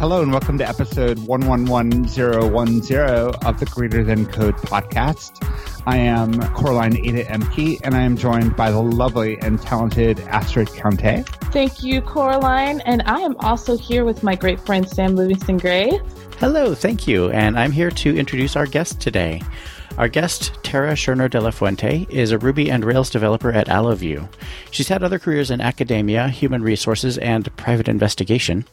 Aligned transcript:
Hello 0.00 0.22
and 0.22 0.32
welcome 0.32 0.56
to 0.56 0.66
episode 0.66 1.18
111010 1.18 3.46
of 3.46 3.60
the 3.60 3.66
Greater 3.66 4.02
Than 4.02 4.24
Code 4.24 4.56
podcast. 4.56 5.46
I 5.86 5.98
am 5.98 6.40
Coraline 6.54 6.96
Ada 6.96 7.26
Ehmke 7.26 7.78
and 7.84 7.94
I 7.94 8.00
am 8.00 8.16
joined 8.16 8.56
by 8.56 8.70
the 8.70 8.80
lovely 8.80 9.38
and 9.42 9.60
talented 9.60 10.18
Astrid 10.20 10.68
Countee. 10.68 11.28
Thank 11.52 11.82
you, 11.82 12.00
Coraline. 12.00 12.80
And 12.86 13.02
I 13.02 13.20
am 13.20 13.36
also 13.40 13.76
here 13.76 14.06
with 14.06 14.22
my 14.22 14.34
great 14.34 14.58
friend 14.64 14.88
Sam 14.88 15.16
Livingston 15.16 15.58
Gray. 15.58 16.00
Hello, 16.38 16.74
thank 16.74 17.06
you. 17.06 17.30
And 17.32 17.58
I'm 17.58 17.70
here 17.70 17.90
to 17.90 18.16
introduce 18.16 18.56
our 18.56 18.64
guest 18.64 19.02
today. 19.02 19.42
Our 19.98 20.08
guest, 20.08 20.54
Tara 20.62 20.92
Scherner 20.92 21.28
de 21.28 21.42
la 21.42 21.50
Fuente, 21.50 22.06
is 22.08 22.32
a 22.32 22.38
Ruby 22.38 22.70
and 22.70 22.86
Rails 22.86 23.10
developer 23.10 23.52
at 23.52 23.68
Allovue. 23.68 24.26
She's 24.70 24.88
had 24.88 25.02
other 25.02 25.18
careers 25.18 25.50
in 25.50 25.60
academia, 25.60 26.28
human 26.28 26.62
resources, 26.62 27.18
and 27.18 27.54
private 27.56 27.88
investigation. 27.88 28.64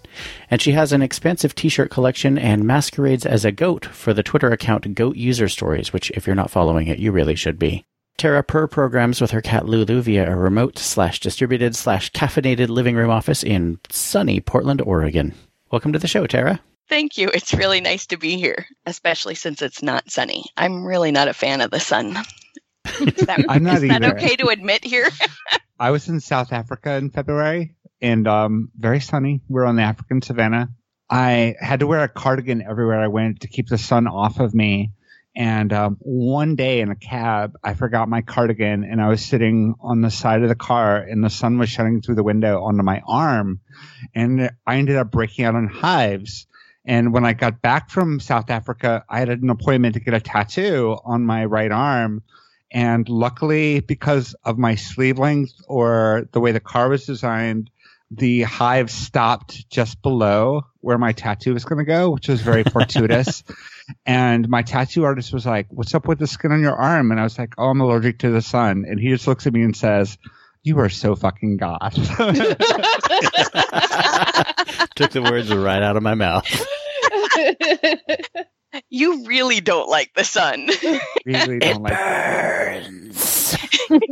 And 0.50 0.62
she 0.62 0.72
has 0.74 0.94
an 0.94 1.02
expansive 1.02 1.56
t 1.56 1.70
shirt 1.70 1.90
collection 1.90 2.38
and 2.38 2.66
masquerades 2.66 3.26
as 3.26 3.44
a 3.44 3.52
goat 3.52 3.86
for 3.86 4.14
the 4.14 4.24
Twitter 4.24 4.52
account 4.52 4.94
Goat 4.94 5.16
User 5.16 5.50
Stories, 5.50 5.92
which, 5.92 6.12
if 6.12 6.28
you're 6.28 6.36
not 6.36 6.52
following 6.52 6.88
it, 6.88 7.00
you 7.00 7.12
really 7.12 7.36
should 7.36 7.58
be. 7.58 7.84
Tara 8.18 8.44
per 8.44 8.68
programs 8.68 9.22
with 9.22 9.32
her 9.32 9.42
cat 9.42 9.68
Lulu 9.68 10.02
via 10.02 10.32
a 10.32 10.36
remote 10.36 10.80
slash 10.80 11.20
distributed 11.20 11.76
slash 11.76 12.12
caffeinated 12.12 12.68
living 12.70 12.96
room 12.96 13.12
office 13.12 13.44
in 13.44 13.80
sunny 13.90 14.40
Portland, 14.40 14.82
Oregon. 14.82 15.34
Welcome 15.72 15.94
to 15.94 16.00
the 16.00 16.08
show, 16.08 16.26
Tara. 16.26 16.60
Thank 16.90 17.18
you. 17.18 17.30
It's 17.34 17.54
really 17.54 17.82
nice 17.82 18.08
to 18.08 18.18
be 18.18 18.38
here, 18.38 18.66
especially 18.86 19.36
since 19.36 19.62
it's 19.62 19.84
not 19.84 20.10
sunny. 20.10 20.46
I'm 20.56 20.86
really 20.86 21.12
not 21.12 21.28
a 21.28 21.34
fan 21.34 21.62
of 21.62 21.70
the 21.70 21.80
sun. 21.80 22.18
That, 23.26 23.46
I'm 23.50 23.64
not 23.64 23.84
is 23.84 23.90
that 23.90 24.04
okay 24.16 24.36
to 24.38 24.48
admit 24.48 24.84
here? 24.84 25.10
I 25.80 25.92
was 25.92 26.08
in 26.08 26.20
South 26.20 26.52
Africa 26.52 26.94
in 26.96 27.12
February 27.12 27.76
and 28.02 28.28
um, 28.28 28.72
very 28.78 29.00
sunny. 29.00 29.42
We're 29.48 29.66
on 29.66 29.76
the 29.76 29.84
African 29.84 30.22
savannah. 30.22 30.70
I 31.10 31.56
had 31.60 31.80
to 31.80 31.88
wear 31.88 32.04
a 32.04 32.10
cardigan 32.10 32.62
everywhere 32.62 33.00
I 33.00 33.08
went 33.08 33.42
to 33.42 33.48
keep 33.48 33.70
the 33.70 33.78
sun 33.78 34.08
off 34.08 34.40
of 34.40 34.54
me. 34.54 34.92
And 35.36 35.72
um, 35.72 35.98
one 36.00 36.56
day 36.56 36.82
in 36.82 36.90
a 36.90 36.96
cab, 36.96 37.58
I 37.64 37.76
forgot 37.76 38.10
my 38.10 38.22
cardigan 38.22 38.84
and 38.84 39.00
I 39.00 39.08
was 39.08 39.24
sitting 39.24 39.76
on 39.80 40.02
the 40.02 40.10
side 40.10 40.42
of 40.42 40.50
the 40.50 40.56
car 40.56 40.98
and 40.98 41.24
the 41.24 41.30
sun 41.30 41.60
was 41.60 41.70
shining 41.70 42.02
through 42.02 42.16
the 42.16 42.24
window 42.24 42.64
onto 42.64 42.82
my 42.82 43.04
arm. 43.08 43.60
And 44.16 44.50
I 44.66 44.78
ended 44.78 44.96
up 44.96 45.12
breaking 45.12 45.46
out 45.46 45.54
in 45.54 45.68
hives. 45.68 46.48
And 46.86 47.14
when 47.14 47.24
I 47.24 47.34
got 47.34 47.62
back 47.62 47.92
from 47.92 48.20
South 48.20 48.50
Africa, 48.50 49.06
I 49.08 49.20
had 49.20 49.30
an 49.30 49.52
appointment 49.52 49.94
to 49.94 50.00
get 50.00 50.16
a 50.16 50.20
tattoo 50.20 50.98
on 51.06 51.24
my 51.24 51.46
right 51.46 51.72
arm. 51.72 52.24
And 52.72 53.08
luckily, 53.08 53.80
because 53.80 54.36
of 54.44 54.58
my 54.58 54.76
sleeve 54.76 55.20
length 55.20 55.54
or 55.68 56.28
the 56.32 56.40
way 56.40 56.52
the 56.52 56.60
car 56.60 56.90
was 56.90 57.06
designed, 57.06 57.70
the 58.12 58.44
hive 58.44 58.90
stopped 58.90 59.70
just 59.70 60.02
below 60.02 60.66
where 60.82 60.98
my 60.98 61.12
tattoo 61.12 61.54
was 61.54 61.66
going 61.66 61.80
to 61.80 61.86
go, 61.86 62.12
which 62.12 62.28
was 62.28 62.42
very 62.42 62.64
fortuitous. 62.64 63.44
And 64.06 64.50
my 64.50 64.64
tattoo 64.64 65.06
artist 65.06 65.32
was 65.32 65.46
like, 65.46 65.68
What's 65.70 65.96
up 65.96 66.10
with 66.10 66.20
the 66.20 66.28
skin 66.28 66.52
on 66.52 66.60
your 66.60 66.76
arm? 66.76 67.10
And 67.12 67.22
I 67.22 67.24
was 67.24 67.40
like, 67.40 67.54
Oh, 67.58 67.70
I'm 67.70 67.80
allergic 67.80 68.20
to 68.20 68.32
the 68.32 68.42
sun. 68.42 68.84
And 68.86 69.00
he 69.00 69.08
just 69.12 69.28
looks 69.28 69.48
at 69.48 69.54
me 69.54 69.62
and 69.62 69.78
says, 69.78 70.18
You 70.62 70.80
are 70.80 70.90
so 70.90 71.16
fucking 71.16 71.56
goth. 71.56 71.94
Took 74.98 75.12
the 75.12 75.22
words 75.22 75.54
right 75.54 75.82
out 75.82 75.96
of 75.96 76.04
my 76.04 76.16
mouth. 76.16 76.44
You 78.90 79.26
really 79.26 79.62
don't 79.62 79.90
like 79.90 80.14
the 80.14 80.24
sun. 80.24 80.70
really 81.26 81.60
don't 81.60 81.82
like 81.82 81.98
Burns. 81.98 83.58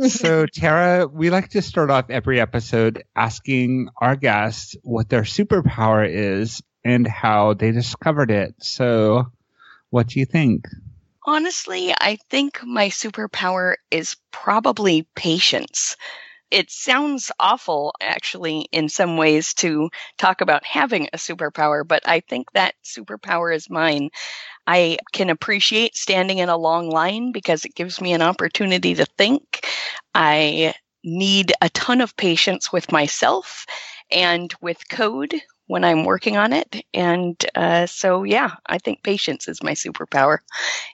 so 0.08 0.46
Tara, 0.46 1.06
we 1.06 1.30
like 1.30 1.50
to 1.50 1.62
start 1.62 1.90
off 1.90 2.10
every 2.10 2.40
episode 2.40 3.04
asking 3.14 3.88
our 4.00 4.16
guests 4.16 4.76
what 4.82 5.08
their 5.08 5.22
superpower 5.22 6.08
is 6.08 6.62
and 6.84 7.06
how 7.06 7.54
they 7.54 7.72
discovered 7.72 8.30
it. 8.30 8.54
So 8.60 9.26
what 9.90 10.08
do 10.08 10.20
you 10.20 10.26
think? 10.26 10.66
Honestly, 11.24 11.92
I 11.92 12.18
think 12.30 12.60
my 12.64 12.88
superpower 12.88 13.74
is 13.90 14.16
probably 14.30 15.08
patience. 15.16 15.96
It 16.52 16.70
sounds 16.70 17.32
awful, 17.40 17.94
actually, 18.00 18.68
in 18.70 18.88
some 18.88 19.16
ways 19.16 19.54
to 19.54 19.90
talk 20.16 20.40
about 20.40 20.64
having 20.64 21.08
a 21.12 21.16
superpower, 21.16 21.86
but 21.86 22.06
I 22.06 22.20
think 22.20 22.52
that 22.52 22.76
superpower 22.84 23.52
is 23.52 23.68
mine. 23.68 24.10
I 24.66 24.98
can 25.12 25.30
appreciate 25.30 25.96
standing 25.96 26.38
in 26.38 26.48
a 26.48 26.56
long 26.56 26.90
line 26.90 27.32
because 27.32 27.64
it 27.64 27.74
gives 27.74 28.00
me 28.00 28.12
an 28.12 28.22
opportunity 28.22 28.94
to 28.94 29.06
think. 29.18 29.66
I 30.14 30.74
need 31.04 31.52
a 31.60 31.68
ton 31.70 32.00
of 32.00 32.16
patience 32.16 32.72
with 32.72 32.90
myself 32.90 33.64
and 34.10 34.52
with 34.60 34.88
code 34.88 35.34
when 35.68 35.84
I'm 35.84 36.04
working 36.04 36.36
on 36.36 36.52
it. 36.52 36.84
And 36.94 37.44
uh, 37.54 37.86
so, 37.86 38.22
yeah, 38.22 38.54
I 38.66 38.78
think 38.78 39.02
patience 39.02 39.48
is 39.48 39.62
my 39.62 39.72
superpower. 39.72 40.38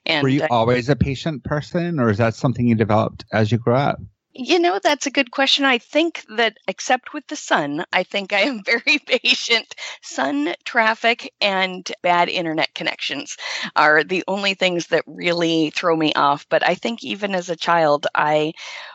And 0.06 0.22
Were 0.22 0.28
you 0.28 0.46
always 0.50 0.88
a 0.88 0.96
patient 0.96 1.44
person 1.44 1.98
or 1.98 2.10
is 2.10 2.18
that 2.18 2.34
something 2.34 2.66
you 2.66 2.74
developed 2.74 3.24
as 3.32 3.52
you 3.52 3.58
grew 3.58 3.74
up? 3.74 4.00
You 4.34 4.58
know, 4.58 4.80
that's 4.82 5.06
a 5.06 5.10
good 5.10 5.30
question. 5.30 5.66
I 5.66 5.76
think 5.76 6.24
that, 6.36 6.56
except 6.66 7.12
with 7.12 7.26
the 7.26 7.36
sun, 7.36 7.84
I 7.92 8.02
think 8.02 8.32
I 8.32 8.40
am 8.40 8.62
very 8.64 8.98
patient. 8.98 9.74
Sun, 10.00 10.54
traffic, 10.64 11.34
and 11.42 11.90
bad 12.02 12.30
internet 12.30 12.74
connections 12.74 13.36
are 13.76 14.02
the 14.04 14.24
only 14.26 14.54
things 14.54 14.86
that 14.86 15.04
really 15.06 15.68
throw 15.70 15.94
me 15.94 16.14
off. 16.14 16.46
But 16.48 16.66
I 16.66 16.74
think 16.76 17.04
even 17.04 17.34
as 17.34 17.50
a 17.50 17.56
child, 17.56 18.06
I 18.14 18.54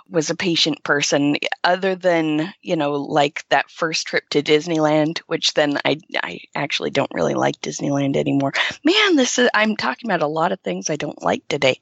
was 0.09 0.31
a 0.31 0.35
patient 0.35 0.83
person, 0.83 1.35
other 1.63 1.93
than, 1.93 2.51
you 2.63 2.75
know, 2.75 2.93
like 2.93 3.43
that 3.49 3.69
first 3.69 4.07
trip 4.07 4.27
to 4.29 4.41
Disneyland, 4.41 5.19
which 5.27 5.53
then 5.53 5.77
I, 5.85 5.99
I 6.23 6.39
actually 6.55 6.89
don't 6.89 7.11
really 7.13 7.35
like 7.35 7.61
Disneyland 7.61 8.15
anymore. 8.15 8.53
Man, 8.83 9.15
this 9.15 9.37
is, 9.37 9.49
I'm 9.53 9.75
talking 9.75 10.09
about 10.09 10.23
a 10.23 10.27
lot 10.27 10.51
of 10.51 10.61
things 10.61 10.89
I 10.89 10.95
don't 10.95 11.21
like 11.21 11.47
today. 11.47 11.79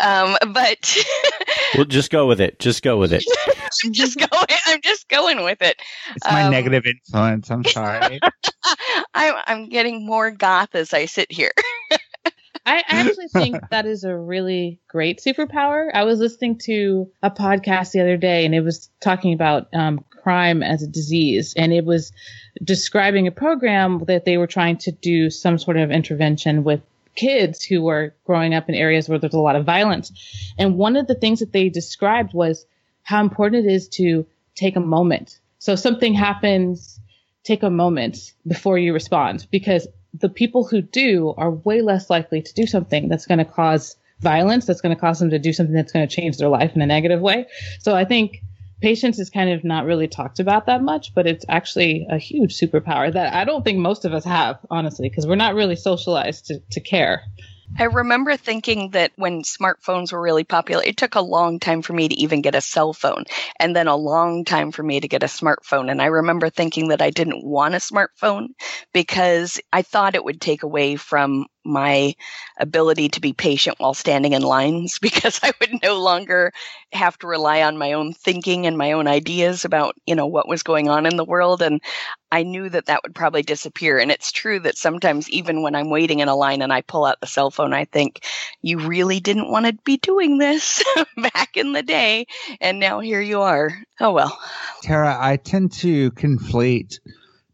Um, 0.00 0.36
but. 0.52 0.98
Well, 1.76 1.84
just 1.84 2.10
go 2.10 2.26
with 2.26 2.40
it. 2.40 2.58
Just 2.58 2.82
go 2.82 2.98
with 2.98 3.12
it. 3.12 3.24
I'm 3.84 3.92
just 3.92 4.18
going. 4.18 4.46
I'm 4.66 4.80
just 4.82 5.08
going 5.08 5.42
with 5.44 5.62
it. 5.62 5.80
It's 6.14 6.26
my 6.26 6.44
Um, 6.44 6.50
negative 6.50 6.84
influence. 6.86 7.50
I'm 7.50 7.64
sorry. 7.66 8.20
I'm 9.14 9.34
I'm 9.46 9.68
getting 9.68 10.04
more 10.04 10.30
goth 10.30 10.74
as 10.74 10.92
I 10.92 11.06
sit 11.06 11.30
here. 11.30 11.52
I 12.66 12.82
actually 12.88 13.28
think 13.28 13.56
that 13.70 13.86
is 13.86 14.04
a 14.04 14.14
really 14.16 14.80
great 14.88 15.20
superpower. 15.20 15.88
I 15.92 16.04
was 16.04 16.18
listening 16.20 16.58
to 16.64 17.10
a 17.22 17.30
podcast 17.30 17.92
the 17.92 18.00
other 18.00 18.16
day 18.16 18.44
and 18.44 18.54
it 18.54 18.60
was 18.60 18.90
talking 19.00 19.32
about 19.32 19.68
um, 19.72 20.04
crime 20.10 20.62
as 20.62 20.82
a 20.82 20.86
disease 20.86 21.54
and 21.56 21.72
it 21.72 21.84
was 21.84 22.12
describing 22.62 23.26
a 23.26 23.32
program 23.32 24.04
that 24.06 24.24
they 24.26 24.36
were 24.36 24.46
trying 24.46 24.76
to 24.78 24.92
do 24.92 25.30
some 25.30 25.58
sort 25.58 25.78
of 25.78 25.90
intervention 25.90 26.62
with 26.64 26.82
kids 27.20 27.62
who 27.62 27.82
were 27.82 28.14
growing 28.24 28.54
up 28.54 28.68
in 28.68 28.74
areas 28.74 29.08
where 29.08 29.18
there's 29.18 29.34
a 29.34 29.38
lot 29.38 29.56
of 29.56 29.66
violence. 29.66 30.10
And 30.58 30.78
one 30.78 30.96
of 30.96 31.06
the 31.06 31.14
things 31.14 31.40
that 31.40 31.52
they 31.52 31.68
described 31.68 32.32
was 32.32 32.64
how 33.02 33.20
important 33.20 33.66
it 33.66 33.72
is 33.72 33.88
to 33.88 34.26
take 34.54 34.76
a 34.76 34.80
moment. 34.80 35.38
So 35.58 35.76
something 35.76 36.14
happens, 36.14 36.98
take 37.44 37.62
a 37.62 37.68
moment 37.70 38.32
before 38.46 38.78
you 38.78 38.94
respond 38.94 39.46
because 39.50 39.86
the 40.14 40.30
people 40.30 40.64
who 40.66 40.80
do 40.80 41.34
are 41.36 41.50
way 41.50 41.82
less 41.82 42.08
likely 42.08 42.40
to 42.40 42.54
do 42.54 42.66
something 42.66 43.08
that's 43.08 43.26
going 43.26 43.38
to 43.38 43.44
cause 43.44 43.96
violence, 44.20 44.64
that's 44.64 44.80
going 44.80 44.94
to 44.94 45.00
cause 45.00 45.18
them 45.18 45.30
to 45.30 45.38
do 45.38 45.52
something 45.52 45.74
that's 45.74 45.92
going 45.92 46.08
to 46.08 46.14
change 46.14 46.38
their 46.38 46.48
life 46.48 46.74
in 46.74 46.80
a 46.80 46.86
negative 46.86 47.20
way. 47.20 47.46
So 47.80 47.94
I 47.94 48.06
think 48.06 48.42
patience 48.80 49.18
is 49.18 49.30
kind 49.30 49.50
of 49.50 49.64
not 49.64 49.84
really 49.84 50.08
talked 50.08 50.40
about 50.40 50.66
that 50.66 50.82
much, 50.82 51.14
but 51.14 51.26
it's 51.26 51.44
actually 51.48 52.06
a 52.10 52.18
huge 52.18 52.58
superpower 52.58 53.12
that 53.12 53.34
I 53.34 53.44
don't 53.44 53.64
think 53.64 53.78
most 53.78 54.04
of 54.04 54.12
us 54.12 54.24
have, 54.24 54.58
honestly, 54.70 55.08
because 55.08 55.26
we're 55.26 55.36
not 55.36 55.54
really 55.54 55.76
socialized 55.76 56.46
to, 56.46 56.60
to 56.70 56.80
care. 56.80 57.22
I 57.78 57.84
remember 57.84 58.36
thinking 58.36 58.90
that 58.90 59.12
when 59.14 59.42
smartphones 59.42 60.12
were 60.12 60.20
really 60.20 60.42
popular, 60.42 60.82
it 60.84 60.96
took 60.96 61.14
a 61.14 61.20
long 61.20 61.60
time 61.60 61.82
for 61.82 61.92
me 61.92 62.08
to 62.08 62.14
even 62.16 62.42
get 62.42 62.56
a 62.56 62.60
cell 62.60 62.92
phone, 62.92 63.24
and 63.60 63.76
then 63.76 63.86
a 63.86 63.96
long 63.96 64.44
time 64.44 64.72
for 64.72 64.82
me 64.82 64.98
to 64.98 65.06
get 65.08 65.22
a 65.22 65.26
smartphone. 65.26 65.90
And 65.90 66.02
I 66.02 66.06
remember 66.06 66.50
thinking 66.50 66.88
that 66.88 67.00
I 67.00 67.10
didn't 67.10 67.44
want 67.44 67.74
a 67.74 67.78
smartphone 67.78 68.48
because 68.92 69.60
I 69.72 69.82
thought 69.82 70.16
it 70.16 70.24
would 70.24 70.40
take 70.40 70.64
away 70.64 70.96
from 70.96 71.46
my 71.64 72.14
ability 72.58 73.08
to 73.10 73.20
be 73.20 73.32
patient 73.32 73.76
while 73.78 73.94
standing 73.94 74.32
in 74.32 74.42
lines 74.42 74.98
because 75.02 75.40
I 75.42 75.52
would 75.60 75.82
no 75.82 76.00
longer 76.00 76.52
have 76.92 77.18
to 77.18 77.26
rely 77.26 77.62
on 77.62 77.78
my 77.78 77.92
own 77.92 78.12
thinking 78.12 78.66
and 78.66 78.76
my 78.76 78.92
own 78.92 79.06
ideas 79.06 79.64
about, 79.64 79.94
you 80.06 80.14
know, 80.14 80.26
what 80.26 80.48
was 80.48 80.62
going 80.62 80.88
on 80.88 81.06
in 81.06 81.16
the 81.16 81.24
world. 81.24 81.62
And 81.62 81.80
I 82.32 82.42
knew 82.42 82.68
that 82.68 82.86
that 82.86 83.02
would 83.02 83.14
probably 83.14 83.42
disappear. 83.42 83.98
And 83.98 84.10
it's 84.10 84.32
true 84.32 84.60
that 84.60 84.78
sometimes, 84.78 85.28
even 85.30 85.62
when 85.62 85.74
I'm 85.74 85.90
waiting 85.90 86.20
in 86.20 86.28
a 86.28 86.36
line 86.36 86.62
and 86.62 86.72
I 86.72 86.80
pull 86.80 87.04
out 87.04 87.20
the 87.20 87.26
cell 87.26 87.50
phone, 87.50 87.72
I 87.72 87.84
think, 87.84 88.24
you 88.62 88.78
really 88.78 89.20
didn't 89.20 89.50
want 89.50 89.66
to 89.66 89.72
be 89.84 89.96
doing 89.96 90.38
this 90.38 90.82
back 91.16 91.56
in 91.56 91.72
the 91.72 91.82
day. 91.82 92.26
And 92.60 92.78
now 92.78 93.00
here 93.00 93.20
you 93.20 93.40
are. 93.42 93.72
Oh, 94.00 94.12
well. 94.12 94.38
Tara, 94.82 95.16
I 95.18 95.36
tend 95.36 95.72
to 95.74 96.10
conflate 96.12 97.00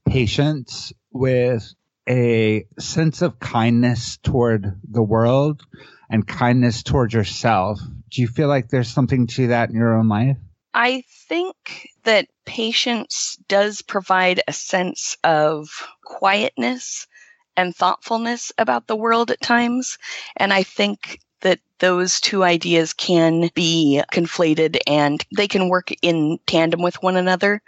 patience 0.07 0.93
with 1.13 1.75
a 2.09 2.67
sense 2.79 3.23
of 3.23 3.39
kindness 3.39 4.19
toward 4.19 4.81
the 4.89 5.03
world 5.03 5.63
and 6.11 6.27
kindness 6.27 6.83
toward 6.83 7.13
yourself. 7.13 7.81
Do 8.11 8.23
you 8.23 8.29
feel 8.29 8.49
like 8.49 8.69
there's 8.69 8.89
something 8.89 9.27
to 9.29 9.49
that 9.49 9.71
in 9.71 9.77
your 9.77 9.99
own 9.99 10.09
life? 10.09 10.37
I 10.73 11.05
think 11.29 11.89
that 12.05 12.29
patience 12.45 13.39
does 13.49 13.83
provide 13.83 14.43
a 14.47 14.53
sense 14.53 15.17
of 15.25 15.69
quietness 16.05 17.07
and 17.57 17.75
thoughtfulness 17.75 18.53
about 18.59 18.87
the 18.87 18.97
world 18.97 19.31
at 19.31 19.41
times. 19.41 19.99
And 20.37 20.53
I 20.53 20.63
think 20.63 21.21
that 21.41 21.61
those 21.79 22.21
two 22.21 22.45
ideas 22.45 22.93
can 22.93 23.51
be 23.55 24.03
conflated 24.13 24.79
and 24.87 25.25
they 25.35 25.49
can 25.49 25.69
work 25.69 25.91
in 26.03 26.39
tandem 26.47 26.83
with 26.83 27.03
one 27.03 27.17
another. 27.17 27.63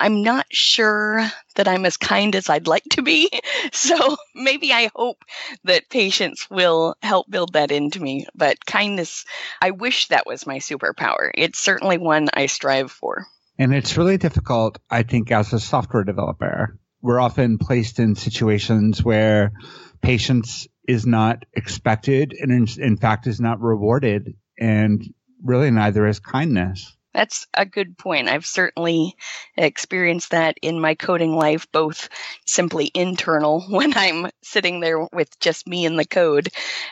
I'm 0.00 0.22
not 0.22 0.46
sure 0.50 1.30
that 1.56 1.68
I'm 1.68 1.84
as 1.84 1.98
kind 1.98 2.34
as 2.34 2.48
I'd 2.48 2.66
like 2.66 2.84
to 2.92 3.02
be. 3.02 3.30
So 3.72 4.16
maybe 4.34 4.72
I 4.72 4.90
hope 4.94 5.22
that 5.64 5.90
patience 5.90 6.48
will 6.50 6.96
help 7.02 7.30
build 7.30 7.52
that 7.52 7.70
into 7.70 8.00
me. 8.00 8.26
But 8.34 8.64
kindness, 8.64 9.24
I 9.60 9.70
wish 9.70 10.08
that 10.08 10.26
was 10.26 10.46
my 10.46 10.58
superpower. 10.58 11.30
It's 11.34 11.58
certainly 11.58 11.98
one 11.98 12.28
I 12.32 12.46
strive 12.46 12.90
for. 12.90 13.26
And 13.58 13.74
it's 13.74 13.96
really 13.96 14.16
difficult, 14.16 14.78
I 14.90 15.02
think, 15.02 15.30
as 15.30 15.52
a 15.52 15.60
software 15.60 16.04
developer. 16.04 16.78
We're 17.02 17.20
often 17.20 17.58
placed 17.58 17.98
in 17.98 18.16
situations 18.16 19.04
where 19.04 19.52
patience 20.00 20.66
is 20.88 21.06
not 21.06 21.44
expected 21.52 22.34
and 22.38 22.50
in, 22.50 22.82
in 22.82 22.96
fact 22.96 23.26
is 23.26 23.40
not 23.40 23.60
rewarded. 23.60 24.34
And 24.58 25.04
really 25.42 25.70
neither 25.70 26.06
is 26.06 26.18
kindness. 26.18 26.96
That's 27.12 27.46
a 27.54 27.66
good 27.66 27.98
point. 27.98 28.28
I've 28.28 28.46
certainly 28.46 29.16
experienced 29.56 30.30
that 30.30 30.58
in 30.62 30.80
my 30.80 30.94
coding 30.94 31.34
life, 31.34 31.66
both 31.72 32.08
simply 32.46 32.90
internal 32.94 33.62
when 33.68 33.96
I'm 33.96 34.30
sitting 34.42 34.80
there 34.80 35.06
with 35.12 35.38
just 35.40 35.66
me 35.66 35.86
and 35.86 35.98
the 35.98 36.04
code, 36.04 36.48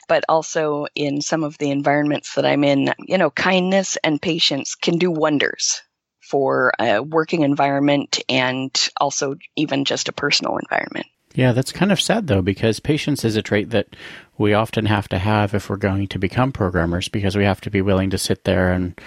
but 0.08 0.24
also 0.28 0.86
in 0.94 1.20
some 1.20 1.44
of 1.44 1.58
the 1.58 1.70
environments 1.70 2.34
that 2.34 2.44
I'm 2.44 2.64
in. 2.64 2.92
You 2.98 3.18
know, 3.18 3.30
kindness 3.30 3.96
and 4.02 4.20
patience 4.20 4.74
can 4.74 4.98
do 4.98 5.10
wonders 5.10 5.82
for 6.20 6.72
a 6.78 7.00
working 7.02 7.42
environment 7.42 8.20
and 8.28 8.88
also 9.00 9.36
even 9.56 9.84
just 9.84 10.08
a 10.08 10.12
personal 10.12 10.58
environment. 10.58 11.06
Yeah, 11.34 11.52
that's 11.52 11.72
kind 11.72 11.92
of 11.92 12.00
sad 12.00 12.26
though, 12.26 12.42
because 12.42 12.80
patience 12.80 13.24
is 13.24 13.36
a 13.36 13.42
trait 13.42 13.70
that 13.70 13.94
we 14.36 14.54
often 14.54 14.86
have 14.86 15.08
to 15.08 15.18
have 15.18 15.54
if 15.54 15.70
we're 15.70 15.76
going 15.76 16.08
to 16.08 16.18
become 16.18 16.52
programmers, 16.52 17.08
because 17.08 17.36
we 17.36 17.44
have 17.44 17.60
to 17.62 17.70
be 17.70 17.82
willing 17.82 18.10
to 18.10 18.18
sit 18.18 18.44
there 18.44 18.72
and 18.72 18.98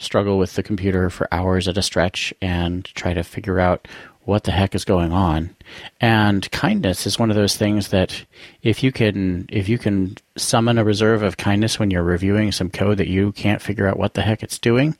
struggle 0.00 0.38
with 0.38 0.54
the 0.54 0.62
computer 0.62 1.10
for 1.10 1.32
hours 1.32 1.68
at 1.68 1.78
a 1.78 1.82
stretch 1.82 2.34
and 2.40 2.84
try 2.94 3.14
to 3.14 3.22
figure 3.22 3.60
out 3.60 3.86
what 4.24 4.44
the 4.44 4.52
heck 4.52 4.74
is 4.74 4.84
going 4.84 5.12
on. 5.12 5.54
And 6.00 6.48
kindness 6.50 7.06
is 7.06 7.18
one 7.18 7.30
of 7.30 7.36
those 7.36 7.56
things 7.56 7.88
that 7.88 8.24
if 8.62 8.82
you 8.82 8.92
can 8.92 9.46
if 9.48 9.68
you 9.68 9.78
can 9.78 10.16
summon 10.36 10.78
a 10.78 10.84
reserve 10.84 11.22
of 11.22 11.36
kindness 11.36 11.78
when 11.78 11.90
you're 11.90 12.02
reviewing 12.02 12.52
some 12.52 12.70
code 12.70 12.98
that 12.98 13.08
you 13.08 13.32
can't 13.32 13.62
figure 13.62 13.86
out 13.86 13.98
what 13.98 14.14
the 14.14 14.22
heck 14.22 14.42
it's 14.42 14.58
doing, 14.58 14.96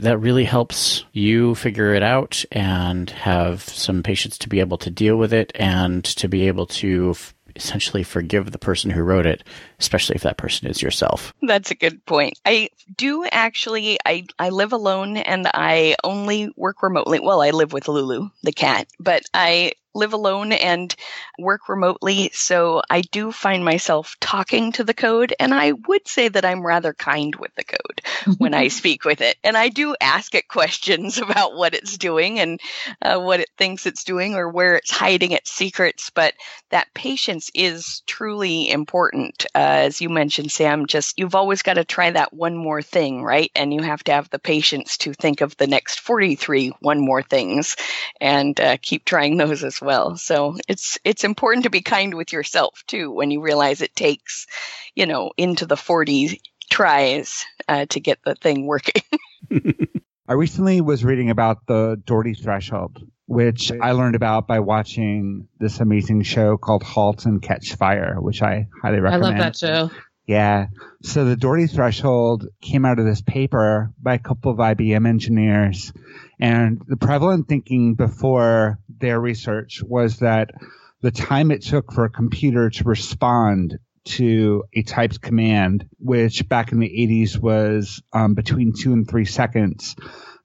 that 0.00 0.18
really 0.18 0.44
helps 0.44 1.04
you 1.12 1.54
figure 1.54 1.94
it 1.94 2.02
out 2.02 2.44
and 2.52 3.10
have 3.10 3.62
some 3.62 4.02
patience 4.02 4.38
to 4.38 4.48
be 4.48 4.60
able 4.60 4.78
to 4.78 4.90
deal 4.90 5.16
with 5.16 5.32
it 5.32 5.52
and 5.54 6.04
to 6.04 6.28
be 6.28 6.46
able 6.46 6.66
to 6.66 7.14
essentially 7.56 8.02
forgive 8.02 8.50
the 8.50 8.58
person 8.58 8.90
who 8.90 9.02
wrote 9.02 9.26
it, 9.26 9.44
especially 9.82 10.14
if 10.14 10.22
that 10.22 10.36
person 10.36 10.68
is 10.68 10.80
yourself. 10.80 11.34
That's 11.42 11.72
a 11.72 11.74
good 11.74 12.04
point. 12.06 12.38
I 12.46 12.70
do 12.96 13.26
actually 13.30 13.98
I 14.06 14.26
I 14.38 14.50
live 14.50 14.72
alone 14.72 15.16
and 15.16 15.48
I 15.52 15.96
only 16.04 16.52
work 16.56 16.82
remotely. 16.82 17.18
Well, 17.18 17.42
I 17.42 17.50
live 17.50 17.72
with 17.72 17.88
Lulu, 17.88 18.30
the 18.42 18.52
cat, 18.52 18.86
but 19.00 19.22
I 19.34 19.72
live 19.94 20.12
alone 20.12 20.52
and 20.52 20.94
work 21.38 21.68
remotely, 21.68 22.30
so 22.32 22.82
I 22.88 23.02
do 23.02 23.30
find 23.32 23.64
myself 23.64 24.16
talking 24.20 24.72
to 24.72 24.84
the 24.84 24.94
code, 24.94 25.34
and 25.38 25.52
I 25.52 25.72
would 25.72 26.08
say 26.08 26.28
that 26.28 26.44
I'm 26.44 26.64
rather 26.64 26.94
kind 26.94 27.34
with 27.36 27.54
the 27.56 27.64
code 27.64 28.00
when 28.38 28.54
I 28.54 28.68
speak 28.68 29.04
with 29.04 29.20
it. 29.20 29.36
And 29.44 29.56
I 29.56 29.68
do 29.68 29.94
ask 30.00 30.34
it 30.34 30.48
questions 30.48 31.18
about 31.22 31.54
what 31.54 31.74
it's 31.74 31.98
doing 31.98 32.38
and 32.38 32.60
uh, 33.02 33.18
what 33.20 33.40
it 33.40 33.50
thinks 33.58 33.86
it's 33.86 34.04
doing 34.04 34.34
or 34.34 34.48
where 34.48 34.76
it's 34.76 34.90
hiding 34.90 35.32
its 35.32 35.52
secrets, 35.52 36.10
but 36.10 36.34
that 36.70 36.92
patience 36.94 37.50
is 37.54 38.02
truly 38.06 38.70
important. 38.70 39.46
Uh, 39.54 39.58
as 39.72 40.00
you 40.00 40.08
mentioned, 40.08 40.52
Sam, 40.52 40.86
just 40.86 41.18
you've 41.18 41.34
always 41.34 41.62
got 41.62 41.74
to 41.74 41.84
try 41.84 42.10
that 42.10 42.32
one 42.32 42.56
more 42.56 42.82
thing, 42.82 43.22
right? 43.22 43.50
And 43.54 43.72
you 43.72 43.82
have 43.82 44.02
to 44.04 44.12
have 44.12 44.30
the 44.30 44.38
patience 44.38 44.96
to 44.98 45.12
think 45.12 45.40
of 45.40 45.56
the 45.56 45.66
next 45.66 46.00
43 46.00 46.72
one 46.80 47.00
more 47.00 47.22
things 47.22 47.76
and 48.20 48.58
uh, 48.60 48.76
keep 48.80 49.04
trying 49.04 49.36
those 49.36 49.64
as 49.64 49.80
well. 49.80 50.16
So 50.16 50.56
it's 50.68 50.98
it's 51.04 51.24
important 51.24 51.64
to 51.64 51.70
be 51.70 51.80
kind 51.80 52.14
with 52.14 52.32
yourself 52.32 52.82
too 52.86 53.10
when 53.10 53.30
you 53.30 53.40
realize 53.40 53.80
it 53.80 53.94
takes, 53.96 54.46
you 54.94 55.06
know, 55.06 55.30
into 55.36 55.66
the 55.66 55.76
40 55.76 56.40
tries 56.70 57.44
uh, 57.68 57.86
to 57.86 58.00
get 58.00 58.18
the 58.24 58.34
thing 58.34 58.66
working. 58.66 59.02
I 60.28 60.34
recently 60.34 60.80
was 60.80 61.04
reading 61.04 61.30
about 61.30 61.66
the 61.66 62.00
Doherty 62.06 62.34
threshold, 62.34 63.02
which 63.26 63.72
I 63.72 63.92
learned 63.92 64.14
about 64.14 64.46
by 64.46 64.60
watching 64.60 65.48
this 65.58 65.80
amazing 65.80 66.22
show 66.22 66.56
called 66.56 66.84
Halt 66.84 67.26
and 67.26 67.42
Catch 67.42 67.74
Fire, 67.74 68.16
which 68.20 68.40
I 68.40 68.68
highly 68.82 69.00
recommend. 69.00 69.24
I 69.24 69.28
love 69.28 69.38
that 69.38 69.56
show. 69.56 69.90
Yeah. 70.26 70.68
So 71.02 71.24
the 71.24 71.36
Doherty 71.36 71.66
threshold 71.66 72.46
came 72.60 72.84
out 72.84 73.00
of 73.00 73.04
this 73.04 73.20
paper 73.20 73.92
by 74.00 74.14
a 74.14 74.18
couple 74.20 74.52
of 74.52 74.58
IBM 74.58 75.08
engineers. 75.08 75.92
And 76.40 76.80
the 76.86 76.96
prevalent 76.96 77.48
thinking 77.48 77.94
before 77.94 78.78
their 78.88 79.18
research 79.20 79.82
was 79.82 80.20
that 80.20 80.52
the 81.00 81.10
time 81.10 81.50
it 81.50 81.62
took 81.62 81.92
for 81.92 82.04
a 82.04 82.10
computer 82.10 82.70
to 82.70 82.84
respond 82.84 83.78
to 84.04 84.64
a 84.72 84.82
typed 84.82 85.20
command, 85.20 85.88
which 85.98 86.48
back 86.48 86.72
in 86.72 86.80
the 86.80 86.88
80s 86.88 87.38
was 87.38 88.02
um, 88.12 88.34
between 88.34 88.72
two 88.72 88.92
and 88.92 89.08
three 89.08 89.24
seconds, 89.24 89.96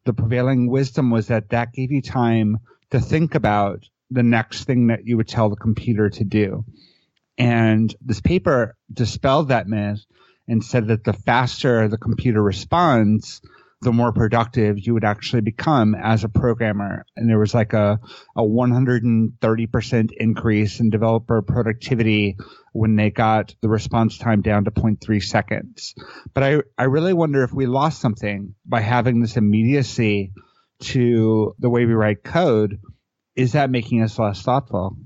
the 0.06 0.14
prevailing 0.14 0.70
wisdom 0.70 1.12
was 1.12 1.28
that 1.28 1.50
that 1.50 1.74
gave 1.74 1.92
you 1.92 2.02
time 2.02 2.60
to 2.92 3.00
think 3.00 3.36
about 3.36 3.84
the 4.10 4.24
next 4.24 4.64
thing 4.64 4.88
that 4.88 5.06
you 5.06 5.18
would 5.18 5.28
tell 5.28 5.50
the 5.50 5.56
computer 5.56 6.10
to 6.10 6.24
do. 6.24 6.64
And 7.38 7.94
this 8.02 8.22
paper 8.22 8.76
dispelled 8.92 9.50
that 9.50 9.68
myth 9.68 10.06
and 10.48 10.64
said 10.64 10.88
that 10.88 11.04
the 11.04 11.14
faster 11.14 11.88
the 11.88 11.98
computer 11.98 12.42
responds, 12.42 13.42
the 13.82 13.92
more 13.92 14.12
productive 14.12 14.80
you 14.80 14.94
would 14.94 15.04
actually 15.04 15.42
become 15.42 15.94
as 15.94 16.24
a 16.24 16.30
programmer. 16.30 17.06
And 17.16 17.30
there 17.30 17.38
was 17.38 17.54
like 17.54 17.74
a, 17.74 18.00
a 18.36 18.42
130% 18.42 20.12
increase 20.18 20.80
in 20.80 20.90
developer 20.90 21.42
productivity 21.44 22.38
when 22.74 22.96
they 22.96 23.12
got 23.12 23.54
the 23.62 23.70
response 23.70 24.18
time 24.18 24.42
down 24.42 24.66
to 24.66 24.72
0.3 24.72 25.24
seconds. 25.24 25.94
But 26.34 26.44
I, 26.44 26.62
I 26.78 26.86
really 26.86 27.14
wonder 27.14 27.44
if 27.44 27.54
we 27.54 27.68
lost 27.68 28.02
something 28.02 28.56
by 28.66 28.82
having 28.82 29.22
this 29.22 29.38
immediacy 29.38 30.34
to 30.80 31.56
the 31.60 31.70
way 31.70 31.86
we 31.86 31.94
write 31.94 32.24
code. 32.24 32.80
Is 33.36 33.52
that 33.52 33.70
making 33.70 34.02
us 34.02 34.18
less 34.18 34.42
thoughtful? 34.42 34.98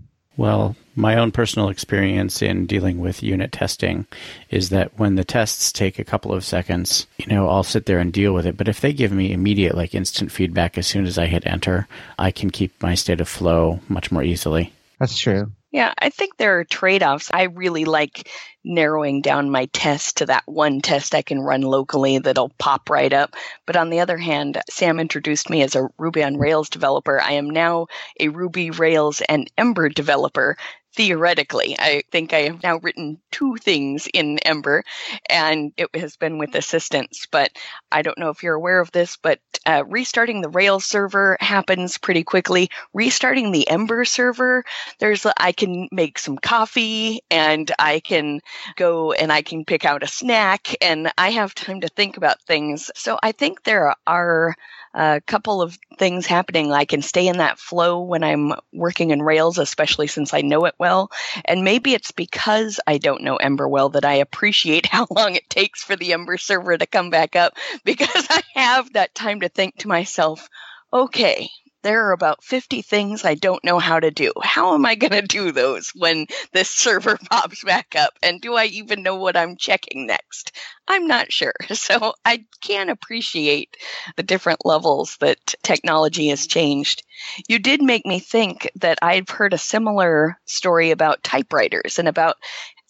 Well, 0.41 0.75
my 0.95 1.17
own 1.17 1.31
personal 1.31 1.69
experience 1.69 2.41
in 2.41 2.65
dealing 2.65 2.97
with 2.97 3.21
unit 3.21 3.51
testing 3.51 4.07
is 4.49 4.69
that 4.69 4.97
when 4.97 5.13
the 5.13 5.23
tests 5.23 5.71
take 5.71 5.99
a 5.99 6.03
couple 6.03 6.33
of 6.33 6.43
seconds, 6.43 7.05
you 7.19 7.27
know, 7.27 7.47
I'll 7.47 7.61
sit 7.61 7.85
there 7.85 7.99
and 7.99 8.11
deal 8.11 8.33
with 8.33 8.47
it. 8.47 8.57
But 8.57 8.67
if 8.67 8.81
they 8.81 8.91
give 8.91 9.11
me 9.11 9.33
immediate, 9.33 9.75
like 9.75 9.93
instant 9.93 10.31
feedback 10.31 10.79
as 10.79 10.87
soon 10.87 11.05
as 11.05 11.19
I 11.19 11.27
hit 11.27 11.45
enter, 11.45 11.87
I 12.17 12.31
can 12.31 12.49
keep 12.49 12.81
my 12.81 12.95
state 12.95 13.21
of 13.21 13.29
flow 13.29 13.81
much 13.87 14.11
more 14.11 14.23
easily. 14.23 14.73
That's 14.99 15.15
true. 15.15 15.51
Yeah, 15.71 15.93
I 15.99 16.09
think 16.09 16.35
there 16.35 16.59
are 16.59 16.65
trade 16.65 17.01
offs. 17.01 17.31
I 17.33 17.43
really 17.43 17.85
like 17.85 18.29
narrowing 18.63 19.21
down 19.21 19.49
my 19.49 19.67
test 19.67 20.17
to 20.17 20.25
that 20.25 20.43
one 20.45 20.81
test 20.81 21.15
I 21.15 21.21
can 21.21 21.39
run 21.39 21.61
locally 21.61 22.19
that'll 22.19 22.51
pop 22.59 22.89
right 22.89 23.11
up. 23.11 23.35
But 23.65 23.77
on 23.77 23.89
the 23.89 24.01
other 24.01 24.17
hand, 24.17 24.61
Sam 24.69 24.99
introduced 24.99 25.49
me 25.49 25.61
as 25.61 25.75
a 25.75 25.87
Ruby 25.97 26.23
on 26.23 26.37
Rails 26.37 26.69
developer. 26.69 27.21
I 27.21 27.33
am 27.33 27.49
now 27.49 27.87
a 28.19 28.27
Ruby, 28.27 28.69
Rails, 28.69 29.21
and 29.29 29.49
Ember 29.57 29.87
developer 29.87 30.57
theoretically. 30.93 31.75
I 31.79 32.03
think 32.11 32.33
I 32.33 32.41
have 32.41 32.63
now 32.63 32.77
written 32.77 33.19
two 33.31 33.57
things 33.57 34.07
in 34.13 34.39
Ember, 34.39 34.83
and 35.29 35.71
it 35.77 35.89
has 35.95 36.17
been 36.17 36.37
with 36.37 36.55
assistance. 36.55 37.27
But 37.31 37.51
I 37.91 38.01
don't 38.01 38.17
know 38.17 38.29
if 38.29 38.43
you're 38.43 38.55
aware 38.55 38.79
of 38.79 38.91
this, 38.91 39.17
but 39.17 39.39
uh, 39.65 39.83
restarting 39.87 40.41
the 40.41 40.49
Rails 40.49 40.85
server 40.85 41.37
happens 41.39 41.97
pretty 41.97 42.23
quickly. 42.23 42.69
Restarting 42.93 43.51
the 43.51 43.67
Ember 43.69 44.05
server, 44.05 44.63
there's 44.99 45.25
I 45.37 45.51
can 45.51 45.87
make 45.91 46.19
some 46.19 46.37
coffee, 46.37 47.21
and 47.29 47.71
I 47.79 47.99
can 47.99 48.41
go 48.75 49.13
and 49.13 49.31
I 49.31 49.41
can 49.41 49.65
pick 49.65 49.85
out 49.85 50.03
a 50.03 50.07
snack, 50.07 50.75
and 50.81 51.11
I 51.17 51.31
have 51.31 51.55
time 51.55 51.81
to 51.81 51.87
think 51.87 52.17
about 52.17 52.41
things. 52.41 52.91
So 52.95 53.17
I 53.23 53.31
think 53.31 53.63
there 53.63 53.95
are 54.07 54.55
a 54.93 55.21
couple 55.25 55.61
of 55.61 55.77
things 55.97 56.25
happening. 56.25 56.71
I 56.71 56.85
can 56.85 57.01
stay 57.01 57.27
in 57.27 57.37
that 57.37 57.59
flow 57.59 58.01
when 58.01 58.23
I'm 58.23 58.53
working 58.73 59.11
in 59.11 59.21
Rails, 59.21 59.57
especially 59.57 60.07
since 60.07 60.33
I 60.33 60.41
know 60.41 60.65
it 60.65 60.75
well. 60.77 61.11
And 61.45 61.63
maybe 61.63 61.93
it's 61.93 62.11
because 62.11 62.79
I 62.85 62.97
don't 62.97 63.23
know 63.23 63.37
Ember 63.37 63.67
well 63.67 63.89
that 63.89 64.05
I 64.05 64.15
appreciate 64.15 64.85
how 64.91 65.07
long 65.09 65.35
it 65.35 65.49
takes 65.49 65.83
for 65.83 65.95
the 65.95 66.13
Ember 66.13 66.37
server 66.37 66.77
to 66.77 66.85
come 66.85 67.09
back 67.09 67.35
up 67.35 67.53
because 67.85 68.27
I 68.29 68.41
have 68.55 68.93
that 68.93 69.15
time 69.15 69.41
to 69.41 69.49
think 69.49 69.77
to 69.77 69.87
myself, 69.87 70.49
okay, 70.93 71.49
there 71.83 72.05
are 72.07 72.11
about 72.11 72.43
50 72.43 72.81
things 72.81 73.25
I 73.25 73.35
don't 73.35 73.63
know 73.63 73.79
how 73.79 73.99
to 73.99 74.11
do. 74.11 74.31
How 74.41 74.73
am 74.75 74.85
I 74.85 74.95
going 74.95 75.11
to 75.11 75.21
do 75.21 75.51
those 75.51 75.91
when 75.95 76.27
this 76.53 76.69
server 76.83 77.17
pops 77.29 77.63
back 77.63 77.95
up? 77.95 78.13
And 78.21 78.41
do 78.41 78.55
I 78.55 78.65
even 78.65 79.03
know 79.03 79.15
what 79.15 79.37
I'm 79.37 79.57
checking 79.57 80.07
next? 80.07 80.51
I'm 80.87 81.07
not 81.07 81.31
sure. 81.31 81.53
So 81.81 82.13
I 82.23 82.45
can 82.61 82.89
appreciate 82.89 83.75
the 84.15 84.23
different 84.23 84.65
levels 84.65 85.17
that 85.19 85.55
technology 85.63 86.27
has 86.27 86.45
changed. 86.47 87.03
You 87.47 87.59
did 87.59 87.81
make 87.81 88.05
me 88.05 88.19
think 88.19 88.69
that 88.75 88.99
I've 89.01 89.29
heard 89.29 89.53
a 89.53 89.57
similar 89.57 90.37
story 90.45 90.91
about 90.91 91.23
typewriters 91.23 91.97
and 91.97 92.07
about 92.07 92.37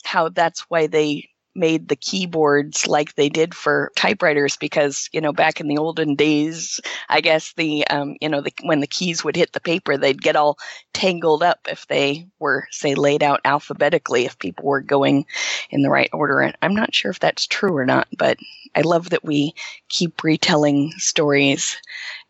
how 0.03 0.29
that's 0.29 0.61
why 0.69 0.87
they 0.87 1.29
made 1.55 1.87
the 1.87 1.95
keyboards 1.95 2.87
like 2.87 3.15
they 3.15 3.29
did 3.29 3.53
for 3.53 3.91
typewriters 3.95 4.55
because 4.57 5.09
you 5.11 5.19
know 5.19 5.33
back 5.33 5.59
in 5.59 5.67
the 5.67 5.77
olden 5.77 6.15
days 6.15 6.79
i 7.09 7.19
guess 7.19 7.53
the 7.53 7.85
um, 7.87 8.15
you 8.21 8.29
know 8.29 8.41
the, 8.41 8.53
when 8.63 8.79
the 8.79 8.87
keys 8.87 9.23
would 9.23 9.35
hit 9.35 9.51
the 9.51 9.59
paper 9.59 9.97
they'd 9.97 10.21
get 10.21 10.35
all 10.35 10.57
tangled 10.93 11.43
up 11.43 11.59
if 11.69 11.87
they 11.87 12.25
were 12.39 12.67
say 12.71 12.95
laid 12.95 13.21
out 13.21 13.41
alphabetically 13.43 14.25
if 14.25 14.39
people 14.39 14.65
were 14.65 14.81
going 14.81 15.25
in 15.69 15.81
the 15.81 15.89
right 15.89 16.09
order. 16.13 16.39
And 16.39 16.55
i'm 16.61 16.75
not 16.75 16.93
sure 16.93 17.11
if 17.11 17.19
that's 17.19 17.47
true 17.47 17.75
or 17.75 17.85
not 17.85 18.07
but 18.17 18.37
i 18.75 18.81
love 18.81 19.09
that 19.09 19.25
we 19.25 19.53
keep 19.89 20.23
retelling 20.23 20.91
stories 20.97 21.77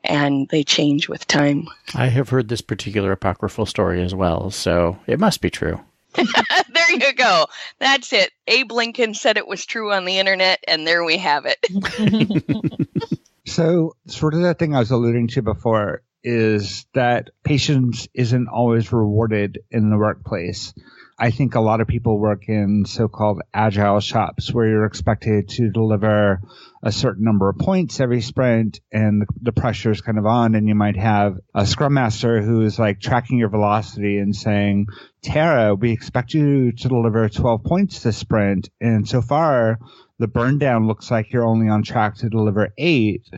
and 0.03 0.49
they 0.49 0.63
change 0.63 1.07
with 1.07 1.27
time. 1.27 1.67
I 1.93 2.07
have 2.07 2.29
heard 2.29 2.47
this 2.47 2.61
particular 2.61 3.11
apocryphal 3.11 3.67
story 3.67 4.01
as 4.01 4.15
well 4.15 4.49
so 4.49 4.97
it 5.05 5.19
must 5.19 5.41
be 5.41 5.51
true 5.51 5.79
there 6.73 6.91
you 6.91 7.13
go. 7.13 7.47
That's 7.79 8.13
it. 8.13 8.31
Abe 8.47 8.71
Lincoln 8.71 9.13
said 9.13 9.37
it 9.37 9.47
was 9.47 9.65
true 9.65 9.91
on 9.93 10.05
the 10.05 10.19
internet, 10.19 10.63
and 10.67 10.85
there 10.85 11.03
we 11.03 11.17
have 11.17 11.45
it. 11.45 12.87
so, 13.47 13.95
sort 14.07 14.33
of 14.33 14.41
that 14.41 14.59
thing 14.59 14.75
I 14.75 14.79
was 14.79 14.91
alluding 14.91 15.29
to 15.29 15.41
before 15.41 16.03
is 16.23 16.85
that 16.93 17.29
patience 17.43 18.07
isn't 18.13 18.47
always 18.47 18.91
rewarded 18.91 19.59
in 19.71 19.89
the 19.89 19.97
workplace. 19.97 20.73
I 21.17 21.31
think 21.31 21.55
a 21.55 21.61
lot 21.61 21.81
of 21.81 21.87
people 21.87 22.19
work 22.19 22.47
in 22.47 22.85
so-called 22.85 23.41
agile 23.53 23.99
shops 23.99 24.51
where 24.53 24.67
you're 24.67 24.85
expected 24.85 25.49
to 25.49 25.69
deliver 25.69 26.41
a 26.83 26.91
certain 26.91 27.23
number 27.23 27.49
of 27.49 27.57
points 27.57 27.99
every 27.99 28.21
sprint 28.21 28.79
and 28.91 29.23
the, 29.41 29.51
pressure 29.51 29.91
is 29.91 30.01
kind 30.01 30.17
of 30.17 30.25
on 30.25 30.55
and 30.55 30.67
you 30.67 30.75
might 30.75 30.97
have 30.97 31.37
a 31.53 31.65
scrum 31.65 31.93
master 31.93 32.41
who 32.41 32.61
is 32.61 32.79
like 32.79 32.99
tracking 32.99 33.37
your 33.37 33.49
velocity 33.49 34.17
and 34.17 34.35
saying, 34.35 34.87
Tara, 35.21 35.75
we 35.75 35.91
expect 35.91 36.33
you 36.33 36.71
to 36.71 36.87
deliver 36.87 37.29
12 37.29 37.63
points 37.63 38.01
this 38.01 38.17
sprint. 38.17 38.69
And 38.79 39.07
so 39.07 39.21
far 39.21 39.77
the 40.17 40.27
burn 40.27 40.57
down 40.57 40.87
looks 40.87 41.11
like 41.11 41.31
you're 41.31 41.45
only 41.45 41.67
on 41.67 41.83
track 41.83 42.15
to 42.17 42.29
deliver 42.29 42.69
eight. 42.77 43.29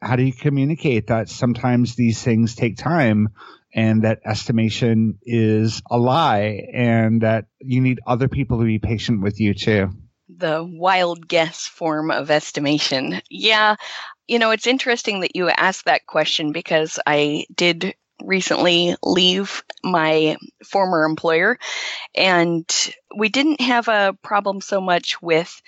How 0.00 0.16
do 0.16 0.22
you 0.22 0.32
communicate 0.32 1.08
that 1.08 1.28
sometimes 1.28 1.96
these 1.96 2.22
things 2.22 2.54
take 2.54 2.76
time 2.76 3.30
and 3.74 4.02
that 4.02 4.20
estimation 4.24 5.18
is 5.22 5.82
a 5.90 5.96
lie 5.96 6.68
and 6.72 7.22
that 7.22 7.46
you 7.60 7.80
need 7.80 8.00
other 8.06 8.28
people 8.28 8.58
to 8.58 8.64
be 8.64 8.78
patient 8.78 9.22
with 9.22 9.40
you 9.40 9.54
too. 9.54 9.90
The 10.42 10.64
wild 10.64 11.28
guess 11.28 11.68
form 11.68 12.10
of 12.10 12.28
estimation. 12.28 13.22
Yeah. 13.30 13.76
You 14.26 14.40
know, 14.40 14.50
it's 14.50 14.66
interesting 14.66 15.20
that 15.20 15.36
you 15.36 15.48
asked 15.48 15.84
that 15.84 16.06
question 16.06 16.50
because 16.50 16.98
I 17.06 17.46
did 17.54 17.94
recently 18.20 18.96
leave 19.04 19.62
my 19.84 20.36
former 20.64 21.04
employer 21.04 21.60
and 22.16 22.68
we 23.16 23.28
didn't 23.28 23.60
have 23.60 23.88
a 23.88 24.16
problem 24.22 24.60
so 24.60 24.80
much 24.80 25.20
with 25.22 25.62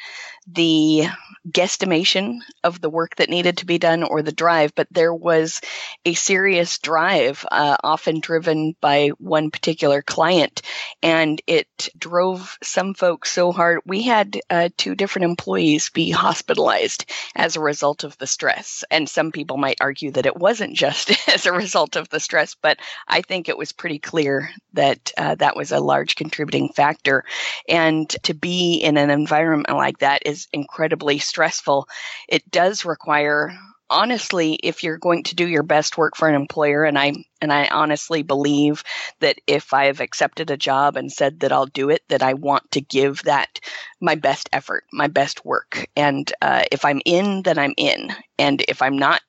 the 0.46 1.04
guesstimation 1.48 2.40
of 2.62 2.80
the 2.80 2.90
work 2.90 3.16
that 3.16 3.30
needed 3.30 3.58
to 3.58 3.66
be 3.66 3.78
done 3.78 4.02
or 4.02 4.22
the 4.22 4.32
drive, 4.32 4.74
but 4.74 4.86
there 4.90 5.14
was 5.14 5.60
a 6.04 6.14
serious 6.14 6.78
drive, 6.78 7.46
uh, 7.50 7.76
often 7.82 8.20
driven 8.20 8.74
by 8.80 9.08
one 9.18 9.50
particular 9.50 10.02
client, 10.02 10.62
and 11.02 11.40
it 11.46 11.88
drove 11.98 12.58
some 12.62 12.94
folks 12.94 13.30
so 13.30 13.52
hard. 13.52 13.80
We 13.86 14.02
had 14.02 14.38
uh, 14.50 14.68
two 14.76 14.94
different 14.94 15.24
employees 15.24 15.90
be 15.90 16.10
hospitalized 16.10 17.10
as 17.34 17.56
a 17.56 17.60
result 17.60 18.04
of 18.04 18.16
the 18.18 18.26
stress, 18.26 18.84
and 18.90 19.08
some 19.08 19.32
people 19.32 19.56
might 19.56 19.78
argue 19.80 20.10
that 20.12 20.26
it 20.26 20.36
wasn't 20.36 20.76
just 20.76 21.10
as 21.28 21.46
a 21.46 21.52
result 21.52 21.96
of 21.96 22.08
the 22.10 22.20
stress, 22.20 22.54
but 22.54 22.78
I 23.08 23.22
think 23.22 23.48
it 23.48 23.58
was 23.58 23.72
pretty 23.72 23.98
clear 23.98 24.50
that 24.74 25.12
uh, 25.16 25.36
that 25.36 25.56
was 25.56 25.72
a 25.72 25.80
large 25.80 26.16
contributing 26.16 26.70
factor. 26.70 27.24
And 27.68 28.08
to 28.24 28.34
be 28.34 28.76
in 28.76 28.96
an 28.96 29.10
environment 29.10 29.76
like 29.76 29.98
that 29.98 30.22
is 30.26 30.48
incredibly 30.52 31.18
stressful. 31.18 31.88
It 32.28 32.50
does 32.50 32.84
require 32.84 33.52
honestly 33.90 34.54
if 34.54 34.82
you're 34.82 34.98
going 34.98 35.22
to 35.22 35.34
do 35.34 35.46
your 35.46 35.62
best 35.62 35.98
work 35.98 36.16
for 36.16 36.28
an 36.28 36.34
employer 36.34 36.84
and 36.84 36.98
i 36.98 37.12
and 37.40 37.52
i 37.52 37.66
honestly 37.68 38.22
believe 38.22 38.82
that 39.20 39.38
if 39.46 39.74
i've 39.74 40.00
accepted 40.00 40.50
a 40.50 40.56
job 40.56 40.96
and 40.96 41.12
said 41.12 41.40
that 41.40 41.52
i'll 41.52 41.66
do 41.66 41.90
it 41.90 42.02
that 42.08 42.22
i 42.22 42.32
want 42.32 42.68
to 42.70 42.80
give 42.80 43.22
that 43.24 43.60
my 44.00 44.14
best 44.14 44.48
effort 44.52 44.84
my 44.92 45.06
best 45.06 45.44
work 45.44 45.86
and 45.96 46.32
uh, 46.40 46.64
if 46.72 46.84
i'm 46.84 47.00
in 47.04 47.42
then 47.42 47.58
i'm 47.58 47.74
in 47.76 48.10
and 48.38 48.64
if 48.68 48.80
i'm 48.80 48.96
not 48.96 49.22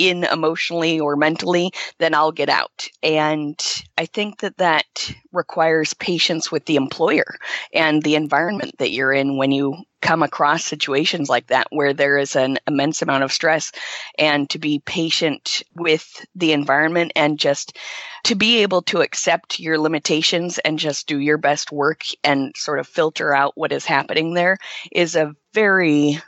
in 0.00 0.24
emotionally 0.24 0.98
or 0.98 1.14
mentally, 1.14 1.72
then 1.98 2.14
I'll 2.14 2.32
get 2.32 2.48
out. 2.48 2.88
And 3.02 3.58
I 3.98 4.06
think 4.06 4.40
that 4.40 4.56
that 4.56 5.14
requires 5.32 5.92
patience 5.94 6.50
with 6.50 6.64
the 6.64 6.76
employer 6.76 7.36
and 7.74 8.02
the 8.02 8.14
environment 8.14 8.76
that 8.78 8.92
you're 8.92 9.12
in 9.12 9.36
when 9.36 9.52
you 9.52 9.76
come 10.00 10.22
across 10.22 10.64
situations 10.64 11.28
like 11.28 11.48
that 11.48 11.66
where 11.70 11.92
there 11.92 12.16
is 12.16 12.34
an 12.34 12.58
immense 12.66 13.02
amount 13.02 13.22
of 13.22 13.32
stress 13.32 13.70
and 14.18 14.48
to 14.48 14.58
be 14.58 14.82
patient 14.86 15.62
with 15.76 16.24
the 16.34 16.52
environment 16.52 17.12
and 17.14 17.38
just 17.38 17.76
to 18.24 18.34
be 18.34 18.58
able 18.62 18.80
to 18.80 19.02
accept 19.02 19.60
your 19.60 19.78
limitations 19.78 20.58
and 20.58 20.78
just 20.78 21.06
do 21.06 21.18
your 21.18 21.36
best 21.36 21.70
work 21.70 22.02
and 22.24 22.54
sort 22.56 22.78
of 22.78 22.86
filter 22.86 23.34
out 23.34 23.52
what 23.56 23.72
is 23.72 23.84
happening 23.84 24.32
there 24.32 24.56
is 24.90 25.16
a 25.16 25.34
very 25.52 26.18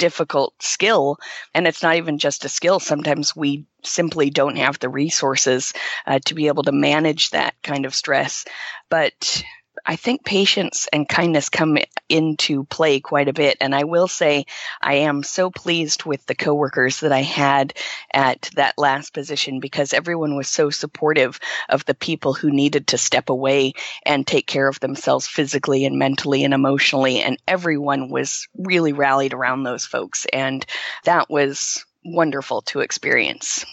difficult 0.00 0.54
skill. 0.60 1.18
And 1.54 1.68
it's 1.68 1.82
not 1.82 1.96
even 1.96 2.18
just 2.18 2.44
a 2.44 2.48
skill. 2.48 2.80
Sometimes 2.80 3.36
we 3.36 3.66
simply 3.84 4.30
don't 4.30 4.56
have 4.56 4.78
the 4.78 4.88
resources 4.88 5.72
uh, 6.06 6.18
to 6.24 6.34
be 6.34 6.48
able 6.48 6.64
to 6.64 6.72
manage 6.72 7.30
that 7.30 7.54
kind 7.62 7.84
of 7.84 7.94
stress. 7.94 8.46
But 8.88 9.44
I 9.84 9.96
think 9.96 10.24
patience 10.24 10.88
and 10.92 11.08
kindness 11.08 11.48
come 11.48 11.78
into 12.08 12.64
play 12.64 13.00
quite 13.00 13.28
a 13.28 13.32
bit. 13.32 13.56
And 13.60 13.74
I 13.74 13.84
will 13.84 14.08
say 14.08 14.46
I 14.80 14.94
am 14.94 15.22
so 15.22 15.50
pleased 15.50 16.04
with 16.04 16.24
the 16.26 16.34
coworkers 16.34 17.00
that 17.00 17.12
I 17.12 17.22
had 17.22 17.74
at 18.12 18.50
that 18.56 18.78
last 18.78 19.14
position 19.14 19.60
because 19.60 19.92
everyone 19.92 20.36
was 20.36 20.48
so 20.48 20.70
supportive 20.70 21.38
of 21.68 21.84
the 21.84 21.94
people 21.94 22.34
who 22.34 22.50
needed 22.50 22.88
to 22.88 22.98
step 22.98 23.30
away 23.30 23.72
and 24.04 24.26
take 24.26 24.46
care 24.46 24.68
of 24.68 24.80
themselves 24.80 25.26
physically 25.26 25.84
and 25.84 25.98
mentally 25.98 26.44
and 26.44 26.54
emotionally. 26.54 27.20
And 27.20 27.38
everyone 27.46 28.10
was 28.10 28.48
really 28.56 28.92
rallied 28.92 29.34
around 29.34 29.62
those 29.62 29.86
folks. 29.86 30.26
And 30.32 30.64
that 31.04 31.30
was 31.30 31.84
wonderful 32.04 32.62
to 32.62 32.80
experience 32.80 33.64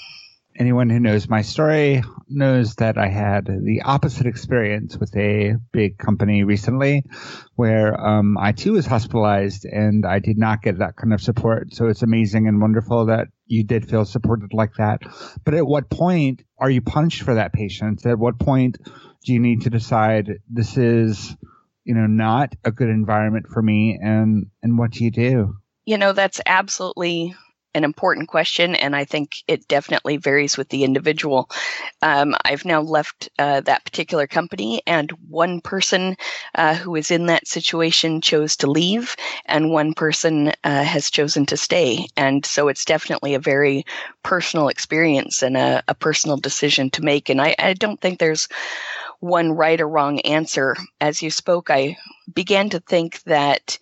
anyone 0.57 0.89
who 0.89 0.99
knows 0.99 1.29
my 1.29 1.41
story 1.41 2.03
knows 2.27 2.75
that 2.75 2.97
I 2.97 3.07
had 3.07 3.45
the 3.45 3.83
opposite 3.85 4.25
experience 4.25 4.97
with 4.97 5.15
a 5.15 5.55
big 5.71 5.97
company 5.97 6.43
recently 6.43 7.03
where 7.55 7.99
um, 7.99 8.37
I 8.37 8.51
too 8.51 8.73
was 8.73 8.85
hospitalized 8.85 9.65
and 9.65 10.05
I 10.05 10.19
did 10.19 10.37
not 10.37 10.61
get 10.61 10.79
that 10.79 10.95
kind 10.95 11.13
of 11.13 11.21
support. 11.21 11.73
So 11.73 11.87
it's 11.87 12.01
amazing 12.01 12.47
and 12.47 12.59
wonderful 12.59 13.05
that 13.05 13.27
you 13.45 13.63
did 13.63 13.89
feel 13.89 14.05
supported 14.05 14.53
like 14.53 14.73
that. 14.77 15.01
But 15.43 15.53
at 15.53 15.65
what 15.65 15.89
point 15.89 16.43
are 16.57 16.69
you 16.69 16.81
punished 16.81 17.21
for 17.21 17.35
that 17.35 17.53
patient? 17.53 18.05
At 18.05 18.19
what 18.19 18.39
point 18.39 18.77
do 19.23 19.33
you 19.33 19.39
need 19.39 19.61
to 19.61 19.69
decide 19.69 20.39
this 20.49 20.77
is, 20.77 21.35
you 21.83 21.93
know, 21.93 22.07
not 22.07 22.53
a 22.63 22.71
good 22.71 22.89
environment 22.89 23.47
for 23.47 23.61
me 23.61 23.99
and, 24.01 24.47
and 24.63 24.77
what 24.77 24.91
do 24.91 25.03
you 25.03 25.11
do? 25.11 25.55
You 25.85 25.97
know, 25.97 26.11
that's 26.11 26.41
absolutely 26.45 27.33
an 27.77 27.84
important 27.84 28.27
question, 28.27 28.75
and 28.75 28.96
I 28.96 29.05
think 29.05 29.43
it 29.48 29.67
definitely 29.67 30.17
varies 30.17 30.57
with 30.57 30.69
the 30.69 30.84
individual. 30.84 31.50
Um, 32.01 32.36
I've 32.43 32.65
now 32.65 32.81
left 32.81 33.29
uh, 33.39 33.62
that 33.62 33.86
particular 33.86 34.27
company, 34.27 34.81
and 34.86 35.12
one 35.29 35.62
person 35.62 36.17
uh, 36.55 36.75
who 36.75 36.96
is 36.96 37.12
in 37.12 37.27
that 37.27 37.48
situation 37.48 38.22
chose 38.22 38.57
to 38.57 38.72
leave, 38.72 39.15
and 39.46 39.72
one 39.72 39.93
person 39.93 40.50
uh, 40.63 40.84
has 40.84 41.10
chosen 41.12 41.46
to 41.46 41.57
stay. 41.57 42.07
And 42.17 42.46
so 42.46 42.67
it's 42.67 42.86
definitely 42.86 43.36
a 43.36 43.39
very 43.39 43.86
personal 44.24 44.67
experience 44.67 45.43
and 45.43 45.55
a, 45.55 45.84
a 45.88 45.96
personal 45.96 46.38
decision 46.38 46.89
to 46.91 47.03
make. 47.03 47.29
And 47.29 47.41
I, 47.41 47.55
I 47.57 47.74
don't 47.74 48.01
think 48.01 48.19
there's 48.19 48.48
one 49.19 49.51
right 49.51 49.79
or 49.79 49.88
wrong 49.88 50.19
answer. 50.22 50.75
As 51.00 51.22
you 51.22 51.31
spoke, 51.31 51.69
I 51.69 51.98
began 52.34 52.69
to 52.72 52.79
think 52.79 53.22
that 53.24 53.77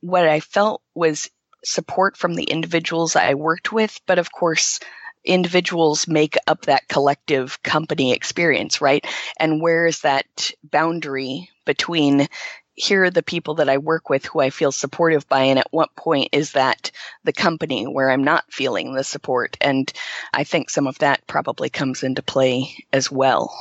what 0.00 0.28
I 0.28 0.40
felt 0.40 0.82
was 0.94 1.30
support 1.64 2.16
from 2.16 2.34
the 2.34 2.44
individuals 2.44 3.16
I 3.16 3.34
worked 3.34 3.72
with, 3.72 4.00
but 4.06 4.18
of 4.18 4.32
course, 4.32 4.80
individuals 5.24 6.08
make 6.08 6.36
up 6.46 6.62
that 6.62 6.88
collective 6.88 7.62
company 7.62 8.12
experience, 8.12 8.80
right? 8.80 9.06
And 9.38 9.60
where 9.60 9.86
is 9.86 10.00
that 10.00 10.50
boundary 10.64 11.48
between 11.64 12.28
here 12.74 13.04
are 13.04 13.10
the 13.10 13.22
people 13.22 13.56
that 13.56 13.68
I 13.68 13.78
work 13.78 14.08
with 14.08 14.24
who 14.24 14.40
I 14.40 14.50
feel 14.50 14.72
supportive 14.72 15.28
by, 15.28 15.42
and 15.42 15.58
at 15.58 15.68
what 15.70 15.94
point 15.94 16.30
is 16.32 16.52
that 16.52 16.90
the 17.22 17.32
company 17.32 17.84
where 17.84 18.10
I'm 18.10 18.24
not 18.24 18.50
feeling 18.50 18.94
the 18.94 19.04
support? 19.04 19.56
And 19.60 19.92
I 20.32 20.44
think 20.44 20.70
some 20.70 20.86
of 20.86 20.98
that 21.00 21.26
probably 21.26 21.68
comes 21.68 22.02
into 22.02 22.22
play 22.22 22.74
as 22.92 23.10
well. 23.10 23.54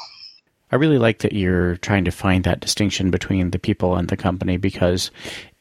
I 0.71 0.77
really 0.77 0.97
like 0.97 1.19
that 1.19 1.33
you're 1.33 1.75
trying 1.77 2.05
to 2.05 2.11
find 2.11 2.43
that 2.45 2.61
distinction 2.61 3.11
between 3.11 3.51
the 3.51 3.59
people 3.59 3.95
and 3.95 4.07
the 4.07 4.17
company 4.17 4.57
because 4.57 5.11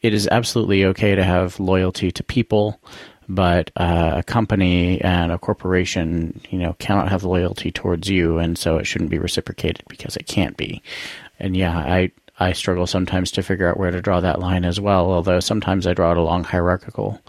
it 0.01 0.13
is 0.13 0.27
absolutely 0.29 0.85
okay 0.85 1.15
to 1.15 1.23
have 1.23 1.59
loyalty 1.59 2.11
to 2.11 2.23
people, 2.23 2.79
but 3.27 3.71
uh, 3.75 4.13
a 4.17 4.23
company 4.23 5.01
and 5.01 5.31
a 5.31 5.37
corporation, 5.37 6.39
you 6.49 6.59
know, 6.59 6.73
cannot 6.79 7.09
have 7.09 7.23
loyalty 7.23 7.71
towards 7.71 8.09
you, 8.09 8.37
and 8.37 8.57
so 8.57 8.77
it 8.77 8.85
shouldn't 8.85 9.09
be 9.09 9.19
reciprocated 9.19 9.83
because 9.89 10.15
it 10.15 10.27
can't 10.27 10.57
be. 10.57 10.81
And 11.39 11.57
yeah, 11.57 11.77
I 11.77 12.11
I 12.39 12.53
struggle 12.53 12.87
sometimes 12.87 13.31
to 13.31 13.43
figure 13.43 13.69
out 13.69 13.77
where 13.77 13.91
to 13.91 14.01
draw 14.01 14.19
that 14.21 14.39
line 14.39 14.65
as 14.65 14.79
well. 14.79 15.11
Although 15.11 15.41
sometimes 15.41 15.85
I 15.85 15.93
draw 15.93 16.11
it 16.11 16.17
along 16.17 16.45
hierarchical 16.45 17.21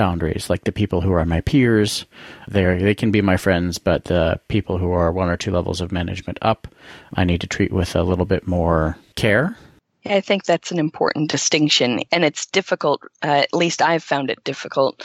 boundaries. 0.00 0.48
Like 0.48 0.64
the 0.64 0.72
people 0.72 1.02
who 1.02 1.12
are 1.12 1.26
my 1.26 1.42
peers, 1.42 2.06
they 2.48 2.78
they 2.78 2.94
can 2.94 3.10
be 3.10 3.20
my 3.20 3.36
friends, 3.36 3.76
but 3.76 4.04
the 4.04 4.40
people 4.48 4.78
who 4.78 4.92
are 4.92 5.12
one 5.12 5.28
or 5.28 5.36
two 5.36 5.50
levels 5.50 5.82
of 5.82 5.92
management 5.92 6.38
up, 6.40 6.66
I 7.12 7.24
need 7.24 7.42
to 7.42 7.46
treat 7.46 7.70
with 7.70 7.94
a 7.94 8.02
little 8.02 8.24
bit 8.24 8.46
more 8.46 8.96
care. 9.14 9.58
I 10.06 10.22
think 10.22 10.44
that's 10.44 10.72
an 10.72 10.78
important 10.78 11.30
distinction, 11.30 12.00
and 12.10 12.24
it's 12.24 12.46
difficult. 12.46 13.02
Uh, 13.22 13.44
at 13.44 13.52
least 13.52 13.82
I've 13.82 14.02
found 14.02 14.30
it 14.30 14.42
difficult 14.42 15.04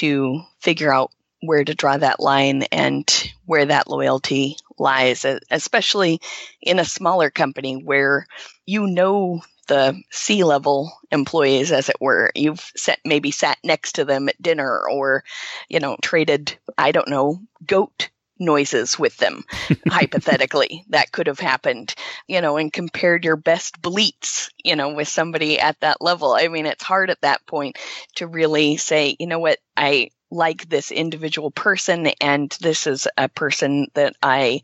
to 0.00 0.42
figure 0.60 0.92
out 0.92 1.12
where 1.40 1.64
to 1.64 1.74
draw 1.74 1.96
that 1.96 2.20
line 2.20 2.64
and 2.64 3.32
where 3.46 3.64
that 3.64 3.88
loyalty 3.88 4.58
lies, 4.78 5.24
especially 5.50 6.20
in 6.60 6.78
a 6.78 6.84
smaller 6.84 7.30
company 7.30 7.76
where 7.76 8.26
you 8.66 8.86
know 8.86 9.40
the 9.66 10.00
C 10.10 10.44
level 10.44 10.92
employees, 11.10 11.72
as 11.72 11.88
it 11.88 11.96
were. 12.00 12.30
You've 12.34 12.70
sat, 12.76 12.98
maybe 13.04 13.30
sat 13.30 13.58
next 13.64 13.92
to 13.92 14.04
them 14.04 14.28
at 14.28 14.40
dinner 14.40 14.80
or, 14.88 15.24
you 15.68 15.80
know, 15.80 15.96
traded, 16.02 16.58
I 16.78 16.92
don't 16.92 17.08
know, 17.08 17.40
goat 17.66 18.10
noises 18.38 18.98
with 18.98 19.16
them, 19.16 19.44
hypothetically. 19.88 20.84
That 20.90 21.12
could 21.12 21.26
have 21.26 21.40
happened, 21.40 21.94
you 22.26 22.40
know, 22.40 22.56
and 22.56 22.72
compared 22.72 23.24
your 23.24 23.36
best 23.36 23.80
bleats, 23.80 24.50
you 24.62 24.76
know, 24.76 24.94
with 24.94 25.08
somebody 25.08 25.58
at 25.58 25.80
that 25.80 26.00
level. 26.00 26.32
I 26.34 26.48
mean, 26.48 26.66
it's 26.66 26.84
hard 26.84 27.10
at 27.10 27.20
that 27.22 27.46
point 27.46 27.78
to 28.16 28.26
really 28.26 28.76
say, 28.76 29.16
you 29.18 29.26
know 29.26 29.38
what, 29.38 29.58
I, 29.76 30.10
like 30.30 30.68
this 30.68 30.90
individual 30.90 31.50
person, 31.50 32.08
and 32.20 32.50
this 32.60 32.86
is 32.86 33.06
a 33.16 33.28
person 33.28 33.88
that 33.94 34.14
I 34.22 34.62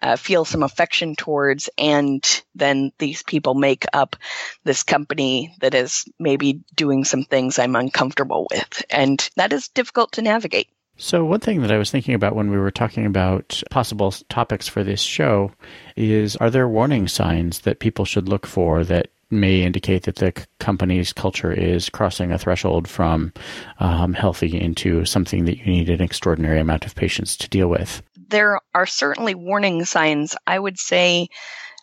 uh, 0.00 0.16
feel 0.16 0.44
some 0.44 0.62
affection 0.62 1.14
towards, 1.16 1.68
and 1.76 2.42
then 2.54 2.92
these 2.98 3.22
people 3.22 3.54
make 3.54 3.84
up 3.92 4.16
this 4.64 4.82
company 4.82 5.54
that 5.60 5.74
is 5.74 6.04
maybe 6.18 6.60
doing 6.74 7.04
some 7.04 7.24
things 7.24 7.58
I'm 7.58 7.76
uncomfortable 7.76 8.46
with. 8.50 8.84
And 8.90 9.28
that 9.36 9.52
is 9.52 9.68
difficult 9.68 10.12
to 10.12 10.22
navigate. 10.22 10.68
So, 10.96 11.24
one 11.24 11.40
thing 11.40 11.62
that 11.62 11.72
I 11.72 11.78
was 11.78 11.90
thinking 11.90 12.14
about 12.14 12.36
when 12.36 12.50
we 12.50 12.58
were 12.58 12.70
talking 12.70 13.06
about 13.06 13.62
possible 13.70 14.12
topics 14.28 14.68
for 14.68 14.84
this 14.84 15.00
show 15.00 15.52
is 15.96 16.36
are 16.36 16.50
there 16.50 16.68
warning 16.68 17.08
signs 17.08 17.60
that 17.60 17.80
people 17.80 18.04
should 18.04 18.28
look 18.28 18.46
for 18.46 18.84
that 18.84 19.08
may 19.32 19.62
indicate 19.62 20.04
that 20.04 20.16
the 20.16 20.32
company's 20.60 21.12
culture 21.12 21.52
is 21.52 21.88
crossing 21.88 22.30
a 22.30 22.38
threshold 22.38 22.86
from 22.86 23.32
um, 23.80 24.12
healthy 24.12 24.60
into 24.60 25.04
something 25.04 25.44
that 25.46 25.58
you 25.58 25.66
need 25.66 25.88
an 25.88 26.02
extraordinary 26.02 26.60
amount 26.60 26.84
of 26.84 26.94
patience 26.94 27.36
to 27.38 27.48
deal 27.48 27.68
with. 27.68 28.02
There 28.28 28.60
are 28.74 28.86
certainly 28.86 29.34
warning 29.34 29.84
signs. 29.84 30.36
I 30.46 30.58
would 30.58 30.78
say 30.78 31.28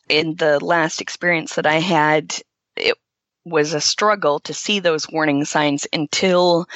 in 0.07 0.35
the 0.35 0.63
last 0.63 1.01
experience 1.01 1.55
that 1.55 1.65
I 1.65 1.79
had, 1.79 2.35
it 2.75 2.95
was 3.45 3.73
a 3.73 3.81
struggle 3.81 4.39
to 4.41 4.53
see 4.53 4.79
those 4.79 5.09
warning 5.09 5.45
signs 5.45 5.87
until 5.91 6.67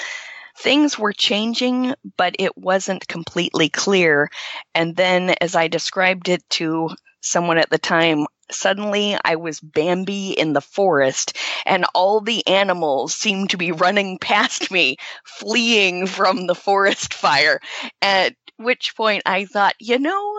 things 0.57 0.97
were 0.99 1.13
changing, 1.13 1.93
but 2.17 2.35
it 2.39 2.57
wasn't 2.57 3.07
completely 3.07 3.69
clear. 3.69 4.29
And 4.75 4.95
then 4.95 5.31
as 5.41 5.55
I 5.55 5.67
described 5.67 6.29
it 6.29 6.47
to 6.51 6.89
someone 7.21 7.57
at 7.57 7.69
the 7.69 7.77
time, 7.77 8.25
suddenly 8.51 9.17
I 9.23 9.35
was 9.35 9.59
Bambi 9.59 10.31
in 10.31 10.53
the 10.53 10.61
forest, 10.61 11.37
and 11.65 11.85
all 11.93 12.21
the 12.21 12.45
animals 12.47 13.13
seemed 13.13 13.51
to 13.51 13.57
be 13.57 13.71
running 13.71 14.17
past 14.21 14.71
me, 14.71 14.97
fleeing 15.25 16.07
from 16.07 16.47
the 16.47 16.55
forest 16.55 17.13
fire. 17.13 17.59
At 18.01 18.35
which 18.57 18.95
point 18.95 19.23
I 19.25 19.45
thought, 19.45 19.75
you 19.79 19.99
know, 19.99 20.35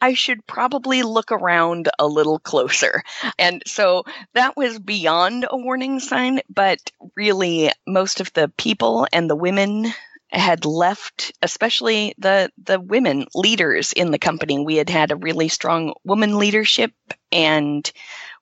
I 0.00 0.14
should 0.14 0.46
probably 0.46 1.02
look 1.02 1.32
around 1.32 1.88
a 1.98 2.06
little 2.06 2.38
closer. 2.38 3.02
And 3.38 3.62
so 3.66 4.04
that 4.34 4.56
was 4.56 4.78
beyond 4.78 5.46
a 5.50 5.56
warning 5.56 5.98
sign, 5.98 6.40
but 6.48 6.78
really 7.16 7.72
most 7.86 8.20
of 8.20 8.32
the 8.32 8.48
people 8.56 9.08
and 9.12 9.28
the 9.28 9.36
women 9.36 9.92
had 10.30 10.64
left, 10.64 11.32
especially 11.42 12.14
the 12.18 12.50
the 12.62 12.80
women 12.80 13.26
leaders 13.34 13.92
in 13.92 14.10
the 14.10 14.18
company. 14.18 14.58
We 14.58 14.76
had 14.76 14.90
had 14.90 15.10
a 15.10 15.16
really 15.16 15.48
strong 15.48 15.94
woman 16.04 16.38
leadership, 16.38 16.92
and 17.32 17.90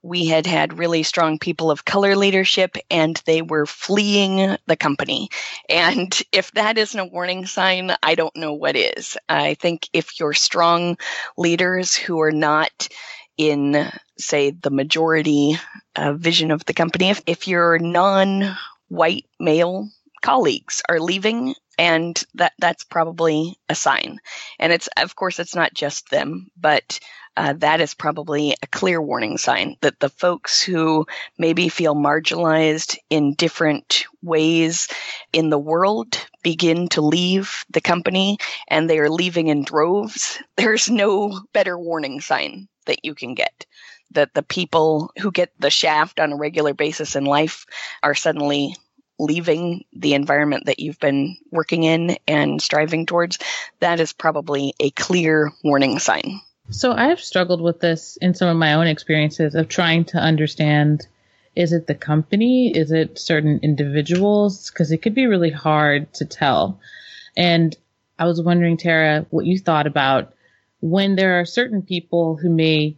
we 0.02 0.26
had 0.26 0.46
had 0.46 0.78
really 0.78 1.02
strong 1.02 1.38
people 1.38 1.70
of 1.70 1.84
color 1.84 2.16
leadership, 2.16 2.76
and 2.90 3.20
they 3.26 3.42
were 3.42 3.66
fleeing 3.66 4.56
the 4.66 4.76
company. 4.76 5.28
And 5.68 6.16
if 6.32 6.52
that 6.52 6.78
isn't 6.78 6.98
a 6.98 7.06
warning 7.06 7.46
sign, 7.46 7.92
I 8.02 8.14
don't 8.14 8.36
know 8.36 8.52
what 8.52 8.76
is. 8.76 9.16
I 9.28 9.54
think 9.54 9.88
if 9.92 10.18
you're 10.18 10.32
strong 10.32 10.96
leaders 11.36 11.94
who 11.94 12.20
are 12.20 12.32
not 12.32 12.88
in, 13.36 13.90
say, 14.18 14.50
the 14.50 14.70
majority 14.70 15.58
uh, 15.94 16.14
vision 16.14 16.50
of 16.50 16.64
the 16.64 16.74
company, 16.74 17.10
if, 17.10 17.22
if 17.26 17.46
you're 17.48 17.78
non 17.78 18.56
white 18.88 19.26
male 19.40 19.90
colleagues 20.26 20.82
are 20.88 20.98
leaving 20.98 21.54
and 21.78 22.24
that 22.34 22.52
that's 22.58 22.82
probably 22.82 23.56
a 23.68 23.76
sign. 23.76 24.18
And 24.58 24.72
it's 24.72 24.88
of 24.96 25.14
course 25.14 25.38
it's 25.38 25.54
not 25.54 25.72
just 25.72 26.10
them 26.10 26.50
but 26.60 26.98
uh, 27.36 27.52
that 27.58 27.80
is 27.80 27.94
probably 27.94 28.56
a 28.60 28.66
clear 28.66 29.00
warning 29.00 29.38
sign 29.38 29.76
that 29.82 30.00
the 30.00 30.08
folks 30.08 30.60
who 30.60 31.06
maybe 31.38 31.68
feel 31.68 31.94
marginalized 31.94 32.96
in 33.08 33.34
different 33.34 34.06
ways 34.20 34.88
in 35.32 35.48
the 35.48 35.58
world 35.58 36.18
begin 36.42 36.88
to 36.88 37.02
leave 37.02 37.64
the 37.70 37.80
company 37.80 38.38
and 38.66 38.90
they 38.90 38.98
are 38.98 39.10
leaving 39.10 39.46
in 39.46 39.62
droves 39.62 40.42
there's 40.56 40.90
no 40.90 41.40
better 41.52 41.78
warning 41.78 42.20
sign 42.20 42.66
that 42.86 43.04
you 43.04 43.14
can 43.14 43.34
get. 43.34 43.66
That 44.12 44.34
the 44.34 44.42
people 44.42 45.12
who 45.18 45.30
get 45.30 45.52
the 45.58 45.70
shaft 45.70 46.18
on 46.18 46.32
a 46.32 46.36
regular 46.36 46.74
basis 46.74 47.14
in 47.16 47.24
life 47.24 47.66
are 48.02 48.14
suddenly 48.14 48.74
leaving 49.18 49.84
the 49.92 50.14
environment 50.14 50.66
that 50.66 50.78
you've 50.78 51.00
been 51.00 51.36
working 51.50 51.84
in 51.84 52.16
and 52.26 52.60
striving 52.60 53.06
towards, 53.06 53.38
that 53.80 54.00
is 54.00 54.12
probably 54.12 54.74
a 54.80 54.90
clear 54.90 55.52
warning 55.64 55.98
sign. 55.98 56.40
So 56.70 56.92
I 56.92 57.08
have 57.08 57.20
struggled 57.20 57.60
with 57.60 57.80
this 57.80 58.18
in 58.20 58.34
some 58.34 58.48
of 58.48 58.56
my 58.56 58.74
own 58.74 58.86
experiences 58.86 59.54
of 59.54 59.68
trying 59.68 60.04
to 60.06 60.18
understand 60.18 61.06
is 61.54 61.72
it 61.72 61.86
the 61.86 61.94
company? 61.94 62.70
Is 62.76 62.92
it 62.92 63.18
certain 63.18 63.60
individuals? 63.62 64.70
Because 64.70 64.92
it 64.92 65.00
could 65.00 65.14
be 65.14 65.26
really 65.26 65.50
hard 65.50 66.12
to 66.14 66.26
tell. 66.26 66.78
And 67.34 67.74
I 68.18 68.26
was 68.26 68.42
wondering, 68.42 68.76
Tara, 68.76 69.24
what 69.30 69.46
you 69.46 69.58
thought 69.58 69.86
about 69.86 70.34
when 70.80 71.16
there 71.16 71.40
are 71.40 71.46
certain 71.46 71.80
people 71.80 72.36
who 72.36 72.50
may 72.50 72.96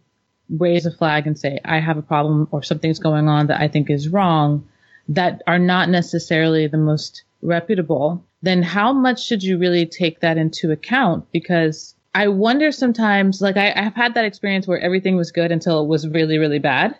raise 0.49 0.85
a 0.85 0.91
flag 0.91 1.25
and 1.25 1.39
say, 1.39 1.59
I 1.63 1.79
have 1.79 1.97
a 1.97 2.01
problem 2.01 2.49
or 2.51 2.61
something's 2.61 2.99
going 2.99 3.29
on 3.29 3.47
that 3.47 3.61
I 3.61 3.69
think 3.69 3.89
is 3.89 4.09
wrong 4.09 4.67
that 5.09 5.41
are 5.47 5.59
not 5.59 5.89
necessarily 5.89 6.67
the 6.67 6.77
most 6.77 7.23
reputable, 7.41 8.23
then 8.41 8.61
how 8.61 8.93
much 8.93 9.25
should 9.25 9.43
you 9.43 9.57
really 9.57 9.85
take 9.85 10.21
that 10.21 10.37
into 10.37 10.71
account? 10.71 11.25
Because 11.31 11.95
I 12.13 12.27
wonder 12.27 12.71
sometimes, 12.71 13.41
like 13.41 13.57
I, 13.57 13.71
have 13.71 13.95
had 13.95 14.13
that 14.13 14.25
experience 14.25 14.67
where 14.67 14.79
everything 14.79 15.15
was 15.15 15.31
good 15.31 15.51
until 15.51 15.83
it 15.83 15.87
was 15.87 16.07
really, 16.07 16.37
really 16.37 16.59
bad. 16.59 16.95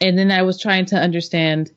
And 0.00 0.18
then 0.18 0.32
I 0.32 0.42
was 0.42 0.60
trying 0.60 0.86
to 0.86 0.96
understand, 0.96 1.70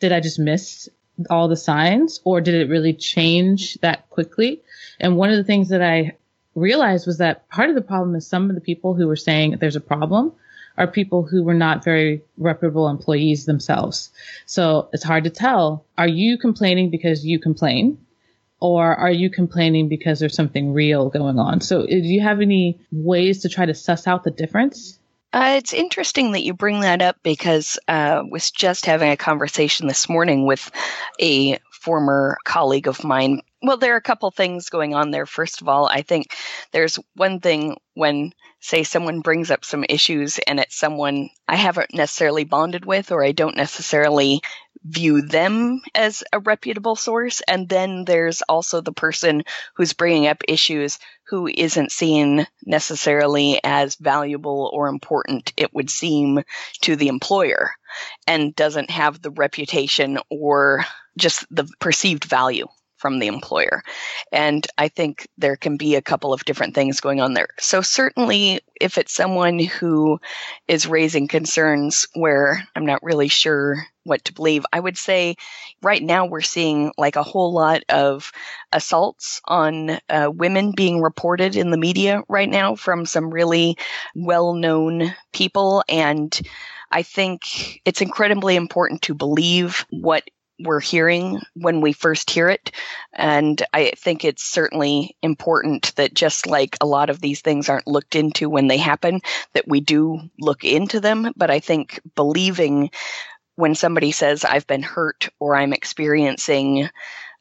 did 0.00 0.12
I 0.12 0.20
just 0.20 0.38
miss 0.38 0.88
all 1.30 1.48
the 1.48 1.56
signs 1.56 2.20
or 2.24 2.40
did 2.40 2.54
it 2.54 2.70
really 2.70 2.92
change 2.92 3.74
that 3.80 4.08
quickly? 4.10 4.60
And 5.00 5.16
one 5.16 5.30
of 5.30 5.36
the 5.36 5.44
things 5.44 5.70
that 5.70 5.82
I 5.82 6.16
realized 6.54 7.06
was 7.06 7.18
that 7.18 7.48
part 7.48 7.70
of 7.70 7.74
the 7.74 7.82
problem 7.82 8.14
is 8.14 8.26
some 8.26 8.50
of 8.50 8.54
the 8.54 8.60
people 8.60 8.94
who 8.94 9.06
were 9.06 9.16
saying 9.16 9.56
there's 9.60 9.76
a 9.76 9.80
problem 9.80 10.32
are 10.76 10.86
people 10.86 11.22
who 11.22 11.42
were 11.42 11.54
not 11.54 11.84
very 11.84 12.22
reputable 12.38 12.88
employees 12.88 13.44
themselves. 13.44 14.10
So 14.46 14.88
it's 14.92 15.04
hard 15.04 15.24
to 15.24 15.30
tell. 15.30 15.84
Are 15.98 16.08
you 16.08 16.38
complaining 16.38 16.90
because 16.90 17.24
you 17.24 17.38
complain? 17.38 17.98
Or 18.60 18.94
are 18.94 19.10
you 19.10 19.28
complaining 19.28 19.88
because 19.88 20.20
there's 20.20 20.36
something 20.36 20.72
real 20.72 21.08
going 21.08 21.38
on? 21.38 21.60
So 21.60 21.84
do 21.84 21.96
you 21.96 22.20
have 22.20 22.40
any 22.40 22.78
ways 22.92 23.42
to 23.42 23.48
try 23.48 23.66
to 23.66 23.74
suss 23.74 24.06
out 24.06 24.22
the 24.22 24.30
difference? 24.30 25.00
Uh, 25.32 25.54
it's 25.56 25.72
interesting 25.72 26.32
that 26.32 26.44
you 26.44 26.52
bring 26.52 26.80
that 26.80 27.00
up 27.00 27.16
because 27.22 27.78
I 27.88 28.10
uh, 28.10 28.22
was 28.24 28.50
just 28.50 28.84
having 28.84 29.10
a 29.10 29.16
conversation 29.16 29.88
this 29.88 30.08
morning 30.08 30.46
with 30.46 30.70
a 31.20 31.58
former 31.70 32.36
colleague 32.44 32.86
of 32.86 33.02
mine 33.02 33.40
Well, 33.62 33.78
there 33.78 33.94
are 33.94 33.96
a 33.96 34.02
couple 34.02 34.30
things 34.30 34.68
going 34.68 34.94
on 34.94 35.10
there. 35.10 35.26
First 35.26 35.62
of 35.62 35.68
all, 35.68 35.86
I 35.86 36.02
think 36.02 36.34
there's 36.70 36.98
one 37.16 37.40
thing 37.40 37.76
when, 37.94 38.32
say, 38.62 38.84
someone 38.84 39.20
brings 39.20 39.50
up 39.50 39.64
some 39.64 39.84
issues 39.88 40.38
and 40.38 40.58
it's 40.60 40.76
someone 40.76 41.28
I 41.48 41.56
haven't 41.56 41.92
necessarily 41.92 42.44
bonded 42.44 42.84
with 42.86 43.12
or 43.12 43.22
I 43.24 43.32
don't 43.32 43.56
necessarily 43.56 44.40
view 44.84 45.22
them 45.22 45.82
as 45.94 46.24
a 46.32 46.38
reputable 46.38 46.96
source. 46.96 47.42
And 47.46 47.68
then 47.68 48.04
there's 48.04 48.40
also 48.42 48.80
the 48.80 48.92
person 48.92 49.42
who's 49.74 49.92
bringing 49.92 50.26
up 50.26 50.42
issues 50.48 50.98
who 51.24 51.48
isn't 51.48 51.92
seen 51.92 52.46
necessarily 52.64 53.60
as 53.64 53.96
valuable 53.96 54.70
or 54.72 54.88
important, 54.88 55.52
it 55.56 55.74
would 55.74 55.90
seem, 55.90 56.42
to 56.82 56.96
the 56.96 57.08
employer 57.08 57.72
and 58.26 58.54
doesn't 58.54 58.90
have 58.90 59.20
the 59.20 59.30
reputation 59.30 60.18
or 60.30 60.84
just 61.16 61.44
the 61.50 61.68
perceived 61.78 62.24
value 62.24 62.66
from 63.02 63.18
the 63.18 63.26
employer. 63.26 63.82
And 64.30 64.64
I 64.78 64.86
think 64.86 65.26
there 65.36 65.56
can 65.56 65.76
be 65.76 65.96
a 65.96 66.02
couple 66.02 66.32
of 66.32 66.44
different 66.44 66.76
things 66.76 67.00
going 67.00 67.20
on 67.20 67.34
there. 67.34 67.48
So, 67.58 67.82
certainly, 67.82 68.60
if 68.80 68.96
it's 68.96 69.12
someone 69.12 69.58
who 69.58 70.20
is 70.68 70.86
raising 70.86 71.26
concerns 71.26 72.06
where 72.14 72.66
I'm 72.76 72.86
not 72.86 73.02
really 73.02 73.28
sure 73.28 73.84
what 74.04 74.24
to 74.26 74.32
believe, 74.32 74.64
I 74.72 74.78
would 74.78 74.96
say 74.96 75.34
right 75.82 76.02
now 76.02 76.26
we're 76.26 76.40
seeing 76.40 76.92
like 76.96 77.16
a 77.16 77.22
whole 77.22 77.52
lot 77.52 77.82
of 77.88 78.30
assaults 78.72 79.40
on 79.46 79.98
uh, 80.08 80.30
women 80.32 80.72
being 80.76 81.02
reported 81.02 81.56
in 81.56 81.70
the 81.70 81.76
media 81.76 82.22
right 82.28 82.48
now 82.48 82.76
from 82.76 83.04
some 83.04 83.30
really 83.30 83.76
well 84.14 84.54
known 84.54 85.14
people. 85.32 85.82
And 85.88 86.40
I 86.92 87.02
think 87.02 87.80
it's 87.84 88.02
incredibly 88.02 88.54
important 88.54 89.02
to 89.02 89.14
believe 89.14 89.86
what 89.90 90.24
we're 90.62 90.80
hearing 90.80 91.40
when 91.54 91.80
we 91.80 91.92
first 91.92 92.30
hear 92.30 92.48
it. 92.48 92.70
And 93.12 93.62
I 93.72 93.92
think 93.96 94.24
it's 94.24 94.44
certainly 94.44 95.16
important 95.22 95.94
that 95.96 96.14
just 96.14 96.46
like 96.46 96.76
a 96.80 96.86
lot 96.86 97.10
of 97.10 97.20
these 97.20 97.40
things 97.40 97.68
aren't 97.68 97.86
looked 97.86 98.14
into 98.14 98.48
when 98.48 98.68
they 98.68 98.78
happen, 98.78 99.20
that 99.54 99.68
we 99.68 99.80
do 99.80 100.20
look 100.38 100.64
into 100.64 101.00
them. 101.00 101.32
But 101.36 101.50
I 101.50 101.60
think 101.60 102.00
believing 102.14 102.90
when 103.56 103.74
somebody 103.74 104.12
says, 104.12 104.44
I've 104.44 104.66
been 104.66 104.82
hurt 104.82 105.28
or 105.38 105.54
I'm 105.54 105.72
experiencing 105.72 106.88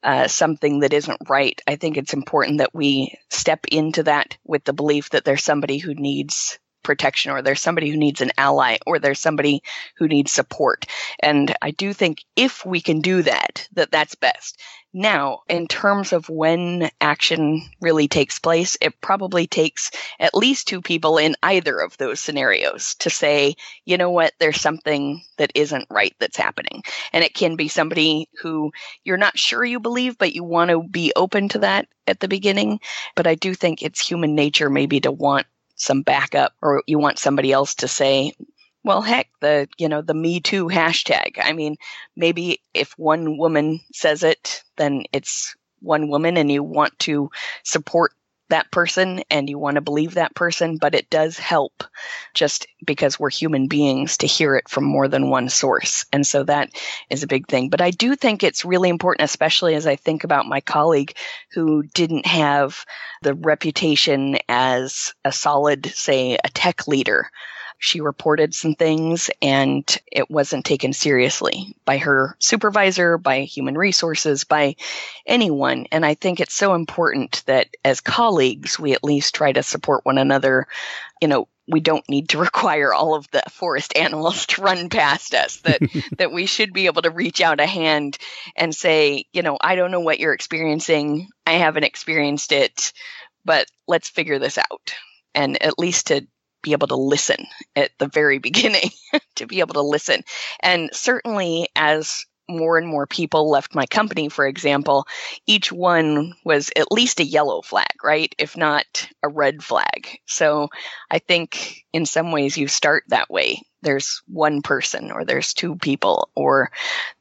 uh, 0.03 0.27
something 0.27 0.79
that 0.79 0.93
isn't 0.93 1.29
right, 1.29 1.61
I 1.67 1.75
think 1.75 1.97
it's 1.97 2.13
important 2.13 2.57
that 2.57 2.73
we 2.73 3.17
step 3.29 3.65
into 3.71 4.03
that 4.03 4.37
with 4.43 4.63
the 4.63 4.73
belief 4.73 5.11
that 5.11 5.25
there's 5.25 5.43
somebody 5.43 5.77
who 5.77 5.93
needs 5.93 6.59
protection 6.83 7.31
or 7.31 7.41
there's 7.41 7.61
somebody 7.61 7.89
who 7.89 7.97
needs 7.97 8.21
an 8.21 8.31
ally 8.37 8.77
or 8.85 8.99
there's 8.99 9.19
somebody 9.19 9.61
who 9.97 10.07
needs 10.07 10.31
support. 10.31 10.85
And 11.19 11.55
I 11.61 11.71
do 11.71 11.93
think 11.93 12.23
if 12.35 12.65
we 12.65 12.81
can 12.81 13.01
do 13.01 13.21
that, 13.23 13.67
that 13.73 13.91
that's 13.91 14.15
best. 14.15 14.59
Now, 14.93 15.43
in 15.47 15.67
terms 15.67 16.11
of 16.11 16.27
when 16.27 16.89
action 16.99 17.61
really 17.79 18.09
takes 18.09 18.39
place, 18.39 18.75
it 18.81 18.99
probably 18.99 19.47
takes 19.47 19.89
at 20.19 20.35
least 20.35 20.67
two 20.67 20.81
people 20.81 21.17
in 21.17 21.35
either 21.43 21.79
of 21.79 21.97
those 21.97 22.19
scenarios 22.19 22.95
to 22.95 23.09
say, 23.09 23.55
you 23.85 23.97
know 23.97 24.09
what, 24.09 24.33
there's 24.39 24.59
something 24.59 25.23
that 25.37 25.51
isn't 25.55 25.87
right 25.89 26.13
that's 26.19 26.35
happening. 26.35 26.83
And 27.13 27.23
it 27.23 27.33
can 27.33 27.55
be 27.55 27.69
somebody 27.69 28.27
who 28.41 28.73
you're 29.05 29.15
not 29.15 29.39
sure 29.39 29.63
you 29.63 29.79
believe, 29.79 30.17
but 30.17 30.35
you 30.35 30.43
want 30.43 30.71
to 30.71 30.83
be 30.83 31.13
open 31.15 31.47
to 31.49 31.59
that 31.59 31.87
at 32.05 32.19
the 32.19 32.27
beginning. 32.27 32.81
But 33.15 33.27
I 33.27 33.35
do 33.35 33.53
think 33.53 33.81
it's 33.81 34.05
human 34.05 34.35
nature 34.35 34.69
maybe 34.69 34.99
to 35.01 35.11
want 35.11 35.47
some 35.81 36.03
backup 36.03 36.53
or 36.61 36.83
you 36.85 36.99
want 36.99 37.17
somebody 37.17 37.51
else 37.51 37.73
to 37.75 37.87
say, 37.87 38.33
well, 38.83 39.01
heck, 39.01 39.27
the, 39.41 39.67
you 39.77 39.89
know, 39.89 40.01
the 40.01 40.13
Me 40.13 40.39
Too 40.39 40.67
hashtag. 40.67 41.37
I 41.41 41.53
mean, 41.53 41.75
maybe 42.15 42.61
if 42.73 42.93
one 42.97 43.37
woman 43.37 43.79
says 43.93 44.23
it, 44.23 44.63
then 44.77 45.03
it's 45.11 45.55
one 45.81 46.09
woman 46.09 46.37
and 46.37 46.51
you 46.51 46.63
want 46.63 46.97
to 46.99 47.29
support 47.63 48.13
that 48.51 48.71
person 48.71 49.23
and 49.29 49.49
you 49.49 49.57
want 49.57 49.75
to 49.75 49.81
believe 49.81 50.13
that 50.13 50.35
person, 50.35 50.77
but 50.77 50.95
it 50.95 51.09
does 51.09 51.37
help 51.37 51.83
just 52.33 52.67
because 52.85 53.19
we're 53.19 53.29
human 53.29 53.67
beings 53.67 54.17
to 54.17 54.27
hear 54.27 54.55
it 54.55 54.69
from 54.69 54.83
more 54.83 55.07
than 55.07 55.29
one 55.29 55.49
source. 55.49 56.05
And 56.13 56.25
so 56.25 56.43
that 56.43 56.69
is 57.09 57.23
a 57.23 57.27
big 57.27 57.47
thing. 57.47 57.69
But 57.69 57.81
I 57.81 57.91
do 57.91 58.15
think 58.15 58.43
it's 58.43 58.63
really 58.63 58.89
important, 58.89 59.29
especially 59.29 59.75
as 59.75 59.87
I 59.87 59.95
think 59.95 60.23
about 60.23 60.45
my 60.45 60.61
colleague 60.61 61.15
who 61.53 61.83
didn't 61.83 62.25
have 62.25 62.85
the 63.21 63.33
reputation 63.33 64.37
as 64.47 65.13
a 65.25 65.31
solid, 65.31 65.87
say, 65.87 66.37
a 66.43 66.49
tech 66.49 66.87
leader 66.87 67.29
she 67.81 67.99
reported 67.99 68.53
some 68.53 68.75
things 68.75 69.31
and 69.41 69.97
it 70.11 70.29
wasn't 70.29 70.63
taken 70.63 70.93
seriously 70.93 71.75
by 71.83 71.97
her 71.97 72.35
supervisor, 72.37 73.17
by 73.17 73.41
human 73.41 73.75
resources, 73.75 74.43
by 74.43 74.75
anyone. 75.25 75.87
And 75.91 76.05
I 76.05 76.13
think 76.13 76.39
it's 76.39 76.53
so 76.53 76.75
important 76.75 77.41
that 77.47 77.69
as 77.83 77.99
colleagues, 77.99 78.77
we 78.77 78.93
at 78.93 79.03
least 79.03 79.33
try 79.33 79.51
to 79.51 79.63
support 79.63 80.05
one 80.05 80.19
another. 80.19 80.67
You 81.23 81.27
know, 81.27 81.47
we 81.67 81.79
don't 81.79 82.07
need 82.07 82.29
to 82.29 82.37
require 82.39 82.93
all 82.93 83.15
of 83.15 83.29
the 83.31 83.41
forest 83.49 83.97
animals 83.97 84.45
to 84.45 84.61
run 84.61 84.89
past 84.89 85.33
us 85.33 85.57
that 85.61 85.81
that 86.19 86.31
we 86.31 86.45
should 86.45 86.73
be 86.73 86.85
able 86.85 87.01
to 87.01 87.09
reach 87.09 87.41
out 87.41 87.59
a 87.59 87.65
hand 87.65 88.19
and 88.55 88.75
say 88.75 89.25
you 89.33 89.41
know 89.41 89.57
i 89.59 89.75
don't 89.75 89.91
know 89.91 89.99
what 89.99 90.19
you're 90.19 90.33
experiencing 90.33 91.27
i 91.47 91.53
haven't 91.53 91.83
experienced 91.83 92.51
it 92.51 92.93
but 93.43 93.65
let's 93.87 94.09
figure 94.09 94.39
this 94.39 94.57
out 94.57 94.93
and 95.33 95.61
at 95.63 95.79
least 95.79 96.07
to 96.07 96.27
be 96.61 96.73
able 96.73 96.87
to 96.87 96.95
listen 96.95 97.45
at 97.75 97.91
the 97.97 98.07
very 98.07 98.37
beginning, 98.39 98.91
to 99.35 99.47
be 99.47 99.59
able 99.59 99.75
to 99.75 99.81
listen. 99.81 100.23
And 100.61 100.89
certainly 100.93 101.69
as 101.75 102.25
more 102.51 102.77
and 102.77 102.87
more 102.87 103.07
people 103.07 103.49
left 103.49 103.75
my 103.75 103.85
company, 103.85 104.29
for 104.29 104.45
example, 104.45 105.05
each 105.47 105.71
one 105.71 106.33
was 106.43 106.71
at 106.75 106.91
least 106.91 107.19
a 107.19 107.25
yellow 107.25 107.61
flag, 107.61 108.03
right? 108.03 108.33
If 108.37 108.57
not 108.57 109.07
a 109.23 109.29
red 109.29 109.63
flag. 109.63 110.19
So 110.25 110.69
I 111.09 111.19
think 111.19 111.85
in 111.93 112.05
some 112.05 112.31
ways 112.31 112.57
you 112.57 112.67
start 112.67 113.03
that 113.07 113.29
way. 113.29 113.61
There's 113.83 114.21
one 114.27 114.61
person 114.61 115.11
or 115.11 115.25
there's 115.25 115.53
two 115.53 115.75
people 115.75 116.29
or 116.35 116.71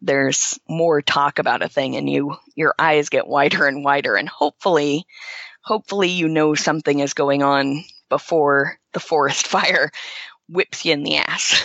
there's 0.03 0.59
more 0.69 1.01
talk 1.01 1.39
about 1.39 1.63
a 1.63 1.69
thing 1.69 1.97
and 1.97 2.09
you, 2.09 2.37
your 2.55 2.75
eyes 2.79 3.09
get 3.09 3.27
wider 3.27 3.67
and 3.67 3.85
wider 3.85 4.15
and 4.15 4.29
hopefully, 4.29 5.07
hopefully 5.63 6.09
you 6.09 6.29
know 6.29 6.55
something 6.55 6.99
is 6.99 7.15
going 7.15 7.43
on 7.43 7.85
before 8.11 8.79
the 8.93 9.01
forest 9.01 9.47
fire 9.47 9.91
whips 10.49 10.85
you 10.85 10.93
in 10.93 11.03
the 11.03 11.17
ass. 11.17 11.65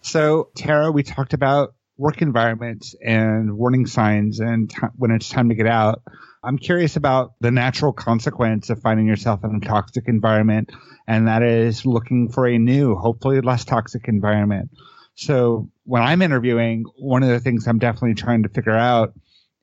So, 0.00 0.48
Tara, 0.56 0.90
we 0.90 1.02
talked 1.02 1.34
about 1.34 1.74
work 1.98 2.22
environments 2.22 2.94
and 3.04 3.58
warning 3.58 3.86
signs 3.86 4.40
and 4.40 4.70
t- 4.70 4.78
when 4.96 5.10
it's 5.10 5.28
time 5.28 5.50
to 5.50 5.54
get 5.54 5.66
out. 5.66 6.00
I'm 6.42 6.56
curious 6.56 6.96
about 6.96 7.34
the 7.40 7.50
natural 7.50 7.92
consequence 7.92 8.70
of 8.70 8.80
finding 8.80 9.06
yourself 9.06 9.44
in 9.44 9.54
a 9.54 9.60
toxic 9.60 10.08
environment, 10.08 10.70
and 11.06 11.28
that 11.28 11.42
is 11.42 11.84
looking 11.84 12.30
for 12.30 12.46
a 12.46 12.56
new, 12.56 12.94
hopefully 12.94 13.42
less 13.42 13.66
toxic 13.66 14.08
environment. 14.08 14.70
So, 15.16 15.70
when 15.84 16.02
I'm 16.02 16.22
interviewing, 16.22 16.84
one 16.96 17.22
of 17.22 17.28
the 17.28 17.40
things 17.40 17.66
I'm 17.66 17.78
definitely 17.78 18.14
trying 18.14 18.44
to 18.44 18.48
figure 18.48 18.72
out 18.72 19.12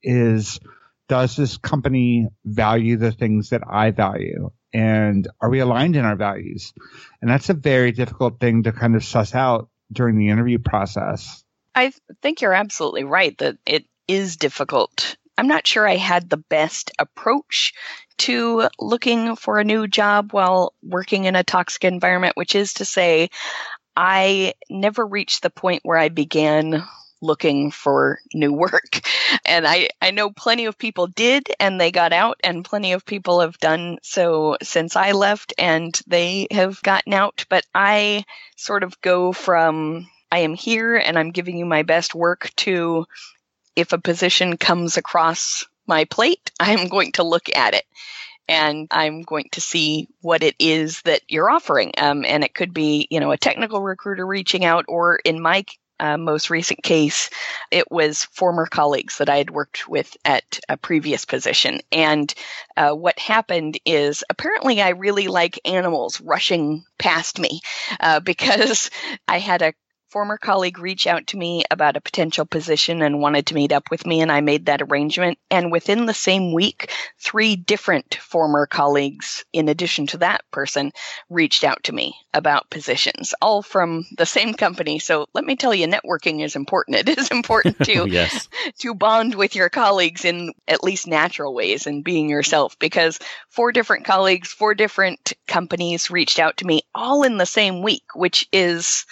is 0.03 0.59
does 1.07 1.35
this 1.35 1.57
company 1.57 2.27
value 2.45 2.97
the 2.97 3.11
things 3.11 3.49
that 3.49 3.61
I 3.67 3.91
value? 3.91 4.51
And 4.77 5.27
are 5.41 5.49
we 5.49 5.57
aligned 5.57 5.95
in 5.95 6.05
our 6.05 6.15
values? 6.15 6.71
And 7.19 7.31
that's 7.31 7.49
a 7.49 7.55
very 7.55 7.91
difficult 7.91 8.39
thing 8.39 8.63
to 8.63 8.71
kind 8.71 8.95
of 8.95 9.03
suss 9.03 9.33
out 9.33 9.69
during 9.91 10.19
the 10.19 10.29
interview 10.29 10.59
process. 10.59 11.43
I 11.73 11.93
think 12.21 12.41
you're 12.41 12.53
absolutely 12.53 13.03
right 13.03 13.35
that 13.39 13.57
it 13.65 13.85
is 14.07 14.37
difficult. 14.37 15.17
I'm 15.35 15.47
not 15.47 15.65
sure 15.65 15.87
I 15.87 15.95
had 15.95 16.29
the 16.29 16.37
best 16.37 16.91
approach 16.99 17.73
to 18.19 18.67
looking 18.79 19.35
for 19.35 19.57
a 19.57 19.63
new 19.63 19.87
job 19.87 20.31
while 20.31 20.75
working 20.83 21.25
in 21.25 21.35
a 21.35 21.43
toxic 21.43 21.83
environment, 21.83 22.37
which 22.37 22.53
is 22.53 22.75
to 22.75 22.85
say, 22.85 23.29
I 23.95 24.53
never 24.69 25.03
reached 25.03 25.41
the 25.41 25.49
point 25.49 25.81
where 25.85 25.97
I 25.97 26.09
began 26.09 26.83
looking 27.21 27.71
for 27.71 28.19
new 28.33 28.53
work. 28.53 29.01
And 29.45 29.65
I, 29.65 29.89
I 30.01 30.11
know 30.11 30.29
plenty 30.29 30.65
of 30.65 30.77
people 30.77 31.07
did 31.07 31.47
and 31.59 31.79
they 31.79 31.91
got 31.91 32.11
out 32.11 32.37
and 32.43 32.65
plenty 32.65 32.91
of 32.91 33.05
people 33.05 33.39
have 33.39 33.57
done 33.59 33.97
so 34.01 34.57
since 34.61 34.95
I 34.97 35.13
left 35.13 35.53
and 35.57 35.97
they 36.05 36.47
have 36.51 36.81
gotten 36.81 37.13
out. 37.13 37.45
But 37.49 37.65
I 37.73 38.25
sort 38.57 38.83
of 38.83 38.99
go 39.01 39.31
from 39.31 40.09
I 40.31 40.39
am 40.39 40.53
here 40.53 40.97
and 40.97 41.17
I'm 41.17 41.31
giving 41.31 41.57
you 41.57 41.65
my 41.65 41.83
best 41.83 42.13
work 42.13 42.51
to 42.57 43.05
if 43.75 43.93
a 43.93 43.99
position 43.99 44.57
comes 44.57 44.97
across 44.97 45.65
my 45.87 46.03
plate, 46.05 46.51
I'm 46.59 46.87
going 46.87 47.13
to 47.13 47.23
look 47.23 47.47
at 47.55 47.73
it 47.73 47.85
and 48.47 48.87
I'm 48.91 49.21
going 49.21 49.49
to 49.53 49.61
see 49.61 50.07
what 50.21 50.43
it 50.43 50.55
is 50.59 51.01
that 51.03 51.21
you're 51.27 51.49
offering. 51.49 51.91
Um, 51.97 52.23
and 52.25 52.43
it 52.43 52.53
could 52.53 52.73
be, 52.73 53.07
you 53.09 53.19
know, 53.19 53.31
a 53.31 53.37
technical 53.37 53.81
recruiter 53.81 54.25
reaching 54.25 54.63
out, 54.63 54.85
or 54.87 55.17
in 55.17 55.41
my 55.41 55.65
uh, 55.99 56.17
most 56.17 56.49
recent 56.49 56.83
case, 56.83 57.29
it 57.71 57.89
was 57.91 58.25
former 58.25 58.65
colleagues 58.65 59.17
that 59.17 59.29
I 59.29 59.37
had 59.37 59.49
worked 59.49 59.87
with 59.87 60.15
at 60.25 60.59
a 60.69 60.77
previous 60.77 61.25
position. 61.25 61.79
And 61.91 62.33
uh, 62.75 62.91
what 62.91 63.19
happened 63.19 63.79
is 63.85 64.23
apparently 64.29 64.81
I 64.81 64.89
really 64.89 65.27
like 65.27 65.59
animals 65.65 66.21
rushing 66.21 66.83
past 66.99 67.39
me 67.39 67.61
uh, 67.99 68.19
because 68.19 68.89
I 69.27 69.39
had 69.39 69.61
a 69.61 69.73
former 70.17 70.39
colleague 70.39 70.79
reach 70.79 71.05
out 71.05 71.27
to 71.27 71.37
me 71.37 71.63
about 71.69 71.95
a 71.95 72.01
potential 72.01 72.43
position 72.43 73.03
and 73.03 73.21
wanted 73.21 73.45
to 73.45 73.53
meet 73.53 73.71
up 73.71 73.91
with 73.91 74.03
me, 74.03 74.21
and 74.21 74.31
I 74.31 74.41
made 74.41 74.65
that 74.65 74.81
arrangement. 74.81 75.37
And 75.51 75.71
within 75.71 76.07
the 76.07 76.13
same 76.15 76.53
week, 76.53 76.91
three 77.19 77.55
different 77.55 78.15
former 78.15 78.65
colleagues, 78.65 79.45
in 79.53 79.69
addition 79.69 80.07
to 80.07 80.17
that 80.17 80.41
person, 80.49 80.91
reached 81.29 81.63
out 81.63 81.83
to 81.83 81.93
me 81.93 82.15
about 82.33 82.71
positions, 82.71 83.35
all 83.43 83.61
from 83.61 84.07
the 84.17 84.25
same 84.25 84.55
company. 84.55 84.97
So 84.97 85.27
let 85.35 85.43
me 85.43 85.55
tell 85.55 85.71
you, 85.71 85.85
networking 85.85 86.43
is 86.43 86.55
important. 86.55 87.07
It 87.07 87.15
is 87.15 87.29
important 87.29 87.77
to 87.83 87.97
oh, 87.99 88.05
yes. 88.05 88.49
to 88.79 88.95
bond 88.95 89.35
with 89.35 89.53
your 89.53 89.69
colleagues 89.69 90.25
in 90.25 90.51
at 90.67 90.83
least 90.83 91.05
natural 91.05 91.53
ways 91.53 91.85
and 91.85 92.03
being 92.03 92.27
yourself 92.27 92.79
because 92.79 93.19
four 93.49 93.71
different 93.71 94.05
colleagues, 94.05 94.51
four 94.51 94.73
different 94.73 95.33
companies 95.45 96.09
reached 96.09 96.39
out 96.39 96.57
to 96.57 96.65
me 96.65 96.81
all 96.95 97.21
in 97.21 97.37
the 97.37 97.45
same 97.45 97.83
week, 97.83 98.15
which 98.15 98.47
is 98.51 99.05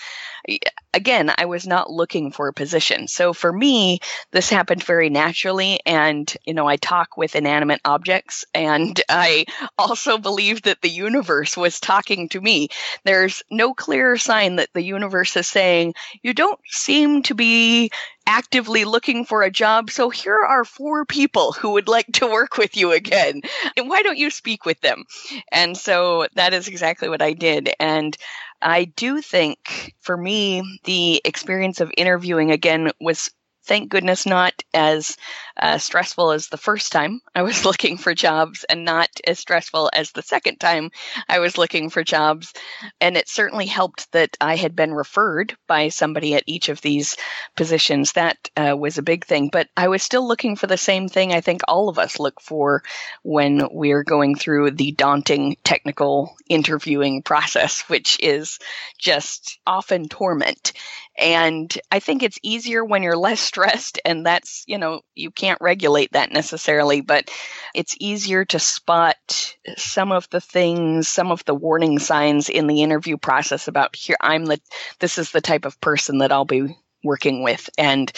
again, 0.95 1.31
I 1.37 1.45
was 1.45 1.67
not 1.67 1.91
looking 1.91 2.31
for 2.31 2.47
a 2.47 2.53
position. 2.53 3.07
So 3.07 3.33
for 3.33 3.51
me, 3.51 3.99
this 4.31 4.49
happened 4.49 4.83
very 4.83 5.09
naturally. 5.09 5.79
And, 5.85 6.33
you 6.45 6.53
know, 6.53 6.67
I 6.67 6.77
talk 6.77 7.17
with 7.17 7.35
inanimate 7.35 7.81
objects 7.85 8.45
and 8.55 8.99
I 9.09 9.45
also 9.77 10.17
believe 10.17 10.63
that 10.63 10.81
the 10.81 10.89
universe 10.89 11.55
was 11.55 11.79
talking 11.79 12.29
to 12.29 12.41
me. 12.41 12.69
There's 13.03 13.43
no 13.51 13.73
clearer 13.73 14.17
sign 14.17 14.55
that 14.55 14.69
the 14.73 14.81
universe 14.81 15.35
is 15.35 15.47
saying, 15.47 15.93
you 16.23 16.33
don't 16.33 16.59
seem 16.65 17.21
to 17.23 17.35
be 17.35 17.91
actively 18.27 18.85
looking 18.85 19.25
for 19.25 19.43
a 19.43 19.51
job. 19.51 19.91
So 19.91 20.09
here 20.09 20.39
are 20.39 20.65
four 20.65 21.05
people 21.05 21.51
who 21.51 21.71
would 21.71 21.87
like 21.87 22.07
to 22.13 22.27
work 22.27 22.57
with 22.57 22.75
you 22.75 22.91
again. 22.91 23.41
And 23.77 23.89
why 23.89 24.01
don't 24.01 24.17
you 24.17 24.31
speak 24.31 24.65
with 24.65 24.81
them? 24.81 25.03
And 25.51 25.77
so 25.77 26.27
that 26.35 26.53
is 26.53 26.67
exactly 26.67 27.09
what 27.09 27.21
I 27.21 27.33
did. 27.33 27.69
And 27.79 28.17
I 28.65 28.85
do 28.85 29.21
think 29.21 29.93
for 30.01 30.17
me, 30.17 30.79
the 30.85 31.21
experience 31.23 31.81
of 31.81 31.91
interviewing 31.95 32.51
again 32.51 32.91
was 32.99 33.29
thank 33.65 33.89
goodness 33.89 34.25
not 34.25 34.53
as 34.73 35.17
uh, 35.57 35.77
stressful 35.77 36.31
as 36.31 36.47
the 36.47 36.57
first 36.57 36.91
time 36.91 37.21
I 37.33 37.41
was 37.41 37.65
looking 37.65 37.97
for 37.97 38.13
jobs 38.13 38.63
and 38.65 38.85
not 38.85 39.09
as 39.25 39.39
stressful 39.39 39.89
as 39.93 40.11
the 40.11 40.21
second 40.21 40.59
time 40.59 40.91
I 41.27 41.39
was 41.39 41.57
looking 41.57 41.89
for 41.89 42.03
jobs. 42.03 42.53
And 43.01 43.17
it 43.17 43.27
certainly 43.27 43.65
helped 43.65 44.11
that 44.11 44.37
I 44.41 44.55
had 44.55 44.75
been 44.75 44.93
referred 44.93 45.55
by 45.67 45.89
somebody 45.89 46.35
at 46.35 46.43
each 46.45 46.69
of 46.69 46.81
these 46.81 47.17
positions. 47.55 48.13
That 48.13 48.37
uh, 48.55 48.75
was 48.77 48.97
a 48.97 49.03
big 49.03 49.25
thing. 49.25 49.49
But 49.51 49.69
I 49.75 49.87
was 49.87 50.03
still 50.03 50.27
looking 50.27 50.55
for 50.55 50.67
the 50.67 50.77
same 50.77 51.07
thing 51.07 51.33
I 51.33 51.41
think 51.41 51.61
all 51.67 51.89
of 51.89 51.99
us 51.99 52.19
look 52.19 52.41
for 52.41 52.83
when 53.23 53.67
we're 53.71 54.03
going 54.03 54.35
through 54.35 54.71
the 54.71 54.91
daunting 54.91 55.57
technical 55.63 56.35
interviewing 56.49 57.21
process, 57.23 57.81
which 57.87 58.17
is 58.21 58.59
just 58.97 59.59
often 59.65 60.07
torment. 60.07 60.73
And 61.17 61.75
I 61.91 61.99
think 61.99 62.23
it's 62.23 62.39
easier 62.43 62.83
when 62.83 63.03
you're 63.03 63.17
less 63.17 63.39
stressed, 63.39 63.99
and 64.05 64.25
that's, 64.25 64.63
you 64.67 64.77
know, 64.77 65.01
you 65.15 65.31
can't 65.31 65.61
regulate 65.61 66.11
that 66.13 66.31
necessarily, 66.31 67.01
but 67.01 67.29
it's 67.73 67.95
easier 67.99 68.45
to 68.45 68.59
spot 68.59 69.55
some 69.77 70.11
of 70.11 70.29
the 70.29 70.41
things, 70.41 71.07
some 71.07 71.31
of 71.31 71.43
the 71.45 71.55
warning 71.55 71.99
signs 71.99 72.49
in 72.49 72.67
the 72.67 72.83
interview 72.83 73.17
process 73.17 73.67
about 73.67 73.95
here, 73.95 74.17
I'm 74.19 74.45
the, 74.45 74.59
this 74.99 75.17
is 75.17 75.31
the 75.31 75.41
type 75.41 75.65
of 75.65 75.79
person 75.81 76.19
that 76.19 76.31
I'll 76.31 76.45
be 76.45 76.75
working 77.03 77.43
with, 77.43 77.69
and 77.77 78.11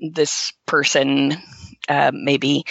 this 0.00 0.52
person 0.66 1.34
uh, 1.88 2.10
maybe 2.12 2.64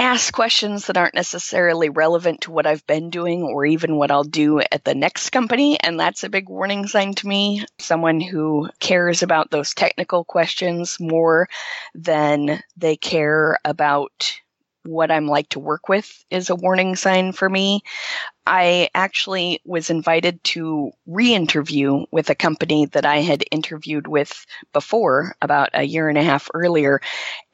ask 0.00 0.32
questions 0.32 0.86
that 0.86 0.96
aren't 0.96 1.14
necessarily 1.14 1.90
relevant 1.90 2.40
to 2.40 2.50
what 2.50 2.66
I've 2.66 2.86
been 2.86 3.10
doing 3.10 3.42
or 3.42 3.66
even 3.66 3.96
what 3.96 4.10
I'll 4.10 4.24
do 4.24 4.60
at 4.60 4.82
the 4.82 4.94
next 4.94 5.28
company. 5.28 5.78
And 5.78 6.00
that's 6.00 6.24
a 6.24 6.30
big 6.30 6.48
warning 6.48 6.86
sign 6.86 7.12
to 7.14 7.28
me. 7.28 7.66
Someone 7.78 8.18
who 8.18 8.70
cares 8.80 9.22
about 9.22 9.50
those 9.50 9.74
technical 9.74 10.24
questions 10.24 10.96
more 10.98 11.50
than 11.94 12.62
they 12.78 12.96
care 12.96 13.58
about 13.62 14.40
what 14.84 15.10
I'm 15.10 15.26
like 15.26 15.48
to 15.50 15.60
work 15.60 15.88
with 15.88 16.24
is 16.30 16.50
a 16.50 16.54
warning 16.54 16.96
sign 16.96 17.32
for 17.32 17.48
me. 17.48 17.82
I 18.46 18.88
actually 18.94 19.60
was 19.64 19.90
invited 19.90 20.42
to 20.44 20.90
re 21.06 21.34
interview 21.34 22.04
with 22.10 22.30
a 22.30 22.34
company 22.34 22.86
that 22.86 23.04
I 23.04 23.18
had 23.18 23.44
interviewed 23.50 24.08
with 24.08 24.46
before 24.72 25.34
about 25.42 25.70
a 25.74 25.84
year 25.84 26.08
and 26.08 26.18
a 26.18 26.22
half 26.22 26.48
earlier. 26.54 27.00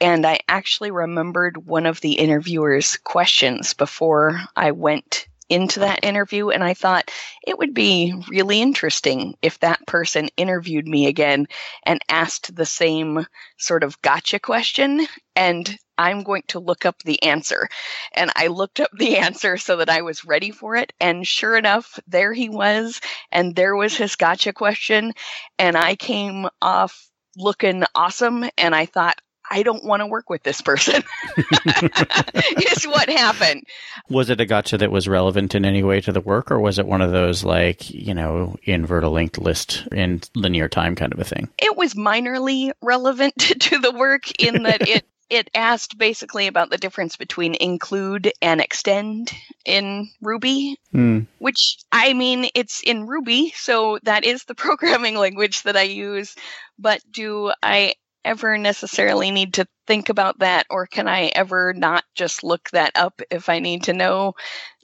And 0.01 0.25
I 0.27 0.41
actually 0.49 0.91
remembered 0.91 1.67
one 1.67 1.87
of 1.87 2.01
the 2.01 2.13
interviewer's 2.13 2.97
questions 2.97 3.75
before 3.75 4.41
I 4.57 4.71
went 4.71 5.27
into 5.49 5.81
that 5.81 6.05
interview 6.05 6.49
and 6.49 6.65
I 6.65 6.75
thought 6.75 7.11
it 7.47 7.59
would 7.59 7.73
be 7.73 8.13
really 8.29 8.61
interesting 8.61 9.37
if 9.43 9.61
that 9.61 9.87
person 9.87 10.29
interviewed 10.37 10.89
me 10.89 11.07
again 11.07 11.47
and 11.85 12.01
asked 12.09 12.55
the 12.57 12.67
same 12.67 13.27
sort 13.57 13.85
of 13.85 14.01
gotcha 14.03 14.41
question 14.41 15.07
and 15.37 15.79
I'm 15.99 16.23
going 16.23 16.43
to 16.49 16.59
look 16.59 16.85
up 16.85 17.03
the 17.03 17.23
answer. 17.23 17.69
And 18.13 18.31
I 18.37 18.49
looked 18.49 18.81
up 18.81 18.91
the 18.93 19.19
answer 19.19 19.57
so 19.57 19.77
that 19.77 19.91
I 19.91 20.03
was 20.03 20.25
ready 20.25 20.51
for 20.51 20.77
it. 20.77 20.93
And 21.01 21.27
sure 21.27 21.57
enough, 21.57 21.99
there 22.07 22.33
he 22.33 22.49
was. 22.49 23.01
And 23.31 23.55
there 23.55 23.77
was 23.77 23.97
his 23.97 24.17
gotcha 24.17 24.53
question. 24.53 25.13
And 25.59 25.77
I 25.77 25.97
came 25.97 26.49
off 26.61 27.09
looking 27.37 27.85
awesome. 27.95 28.45
And 28.59 28.75
I 28.75 28.87
thought, 28.87 29.21
I 29.51 29.63
don't 29.63 29.85
want 29.85 30.01
to 30.01 30.07
work 30.07 30.29
with 30.29 30.43
this 30.43 30.61
person. 30.61 31.03
is 31.37 32.85
what 32.85 33.09
happened. 33.09 33.65
Was 34.09 34.31
it 34.31 34.41
a 34.41 34.47
gotcha 34.47 34.79
that 34.79 34.91
was 34.91 35.09
relevant 35.09 35.55
in 35.55 35.65
any 35.65 35.83
way 35.83 36.01
to 36.01 36.13
the 36.13 36.21
work, 36.21 36.51
or 36.51 36.59
was 36.59 36.79
it 36.79 36.87
one 36.87 37.01
of 37.01 37.13
those 37.13 37.45
like 37.45 37.91
you 37.91 38.15
know 38.15 38.57
invert 38.65 39.05
a 39.05 39.09
linked 39.09 39.39
list 39.39 39.87
in 39.93 40.21
linear 40.35 40.69
time 40.69 40.95
kind 40.95 41.13
of 41.13 41.21
a 41.21 41.25
thing? 41.25 41.49
It 41.59 41.77
was 41.77 41.95
minorly 41.95 42.73
relevant 42.83 43.39
to 43.39 43.79
the 43.79 43.93
work 43.93 44.31
in 44.43 44.65
that 44.65 44.89
it 44.89 45.05
it 45.29 45.51
asked 45.55 45.99
basically 45.99 46.47
about 46.47 46.71
the 46.71 46.79
difference 46.79 47.17
between 47.17 47.55
include 47.55 48.33
and 48.41 48.61
extend 48.61 49.33
in 49.65 50.09
Ruby, 50.21 50.79
mm. 50.95 51.27
which 51.39 51.79
I 51.91 52.13
mean, 52.13 52.49
it's 52.55 52.81
in 52.83 53.07
Ruby, 53.07 53.53
so 53.57 53.99
that 54.05 54.25
is 54.25 54.45
the 54.45 54.55
programming 54.55 55.17
language 55.17 55.63
that 55.65 55.77
I 55.77 55.83
use. 55.83 56.35
But 56.79 57.01
do 57.11 57.53
I 57.63 57.95
ever 58.25 58.59
necessarily 58.59 59.31
need 59.31 59.55
to 59.55 59.67
think 59.87 60.09
about 60.09 60.41
that, 60.41 60.67
or 60.71 60.87
can 60.87 61.09
I 61.09 61.27
ever 61.27 61.73
not 61.73 62.05
just 62.15 62.45
look 62.45 62.71
that 62.71 62.93
up 62.95 63.21
if 63.31 63.49
I 63.49 63.59
need 63.59 63.85
to 63.85 63.93
know 63.93 64.35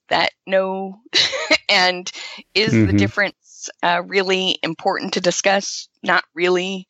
that 0.09 0.33
no? 0.47 1.01
and 1.69 2.11
is 2.55 2.73
mm-hmm. 2.73 2.87
the 2.87 2.99
difference 2.99 3.71
uh, 3.83 4.03
really 4.05 4.59
important 4.63 5.15
to 5.15 5.21
discuss? 5.21 5.89
Not 6.03 6.25
really 6.35 6.89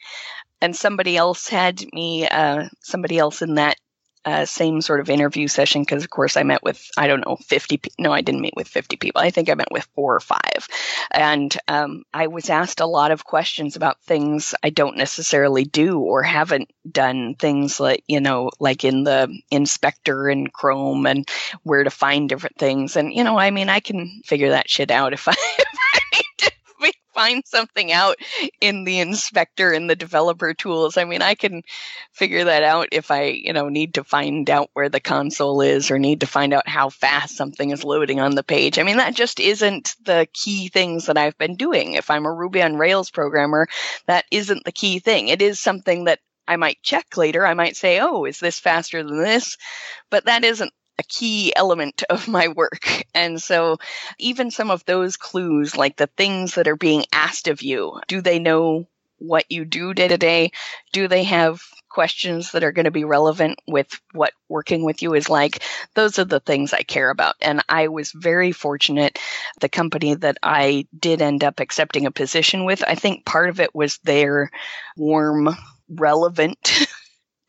and 0.62 0.74
somebody 0.74 1.16
else 1.16 1.48
had 1.48 1.84
me, 1.92 2.26
uh, 2.26 2.68
somebody 2.80 3.18
else 3.18 3.42
in 3.42 3.56
that 3.56 3.76
uh, 4.24 4.44
same 4.44 4.80
sort 4.80 5.00
of 5.00 5.10
interview 5.10 5.48
session 5.48 5.82
because 5.82 6.04
of 6.04 6.10
course 6.10 6.36
i 6.36 6.44
met 6.44 6.62
with 6.62 6.88
i 6.96 7.08
don't 7.08 7.26
know 7.26 7.34
50 7.36 7.76
pe- 7.78 7.90
no 7.98 8.12
i 8.12 8.20
didn't 8.20 8.40
meet 8.40 8.54
with 8.54 8.68
50 8.68 8.96
people. 8.96 9.20
I 9.20 9.30
think 9.30 9.50
i 9.50 9.54
met 9.54 9.72
with 9.72 9.88
four 9.96 10.14
or 10.14 10.20
five. 10.20 10.68
And 11.10 11.56
um, 11.66 12.04
i 12.14 12.28
was 12.28 12.48
asked 12.48 12.78
a 12.78 12.86
lot 12.86 13.10
of 13.10 13.24
questions 13.24 13.74
about 13.74 14.00
things 14.02 14.54
i 14.62 14.70
don't 14.70 14.96
necessarily 14.96 15.64
do 15.64 15.98
or 15.98 16.22
haven't 16.22 16.70
done. 16.88 17.34
Things 17.34 17.80
like 17.80 18.04
you 18.06 18.20
know 18.20 18.50
like 18.60 18.84
in 18.84 19.02
the 19.02 19.36
inspector 19.50 20.28
in 20.28 20.46
chrome 20.46 21.04
and 21.06 21.28
where 21.64 21.82
to 21.82 21.90
find 21.90 22.28
different 22.28 22.58
things. 22.58 22.94
And 22.94 23.12
you 23.12 23.24
know 23.24 23.38
i 23.38 23.50
mean 23.50 23.68
i 23.68 23.80
can 23.80 24.22
figure 24.24 24.50
that 24.50 24.70
shit 24.70 24.92
out 24.92 25.12
if 25.12 25.26
i, 25.26 25.32
if 25.58 25.78
I 25.94 26.00
need 26.12 26.24
to 26.38 26.52
find 27.14 27.42
something 27.46 27.92
out 27.92 28.16
in 28.60 28.84
the 28.84 29.00
inspector 29.00 29.72
and 29.72 29.88
the 29.88 29.96
developer 29.96 30.54
tools. 30.54 30.96
I 30.96 31.04
mean, 31.04 31.22
I 31.22 31.34
can 31.34 31.62
figure 32.12 32.44
that 32.44 32.62
out 32.62 32.88
if 32.92 33.10
I, 33.10 33.24
you 33.24 33.52
know, 33.52 33.68
need 33.68 33.94
to 33.94 34.04
find 34.04 34.48
out 34.48 34.70
where 34.72 34.88
the 34.88 35.00
console 35.00 35.60
is 35.60 35.90
or 35.90 35.98
need 35.98 36.20
to 36.20 36.26
find 36.26 36.52
out 36.52 36.68
how 36.68 36.88
fast 36.88 37.36
something 37.36 37.70
is 37.70 37.84
loading 37.84 38.20
on 38.20 38.34
the 38.34 38.42
page. 38.42 38.78
I 38.78 38.82
mean, 38.82 38.96
that 38.96 39.14
just 39.14 39.40
isn't 39.40 39.94
the 40.04 40.26
key 40.32 40.68
things 40.68 41.06
that 41.06 41.18
I've 41.18 41.38
been 41.38 41.56
doing. 41.56 41.94
If 41.94 42.10
I'm 42.10 42.26
a 42.26 42.32
Ruby 42.32 42.62
on 42.62 42.76
Rails 42.76 43.10
programmer, 43.10 43.68
that 44.06 44.24
isn't 44.30 44.64
the 44.64 44.72
key 44.72 44.98
thing. 44.98 45.28
It 45.28 45.42
is 45.42 45.60
something 45.60 46.04
that 46.04 46.20
I 46.48 46.56
might 46.56 46.82
check 46.82 47.16
later. 47.16 47.46
I 47.46 47.54
might 47.54 47.76
say, 47.76 48.00
oh, 48.00 48.24
is 48.24 48.40
this 48.40 48.58
faster 48.58 49.02
than 49.02 49.22
this? 49.22 49.56
But 50.10 50.24
that 50.24 50.44
isn't 50.44 50.72
a 51.02 51.04
key 51.08 51.52
element 51.56 52.02
of 52.10 52.28
my 52.28 52.48
work. 52.48 53.04
And 53.14 53.42
so 53.42 53.78
even 54.18 54.50
some 54.50 54.70
of 54.70 54.84
those 54.84 55.16
clues, 55.16 55.76
like 55.76 55.96
the 55.96 56.08
things 56.16 56.54
that 56.54 56.68
are 56.68 56.76
being 56.76 57.04
asked 57.12 57.48
of 57.48 57.62
you, 57.62 58.00
do 58.08 58.20
they 58.20 58.38
know 58.38 58.86
what 59.18 59.44
you 59.50 59.64
do 59.64 59.94
day 59.94 60.08
to 60.08 60.18
day? 60.18 60.50
Do 60.92 61.06
they 61.06 61.22
have 61.24 61.60
questions 61.88 62.52
that 62.52 62.64
are 62.64 62.72
going 62.72 62.86
to 62.86 62.90
be 62.90 63.04
relevant 63.04 63.60
with 63.68 64.00
what 64.12 64.32
working 64.48 64.84
with 64.84 65.02
you 65.02 65.14
is 65.14 65.28
like? 65.28 65.62
Those 65.94 66.18
are 66.18 66.24
the 66.24 66.40
things 66.40 66.72
I 66.72 66.82
care 66.82 67.10
about. 67.10 67.36
And 67.40 67.62
I 67.68 67.88
was 67.88 68.10
very 68.12 68.50
fortunate. 68.50 69.18
The 69.60 69.68
company 69.68 70.14
that 70.14 70.38
I 70.42 70.86
did 70.98 71.22
end 71.22 71.44
up 71.44 71.60
accepting 71.60 72.06
a 72.06 72.10
position 72.10 72.64
with, 72.64 72.82
I 72.86 72.96
think 72.96 73.24
part 73.24 73.48
of 73.48 73.60
it 73.60 73.74
was 73.74 73.98
their 73.98 74.50
warm, 74.96 75.50
relevant 75.88 76.86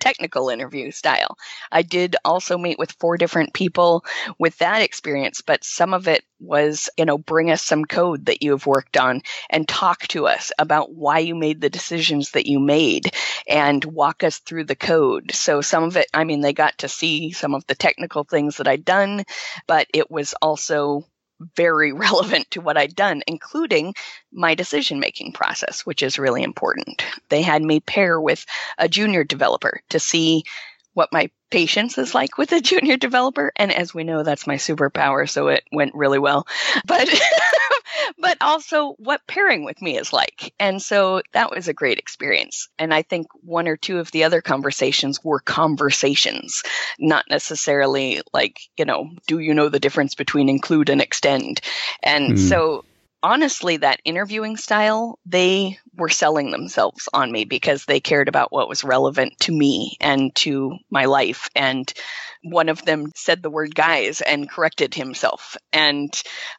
technical 0.04 0.50
interview 0.50 0.92
style. 0.92 1.38
I 1.72 1.82
did 1.82 2.18
also 2.26 2.58
meet 2.58 2.78
with 2.78 2.92
four 3.00 3.18
different 3.18 3.54
people 3.54 4.04
with 4.38 4.58
that 4.58 4.82
experience, 4.82 5.40
but 5.40 5.64
some 5.64 5.94
of 5.94 6.10
it 6.10 6.26
was, 6.42 6.90
you 6.98 7.06
know, 7.06 7.18
bring 7.18 7.50
us 7.52 7.64
some 7.64 7.86
code 7.86 8.26
that 8.26 8.44
you 8.44 8.52
have 8.52 8.66
worked 8.66 8.98
on 8.98 9.22
and 9.50 9.66
talk 9.66 10.06
to 10.10 10.28
us 10.28 10.52
about 10.60 10.94
why 10.94 11.20
you 11.20 11.36
made 11.36 11.62
the 11.62 11.70
decisions 11.70 12.32
that 12.32 12.46
you 12.46 12.60
made 12.60 13.14
and 13.48 13.86
walk 13.86 14.26
us 14.26 14.40
through 14.40 14.66
the 14.66 14.76
code. 14.76 15.32
So 15.34 15.62
some 15.62 15.86
of 15.86 15.96
it, 15.96 16.08
I 16.14 16.26
mean, 16.26 16.42
they 16.42 16.52
got 16.52 16.80
to 16.80 16.90
see 16.90 17.32
some 17.32 17.56
of 17.56 17.66
the 17.68 17.76
technical 17.76 18.26
things 18.26 18.58
that 18.58 18.68
I'd 18.68 18.84
done, 18.84 19.24
but 19.68 19.88
it 19.94 20.12
was 20.12 20.34
also 20.42 21.06
very 21.56 21.92
relevant 21.94 22.50
to 22.52 22.62
what 22.62 22.78
I'd 22.78 22.96
done, 22.96 23.22
including 23.28 23.94
my 24.32 24.56
decision 24.56 25.00
making 25.00 25.34
process, 25.34 25.86
which 25.86 26.04
is 26.04 26.20
really 26.20 26.44
important. 26.44 27.04
They 27.30 27.42
had 27.42 27.62
me 27.62 27.80
pair 27.80 28.20
with 28.20 28.46
a 28.78 28.88
junior 28.90 29.24
developer 29.24 29.82
to 29.90 30.00
see 30.00 30.44
what 30.94 31.12
my 31.12 31.30
patience 31.50 31.98
is 31.98 32.14
like 32.14 32.38
with 32.38 32.52
a 32.52 32.62
junior 32.72 32.98
developer. 32.98 33.52
And 33.56 33.72
as 33.74 33.94
we 33.94 34.04
know, 34.04 34.24
that's 34.24 34.48
my 34.48 34.56
superpower. 34.56 35.30
So 35.30 35.48
it 35.48 35.64
went 35.72 35.96
really 35.96 36.20
well. 36.20 36.48
But, 36.86 37.10
but 38.20 38.38
also 38.42 38.94
what 39.00 39.26
pairing 39.28 39.64
with 39.64 39.82
me 39.82 39.98
is 39.98 40.14
like. 40.14 40.54
And 40.60 40.82
so 40.82 41.22
that 41.34 41.52
was 41.52 41.68
a 41.68 41.74
great 41.74 42.00
experience. 42.00 42.70
And 42.78 42.94
I 42.94 43.02
think 43.02 43.28
one 43.42 43.68
or 43.68 43.78
two 43.78 44.00
of 44.00 44.12
the 44.12 44.24
other 44.24 44.42
conversations 44.42 45.24
were 45.24 45.40
conversations, 45.40 46.64
not 47.00 47.26
necessarily 47.30 48.22
like, 48.34 48.60
you 48.78 48.86
know, 48.86 49.10
do 49.28 49.40
you 49.40 49.54
know 49.54 49.70
the 49.70 49.80
difference 49.80 50.16
between 50.16 50.50
include 50.50 50.90
and 50.90 51.02
extend? 51.02 51.62
And 52.02 52.34
mm. 52.34 52.50
so 52.50 52.86
honestly, 53.24 53.78
that 53.78 54.02
interviewing 54.04 54.58
style, 54.58 55.18
they 55.26 55.80
were 55.96 56.10
selling 56.10 56.52
themselves 56.52 57.08
on 57.14 57.32
me 57.32 57.46
because 57.46 57.86
they 57.86 58.02
cared 58.02 58.28
about 58.28 58.52
what 58.52 58.68
was 58.68 58.84
relevant 58.84 59.40
to 59.40 59.52
me 59.52 59.96
and 60.02 60.36
to 60.36 60.78
my 60.92 61.06
life. 61.06 61.50
And 61.56 61.92
one 62.44 62.68
of 62.68 62.84
them 62.84 63.12
said 63.16 63.42
the 63.42 63.50
word 63.50 63.74
guys 63.74 64.20
and 64.20 64.50
corrected 64.50 64.94
himself 64.94 65.56
and 65.72 66.12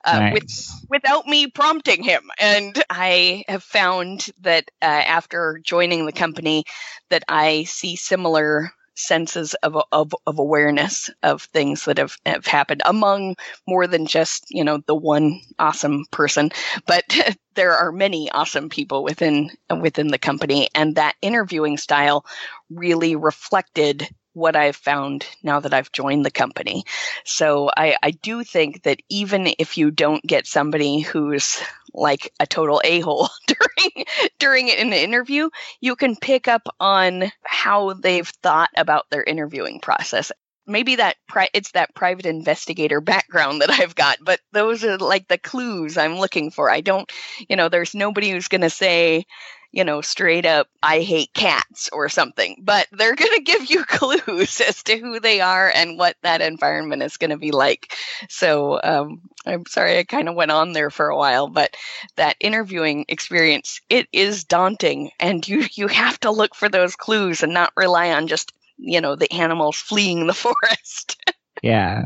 uh, 0.05 0.18
nice. 0.18 0.33
with, 0.33 0.88
without 0.88 1.27
me 1.27 1.48
prompting 1.48 2.03
him. 2.03 2.22
And 2.40 2.83
I 2.88 3.44
have 3.46 3.62
found 3.62 4.27
that 4.40 4.64
uh, 4.81 4.87
after 4.87 5.61
joining 5.62 6.07
the 6.07 6.12
company 6.12 6.64
that 7.11 7.24
I 7.29 7.64
see 7.64 7.96
similar 7.96 8.72
senses 8.94 9.54
of, 9.54 9.76
of, 9.92 10.14
of 10.26 10.38
awareness 10.38 11.11
of 11.22 11.42
things 11.42 11.85
that 11.85 11.98
have, 11.98 12.16
have 12.24 12.46
happened 12.46 12.83
among 12.85 13.37
more 13.66 13.87
than 13.87 14.07
just, 14.07 14.46
you 14.50 14.64
know, 14.64 14.78
the 14.87 14.94
one 14.94 15.40
awesome 15.59 16.04
person, 16.11 16.50
but 16.87 17.04
there 17.54 17.72
are 17.72 17.92
many 17.92 18.30
awesome 18.30 18.68
people 18.68 19.04
within, 19.04 19.50
within 19.80 20.09
the 20.09 20.18
company. 20.18 20.68
And 20.74 20.96
that 20.96 21.16
interviewing 21.22 21.76
style 21.76 22.24
really 22.70 23.16
reflected 23.16 24.09
what 24.35 24.57
I've 24.57 24.76
found 24.76 25.24
now 25.42 25.61
that 25.61 25.72
I've 25.72 25.92
joined 25.92 26.24
the 26.24 26.30
company. 26.30 26.85
So 27.24 27.70
I, 27.74 27.96
I 28.02 28.11
do 28.11 28.42
think 28.44 28.83
that 28.83 29.00
even 29.09 29.48
if 29.59 29.78
you 29.78 29.90
don't 29.90 30.24
get 30.26 30.46
somebody 30.46 31.00
who's 31.00 31.62
like 31.94 32.33
a 32.40 32.46
total 32.46 32.80
a-hole 32.85 33.28
during 33.46 34.07
during 34.38 34.70
an 34.70 34.92
interview, 34.92 35.48
you 35.80 35.96
can 35.96 36.16
pick 36.16 36.48
up 36.48 36.62
on 36.80 37.30
how 37.44 37.94
they've 37.94 38.28
thought 38.42 38.70
about 38.76 39.07
their 39.11 39.22
interviewing 39.22 39.80
process 39.80 40.33
maybe 40.66 40.96
that 40.96 41.16
pri- 41.28 41.50
it's 41.52 41.72
that 41.72 41.94
private 41.94 42.26
investigator 42.26 43.00
background 43.00 43.61
that 43.61 43.70
I've 43.70 43.94
got, 43.94 44.18
but 44.22 44.40
those 44.52 44.85
are 44.85 44.98
like 44.98 45.28
the 45.28 45.38
clues 45.38 45.98
I'm 45.98 46.16
looking 46.16 46.50
for. 46.50 46.70
I 46.70 46.80
don't, 46.80 47.11
you 47.48 47.57
know, 47.57 47.68
there's 47.68 47.94
nobody 47.94 48.30
who's 48.30 48.48
going 48.48 48.62
to 48.62 48.70
say, 48.70 49.26
you 49.74 49.82
know, 49.82 50.00
straight 50.02 50.46
up, 50.46 50.68
I 50.80 51.00
hate 51.00 51.34
cats 51.34 51.90
or 51.92 52.08
something, 52.08 52.62
but 52.62 52.87
they're 52.92 53.16
going 53.16 53.32
to 53.34 53.42
give 53.42 53.68
you 53.68 53.84
clues 53.88 54.60
as 54.60 54.84
to 54.84 54.96
who 54.96 55.18
they 55.18 55.40
are 55.40 55.68
and 55.68 55.98
what 55.98 56.16
that 56.22 56.40
environment 56.40 57.02
is 57.02 57.16
going 57.16 57.30
to 57.30 57.37
be 57.37 57.50
like. 57.50 57.92
So, 58.28 58.80
um, 58.82 59.22
I'm 59.44 59.66
sorry 59.66 59.98
I 59.98 60.04
kind 60.04 60.28
of 60.28 60.37
went 60.37 60.52
on 60.52 60.72
there 60.72 60.90
for 60.90 61.08
a 61.08 61.16
while, 61.16 61.48
but 61.48 61.76
that 62.14 62.37
interviewing 62.38 63.06
experience, 63.08 63.80
it 63.90 64.06
is 64.12 64.44
daunting 64.44 65.10
and 65.18 65.46
you, 65.46 65.66
you 65.72 65.88
have 65.88 66.20
to 66.20 66.30
look 66.30 66.54
for 66.54 66.68
those 66.68 66.94
clues 66.94 67.42
and 67.42 67.52
not 67.52 67.72
rely 67.76 68.12
on 68.12 68.28
just, 68.28 68.52
you 68.78 69.00
know, 69.00 69.16
the 69.16 69.32
animals 69.32 69.76
fleeing 69.76 70.28
the 70.28 70.34
forest. 70.34 71.16
yeah. 71.64 72.04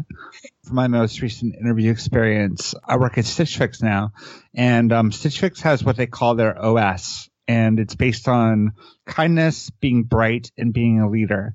For 0.65 0.73
my 0.73 0.89
most 0.89 1.21
recent 1.21 1.55
interview 1.55 1.91
experience, 1.91 2.75
I 2.83 2.97
work 2.97 3.19
at 3.19 3.27
Stitch 3.27 3.59
Fix 3.59 3.83
now, 3.83 4.13
and 4.55 4.91
um, 4.91 5.13
Stitch 5.13 5.41
Fix 5.41 5.61
has 5.63 5.85
what 5.85 5.97
they 5.97 6.07
call 6.07 6.35
their 6.35 6.59
OS, 6.59 7.29
and 7.49 7.81
it's 7.81 7.95
based 7.95 8.29
on 8.29 8.73
kindness, 9.07 9.71
being 9.71 10.03
bright, 10.05 10.53
and 10.57 10.73
being 10.73 11.01
a 11.01 11.09
leader. 11.09 11.55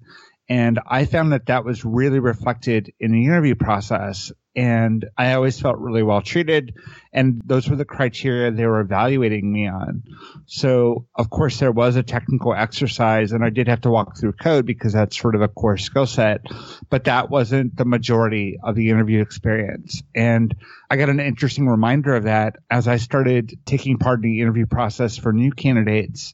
And 0.50 0.80
I 0.86 1.06
found 1.06 1.32
that 1.32 1.46
that 1.46 1.64
was 1.64 1.86
really 1.86 2.20
reflected 2.20 2.92
in 3.00 3.12
the 3.12 3.24
interview 3.26 3.56
process. 3.56 4.32
And 4.56 5.06
I 5.18 5.34
always 5.34 5.60
felt 5.60 5.80
really 5.80 6.04
well 6.04 6.22
treated. 6.22 6.76
And 7.12 7.42
those 7.46 7.70
were 7.70 7.76
the 7.76 7.86
criteria 7.86 8.52
they 8.52 8.66
were 8.66 8.82
evaluating 8.82 9.52
me 9.52 9.68
on. 9.68 10.04
So, 10.46 11.08
of 11.16 11.30
course, 11.30 11.60
there 11.60 11.72
was 11.72 11.96
a 11.96 12.04
technical 12.04 12.54
exercise 12.54 13.32
and 13.32 13.44
I 13.44 13.50
did 13.50 13.68
have 13.68 13.82
to 13.82 13.90
walk 13.90 14.18
through 14.18 14.34
code 14.34 14.66
because 14.66 14.94
that's 14.94 15.20
sort 15.20 15.36
of 15.36 15.42
a 15.42 15.48
core 15.48 15.78
skill 15.78 16.06
set, 16.06 16.42
but 16.90 17.06
that 17.06 17.30
wasn't 17.30 17.76
the 17.76 17.86
majority 17.86 18.60
of 18.64 18.76
the 18.76 18.90
interview 18.90 19.22
experience. 19.22 20.04
And 20.14 20.56
I 20.90 20.98
got 20.98 21.10
an 21.10 21.20
interesting 21.20 21.68
reminder 21.68 22.16
of 22.16 22.24
that 22.24 22.58
as 22.70 22.88
I 22.88 22.98
started 22.98 23.60
taking 23.66 23.98
part 23.98 24.24
in 24.24 24.30
the 24.30 24.42
interview 24.42 24.66
process 24.66 25.18
for 25.18 25.34
new 25.34 25.52
candidates 25.52 26.34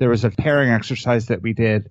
there 0.00 0.08
was 0.08 0.24
a 0.24 0.30
pairing 0.30 0.70
exercise 0.70 1.26
that 1.26 1.42
we 1.42 1.52
did, 1.52 1.86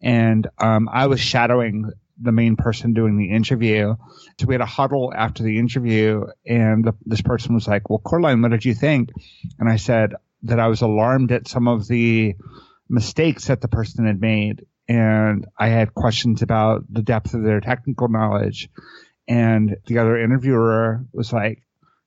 and 0.00 0.46
um, 0.58 0.88
I 0.90 1.08
was 1.08 1.20
shadowing 1.20 1.90
the 2.20 2.32
main 2.32 2.56
person 2.56 2.92
doing 2.92 3.16
the 3.16 3.30
interview. 3.30 3.94
So 4.38 4.46
we 4.46 4.54
had 4.54 4.60
a 4.60 4.66
huddle 4.66 5.12
after 5.14 5.42
the 5.42 5.58
interview, 5.58 6.24
and 6.46 6.84
the, 6.84 6.94
this 7.04 7.22
person 7.22 7.54
was 7.54 7.68
like, 7.68 7.88
"Well, 7.88 8.00
Coraline, 8.00 8.42
what 8.42 8.50
did 8.50 8.64
you 8.64 8.74
think?" 8.74 9.10
And 9.58 9.68
I 9.68 9.76
said 9.76 10.14
that 10.42 10.60
I 10.60 10.68
was 10.68 10.82
alarmed 10.82 11.32
at 11.32 11.48
some 11.48 11.68
of 11.68 11.88
the 11.88 12.34
mistakes 12.88 13.46
that 13.46 13.60
the 13.60 13.68
person 13.68 14.06
had 14.06 14.20
made, 14.20 14.66
and 14.88 15.46
I 15.58 15.68
had 15.68 15.94
questions 15.94 16.42
about 16.42 16.84
the 16.90 17.02
depth 17.02 17.34
of 17.34 17.42
their 17.42 17.60
technical 17.60 18.08
knowledge. 18.08 18.68
And 19.26 19.76
the 19.86 19.98
other 19.98 20.18
interviewer 20.18 21.04
was 21.12 21.32
like, 21.32 21.62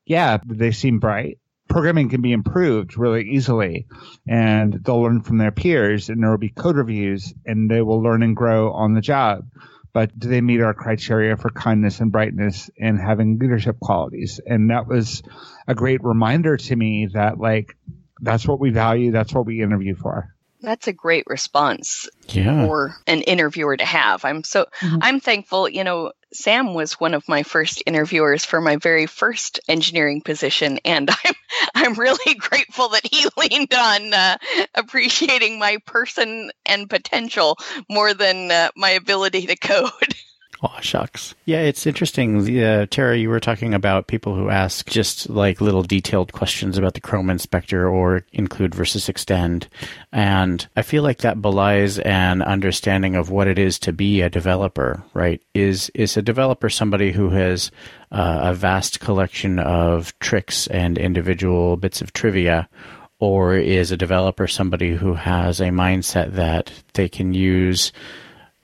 "Yeah, 0.05 0.39
they 0.45 0.71
seem 0.71 0.99
bright." 0.99 1.37
programming 1.71 2.09
can 2.09 2.21
be 2.21 2.33
improved 2.33 2.97
really 2.97 3.23
easily 3.29 3.87
and 4.27 4.73
they'll 4.83 5.01
learn 5.01 5.21
from 5.21 5.37
their 5.37 5.51
peers 5.51 6.09
and 6.09 6.21
there 6.21 6.29
will 6.29 6.37
be 6.37 6.49
code 6.49 6.75
reviews 6.75 7.33
and 7.45 7.71
they 7.71 7.81
will 7.81 8.03
learn 8.03 8.21
and 8.23 8.35
grow 8.35 8.73
on 8.73 8.93
the 8.93 9.01
job. 9.01 9.47
But 9.93 10.17
do 10.17 10.29
they 10.29 10.41
meet 10.41 10.61
our 10.61 10.73
criteria 10.73 11.35
for 11.35 11.49
kindness 11.49 11.99
and 11.99 12.11
brightness 12.11 12.69
and 12.79 12.99
having 12.99 13.39
leadership 13.39 13.79
qualities? 13.79 14.39
And 14.45 14.69
that 14.69 14.87
was 14.87 15.21
a 15.67 15.75
great 15.75 16.03
reminder 16.03 16.57
to 16.57 16.75
me 16.75 17.09
that 17.13 17.39
like, 17.39 17.75
that's 18.21 18.47
what 18.47 18.59
we 18.59 18.69
value. 18.69 19.11
That's 19.11 19.33
what 19.33 19.45
we 19.45 19.61
interview 19.61 19.95
for. 19.95 20.33
That's 20.61 20.87
a 20.87 20.93
great 20.93 21.25
response 21.27 22.07
yeah. 22.27 22.65
for 22.65 22.95
an 23.07 23.21
interviewer 23.21 23.75
to 23.75 23.85
have. 23.85 24.23
I'm 24.25 24.43
so 24.43 24.67
mm-hmm. 24.79 24.99
I'm 25.01 25.19
thankful, 25.19 25.67
you 25.67 25.83
know, 25.83 26.11
Sam 26.33 26.73
was 26.73 26.93
one 26.93 27.13
of 27.13 27.27
my 27.27 27.43
first 27.43 27.83
interviewers 27.85 28.45
for 28.45 28.61
my 28.61 28.77
very 28.77 29.05
first 29.05 29.59
engineering 29.67 30.21
position, 30.21 30.79
and 30.85 31.09
I'm 31.25 31.33
I'm 31.75 31.93
really 31.95 32.35
grateful 32.35 32.89
that 32.89 33.05
he 33.05 33.25
leaned 33.37 33.73
on 33.73 34.13
uh, 34.13 34.37
appreciating 34.75 35.59
my 35.59 35.77
person 35.85 36.51
and 36.65 36.89
potential 36.89 37.57
more 37.89 38.13
than 38.13 38.51
uh, 38.51 38.69
my 38.75 38.91
ability 38.91 39.47
to 39.47 39.55
code. 39.55 39.91
Oh, 40.63 40.77
shucks. 40.79 41.33
Yeah, 41.45 41.61
it's 41.61 41.87
interesting. 41.87 42.59
Uh, 42.59 42.85
Tara, 42.85 43.17
you 43.17 43.29
were 43.29 43.39
talking 43.39 43.73
about 43.73 44.05
people 44.05 44.35
who 44.35 44.49
ask 44.49 44.87
just 44.87 45.27
like 45.27 45.59
little 45.59 45.81
detailed 45.81 46.33
questions 46.33 46.77
about 46.77 46.93
the 46.93 47.01
Chrome 47.01 47.31
inspector 47.31 47.89
or 47.89 48.25
include 48.31 48.75
versus 48.75 49.09
extend. 49.09 49.67
And 50.11 50.67
I 50.75 50.83
feel 50.83 51.01
like 51.01 51.19
that 51.19 51.41
belies 51.41 51.97
an 51.97 52.43
understanding 52.43 53.15
of 53.15 53.31
what 53.31 53.47
it 53.47 53.57
is 53.57 53.79
to 53.79 53.91
be 53.91 54.21
a 54.21 54.29
developer, 54.29 55.03
right? 55.15 55.41
Is, 55.55 55.89
is 55.95 56.15
a 56.15 56.21
developer 56.21 56.69
somebody 56.69 57.11
who 57.11 57.29
has 57.29 57.71
uh, 58.11 58.41
a 58.43 58.53
vast 58.53 58.99
collection 58.99 59.57
of 59.57 60.17
tricks 60.19 60.67
and 60.67 60.99
individual 60.99 61.75
bits 61.75 62.01
of 62.01 62.13
trivia? 62.13 62.69
Or 63.17 63.55
is 63.55 63.91
a 63.91 63.97
developer 63.97 64.47
somebody 64.47 64.95
who 64.95 65.13
has 65.13 65.59
a 65.59 65.65
mindset 65.65 66.33
that 66.33 66.71
they 66.93 67.07
can 67.07 67.35
use 67.35 67.91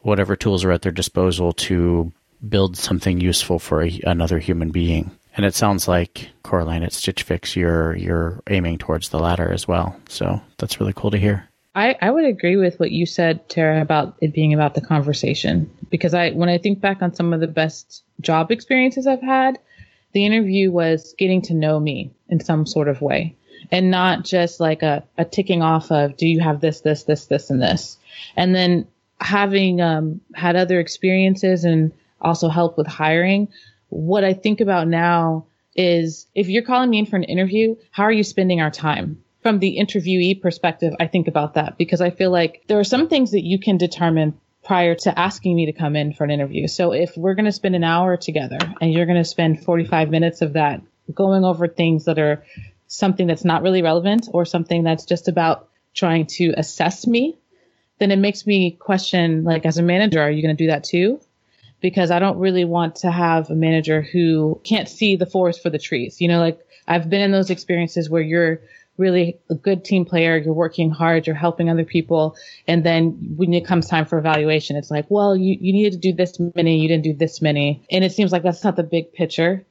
whatever 0.08 0.38
tools 0.38 0.64
are 0.64 0.72
at 0.72 0.84
their 0.84 0.92
disposal 0.92 1.52
to 1.52 2.14
build 2.48 2.78
something 2.78 3.20
useful 3.20 3.60
for 3.60 3.84
a, 3.84 4.00
another 4.06 4.40
human 4.40 4.72
being. 4.72 5.12
And 5.36 5.46
it 5.46 5.54
sounds 5.54 5.86
like 5.86 6.30
Coraline 6.44 6.84
at 6.84 6.94
Stitch 6.94 7.24
Fix, 7.24 7.56
you're 7.56 7.96
you're 7.96 8.42
aiming 8.50 8.78
towards 8.78 9.10
the 9.10 9.20
latter 9.20 9.52
as 9.52 9.68
well. 9.68 10.00
So 10.08 10.42
that's 10.58 10.80
really 10.80 10.94
cool 10.96 11.12
to 11.12 11.18
hear. 11.18 11.50
I, 11.76 11.96
I 12.02 12.10
would 12.10 12.24
agree 12.24 12.56
with 12.56 12.80
what 12.80 12.92
you 12.92 13.06
said, 13.06 13.48
Tara, 13.50 13.82
about 13.82 14.16
it 14.22 14.34
being 14.34 14.54
about 14.54 14.74
the 14.74 14.82
conversation. 14.82 15.70
Because 15.92 16.14
I 16.14 16.32
when 16.32 16.50
I 16.50 16.58
think 16.58 16.80
back 16.80 17.02
on 17.02 17.14
some 17.14 17.34
of 17.34 17.42
the 17.42 17.48
best 17.48 18.04
job 18.22 18.50
experiences 18.50 19.08
I've 19.08 19.22
had, 19.22 19.60
the 20.14 20.26
interview 20.26 20.72
was 20.72 21.14
getting 21.18 21.42
to 21.44 21.54
know 21.54 21.80
me 21.80 22.12
in 22.30 22.40
some 22.40 22.66
sort 22.66 22.88
of 22.88 23.02
way. 23.02 23.36
And 23.72 23.92
not 23.92 24.24
just 24.24 24.62
like 24.62 24.84
a, 24.84 25.04
a 25.18 25.26
ticking 25.26 25.62
off 25.62 25.92
of 25.92 26.16
do 26.16 26.28
you 26.28 26.40
have 26.40 26.62
this, 26.62 26.80
this, 26.82 27.04
this, 27.04 27.26
this, 27.26 27.50
and 27.50 27.62
this. 27.62 27.98
And 28.38 28.56
then 28.56 28.88
having 29.20 29.82
um, 29.82 30.22
had 30.34 30.56
other 30.56 30.80
experiences 30.80 31.64
and 31.64 31.92
also 32.22 32.50
help 32.50 32.78
with 32.78 32.88
hiring, 32.88 33.50
what 33.90 34.24
I 34.24 34.34
think 34.34 34.62
about 34.62 34.88
now 34.88 35.46
is 35.76 36.28
if 36.34 36.50
you're 36.50 36.64
calling 36.64 36.90
me 36.90 37.00
in 37.00 37.06
for 37.06 37.16
an 37.16 37.24
interview, 37.24 37.76
how 37.92 38.04
are 38.04 38.12
you 38.12 38.24
spending 38.24 38.62
our 38.62 38.72
time? 38.72 39.24
From 39.44 39.60
the 39.60 39.78
interviewee 39.80 40.42
perspective, 40.42 40.94
I 41.00 41.08
think 41.08 41.28
about 41.28 41.54
that 41.54 41.78
because 41.78 42.02
I 42.02 42.10
feel 42.10 42.32
like 42.32 42.64
there 42.68 42.80
are 42.80 42.84
some 42.84 43.08
things 43.08 43.32
that 43.32 43.44
you 43.44 43.60
can 43.60 43.78
determine 43.78 44.40
prior 44.64 44.96
to 44.96 45.18
asking 45.18 45.56
me 45.56 45.68
to 45.68 45.72
come 45.72 45.96
in 45.96 46.14
for 46.14 46.26
an 46.26 46.32
interview. 46.32 46.68
So 46.68 46.92
if 46.92 47.16
we're 47.16 47.36
going 47.36 47.46
to 47.46 47.52
spend 47.54 47.76
an 47.76 47.86
hour 47.86 48.18
together 48.18 48.58
and 48.82 48.92
you're 48.92 49.06
going 49.06 49.18
to 49.18 49.24
spend 49.24 49.64
45 49.64 50.10
minutes 50.10 50.42
of 50.42 50.54
that 50.54 50.82
going 51.14 51.46
over 51.46 51.68
things 51.68 52.06
that 52.06 52.20
are 52.20 52.44
something 52.88 53.28
that's 53.28 53.46
not 53.46 53.62
really 53.62 53.82
relevant 53.82 54.28
or 54.34 54.44
something 54.44 54.84
that's 54.84 55.06
just 55.06 55.30
about 55.30 55.70
trying 55.94 56.26
to 56.26 56.54
assess 56.58 57.08
me, 57.08 57.38
then 58.00 58.12
it 58.12 58.20
makes 58.20 58.46
me 58.46 58.72
question, 58.72 59.44
like, 59.44 59.66
as 59.66 59.78
a 59.78 59.84
manager, 59.84 60.22
are 60.22 60.30
you 60.30 60.42
going 60.42 60.56
to 60.56 60.64
do 60.64 60.70
that 60.70 60.84
too? 60.84 61.20
Because 61.82 62.12
I 62.12 62.20
don't 62.20 62.40
really 62.40 62.66
want 62.66 62.98
to 62.98 63.12
have 63.12 63.50
a 63.50 63.56
manager 63.56 64.02
who 64.02 64.60
can't 64.64 64.90
see 64.90 65.16
the 65.16 65.26
forest 65.26 65.62
for 65.62 65.70
the 65.70 65.80
trees. 65.80 66.20
You 66.22 66.28
know, 66.28 66.40
like 66.40 66.60
I've 66.88 67.10
been 67.10 67.22
in 67.22 67.32
those 67.32 67.50
experiences 67.50 68.10
where 68.10 68.22
you're 68.22 68.62
really 68.98 69.38
a 69.50 69.56
good 69.56 69.86
team 69.86 70.06
player, 70.06 70.38
you're 70.38 70.54
working 70.54 70.90
hard, 70.90 71.28
you're 71.28 71.36
helping 71.36 71.70
other 71.70 71.86
people. 71.86 72.36
And 72.68 72.84
then 72.84 73.36
when 73.38 73.54
it 73.54 73.66
comes 73.66 73.88
time 73.88 74.06
for 74.06 74.18
evaluation, 74.18 74.76
it's 74.76 74.90
like, 74.90 75.06
well, 75.10 75.36
you, 75.36 75.56
you 75.60 75.72
needed 75.72 75.94
to 75.94 76.00
do 76.00 76.14
this 76.14 76.40
many, 76.56 76.80
you 76.80 76.88
didn't 76.88 77.04
do 77.04 77.14
this 77.14 77.40
many. 77.40 77.84
And 77.92 78.04
it 78.04 78.12
seems 78.12 78.32
like 78.32 78.42
that's 78.42 78.64
not 78.64 78.76
the 78.76 78.84
big 78.84 79.14
picture. 79.14 79.64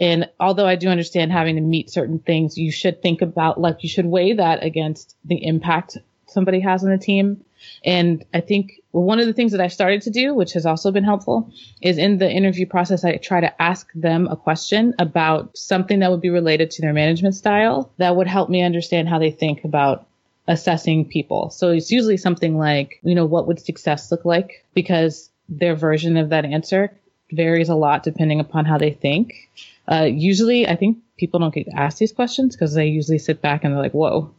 And 0.00 0.30
although 0.40 0.66
I 0.66 0.76
do 0.76 0.88
understand 0.88 1.32
having 1.32 1.56
to 1.56 1.60
meet 1.60 1.90
certain 1.90 2.18
things, 2.18 2.56
you 2.56 2.72
should 2.72 3.02
think 3.02 3.20
about, 3.20 3.60
like, 3.60 3.82
you 3.82 3.90
should 3.90 4.06
weigh 4.06 4.32
that 4.32 4.64
against 4.64 5.16
the 5.24 5.44
impact 5.44 5.98
somebody 6.26 6.60
has 6.60 6.82
on 6.82 6.90
the 6.90 6.98
team. 6.98 7.44
And 7.84 8.24
I 8.32 8.40
think 8.40 8.80
one 8.92 9.20
of 9.20 9.26
the 9.26 9.32
things 9.32 9.52
that 9.52 9.60
I 9.60 9.68
started 9.68 10.02
to 10.02 10.10
do, 10.10 10.34
which 10.34 10.52
has 10.52 10.66
also 10.66 10.90
been 10.90 11.04
helpful, 11.04 11.50
is 11.80 11.98
in 11.98 12.18
the 12.18 12.30
interview 12.30 12.66
process, 12.66 13.04
I 13.04 13.16
try 13.16 13.40
to 13.40 13.62
ask 13.62 13.88
them 13.94 14.28
a 14.28 14.36
question 14.36 14.94
about 14.98 15.56
something 15.56 16.00
that 16.00 16.10
would 16.10 16.20
be 16.20 16.30
related 16.30 16.70
to 16.72 16.82
their 16.82 16.92
management 16.92 17.34
style 17.34 17.90
that 17.98 18.16
would 18.16 18.26
help 18.26 18.50
me 18.50 18.62
understand 18.62 19.08
how 19.08 19.18
they 19.18 19.30
think 19.30 19.64
about 19.64 20.06
assessing 20.46 21.08
people. 21.08 21.50
So 21.50 21.70
it's 21.70 21.90
usually 21.90 22.16
something 22.16 22.58
like, 22.58 23.00
you 23.02 23.14
know, 23.14 23.26
what 23.26 23.46
would 23.46 23.60
success 23.60 24.10
look 24.10 24.24
like? 24.24 24.64
Because 24.74 25.30
their 25.48 25.74
version 25.74 26.16
of 26.16 26.30
that 26.30 26.44
answer 26.44 26.92
varies 27.30 27.68
a 27.68 27.74
lot 27.74 28.02
depending 28.02 28.40
upon 28.40 28.64
how 28.64 28.78
they 28.78 28.90
think. 28.90 29.48
Uh, 29.90 30.04
usually, 30.04 30.66
I 30.66 30.76
think 30.76 30.98
people 31.16 31.40
don't 31.40 31.54
get 31.54 31.68
asked 31.74 31.98
these 31.98 32.12
questions 32.12 32.54
because 32.54 32.74
they 32.74 32.86
usually 32.86 33.18
sit 33.18 33.40
back 33.40 33.64
and 33.64 33.72
they're 33.72 33.82
like, 33.82 33.92
whoa. 33.92 34.34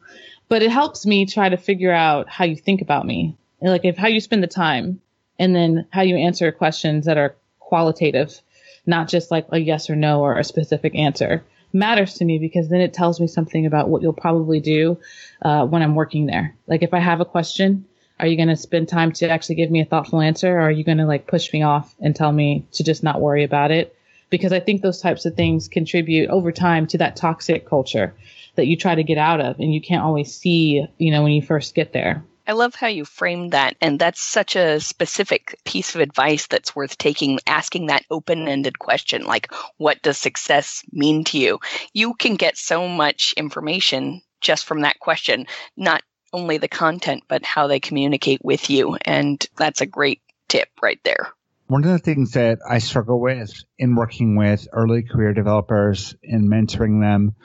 But 0.54 0.62
it 0.62 0.70
helps 0.70 1.04
me 1.08 1.26
try 1.26 1.50
to 1.50 1.58
figure 1.58 1.92
out 1.92 2.30
how 2.30 2.46
you 2.46 2.56
think 2.56 2.84
about 2.84 3.08
me, 3.08 3.36
like 3.60 3.86
if 3.86 3.98
how 3.98 4.08
you 4.08 4.20
spend 4.20 4.44
the 4.44 4.48
time, 4.48 5.02
and 5.40 5.56
then 5.56 5.88
how 5.90 6.04
you 6.04 6.16
answer 6.16 6.52
questions 6.52 7.08
that 7.08 7.18
are 7.18 7.36
qualitative, 7.58 8.40
not 8.86 9.08
just 9.08 9.32
like 9.32 9.48
a 9.50 9.58
yes 9.58 9.90
or 9.90 9.96
no 9.96 10.22
or 10.22 10.38
a 10.38 10.44
specific 10.44 10.94
answer 10.94 11.44
matters 11.74 12.14
to 12.20 12.26
me 12.26 12.38
because 12.38 12.70
then 12.70 12.82
it 12.82 12.94
tells 12.94 13.20
me 13.20 13.26
something 13.26 13.66
about 13.66 13.90
what 13.90 14.04
you'll 14.04 14.14
probably 14.14 14.60
do 14.60 15.00
uh, 15.42 15.66
when 15.66 15.82
I'm 15.82 15.96
working 15.96 16.28
there. 16.28 16.56
Like 16.68 16.84
if 16.84 16.94
I 16.94 17.00
have 17.00 17.20
a 17.20 17.26
question, 17.26 17.86
are 18.20 18.28
you 18.28 18.38
going 18.38 18.50
to 18.50 18.56
spend 18.56 18.88
time 18.90 19.12
to 19.14 19.28
actually 19.28 19.56
give 19.56 19.72
me 19.72 19.82
a 19.82 19.86
thoughtful 19.86 20.22
answer 20.22 20.56
or 20.56 20.62
are 20.62 20.72
you 20.72 20.84
going 20.84 21.00
to 21.00 21.08
like 21.08 21.26
push 21.26 21.52
me 21.52 21.64
off 21.64 21.96
and 22.00 22.16
tell 22.16 22.32
me 22.32 22.68
to 22.74 22.84
just 22.84 23.02
not 23.02 23.22
worry 23.22 23.44
about 23.44 23.72
it? 23.72 23.96
because 24.34 24.52
I 24.52 24.60
think 24.60 24.82
those 24.82 25.00
types 25.00 25.28
of 25.28 25.36
things 25.36 25.68
contribute 25.68 26.32
over 26.32 26.52
time 26.52 26.88
to 26.88 26.98
that 26.98 27.16
toxic 27.16 27.68
culture 27.70 28.16
that 28.56 28.68
you 28.68 28.78
try 28.78 28.96
to 28.96 29.04
get 29.04 29.18
out 29.18 29.42
of 29.42 29.60
and 29.60 29.74
you 29.74 29.82
can't 29.82 30.04
always 30.04 30.34
see, 30.34 30.86
you 30.98 31.12
know, 31.12 31.24
when 31.24 31.32
you 31.32 31.42
first 31.42 31.76
get 31.76 31.94
there. 31.94 32.24
I 32.46 32.52
love 32.52 32.76
how 32.76 32.88
you 32.88 33.06
framed 33.06 33.52
that. 33.52 33.78
And 33.80 33.98
that's 33.98 34.22
such 34.22 34.56
a 34.56 34.80
specific 34.82 35.58
piece 35.64 35.96
of 35.96 36.02
advice 36.02 36.48
that's 36.48 36.76
worth 36.76 36.98
taking, 36.98 37.40
asking 37.48 37.86
that 37.86 38.04
open 38.12 38.48
ended 38.48 38.78
question 38.78 39.24
like, 39.24 39.52
what 39.78 40.02
does 40.02 40.18
success 40.18 40.84
mean 40.92 41.24
to 41.26 41.38
you? 41.38 41.60
You 41.94 42.14
can 42.14 42.36
get 42.36 42.58
so 42.58 42.88
much 42.88 43.34
information 43.38 44.22
just 44.42 44.66
from 44.66 44.82
that 44.82 45.00
question, 45.00 45.48
not 45.78 46.04
only 46.34 46.58
the 46.58 46.68
content, 46.68 47.24
but 47.30 47.46
how 47.46 47.68
they 47.68 47.80
communicate 47.80 48.44
with 48.44 48.70
you. 48.70 48.98
And 49.04 49.44
that's 49.56 49.82
a 49.82 49.86
great 49.86 50.22
tip 50.50 50.68
right 50.82 51.00
there. 51.06 51.32
One 51.68 51.86
of 51.86 51.92
the 51.92 52.00
things 52.00 52.32
that 52.32 52.60
I 52.70 52.80
struggle 52.80 53.22
with 53.22 53.54
in 53.80 53.96
working 53.96 54.36
with 54.36 54.68
early 54.74 55.04
career 55.04 55.34
developers 55.34 56.14
and 56.24 56.52
mentoring 56.52 57.00
them 57.00 57.36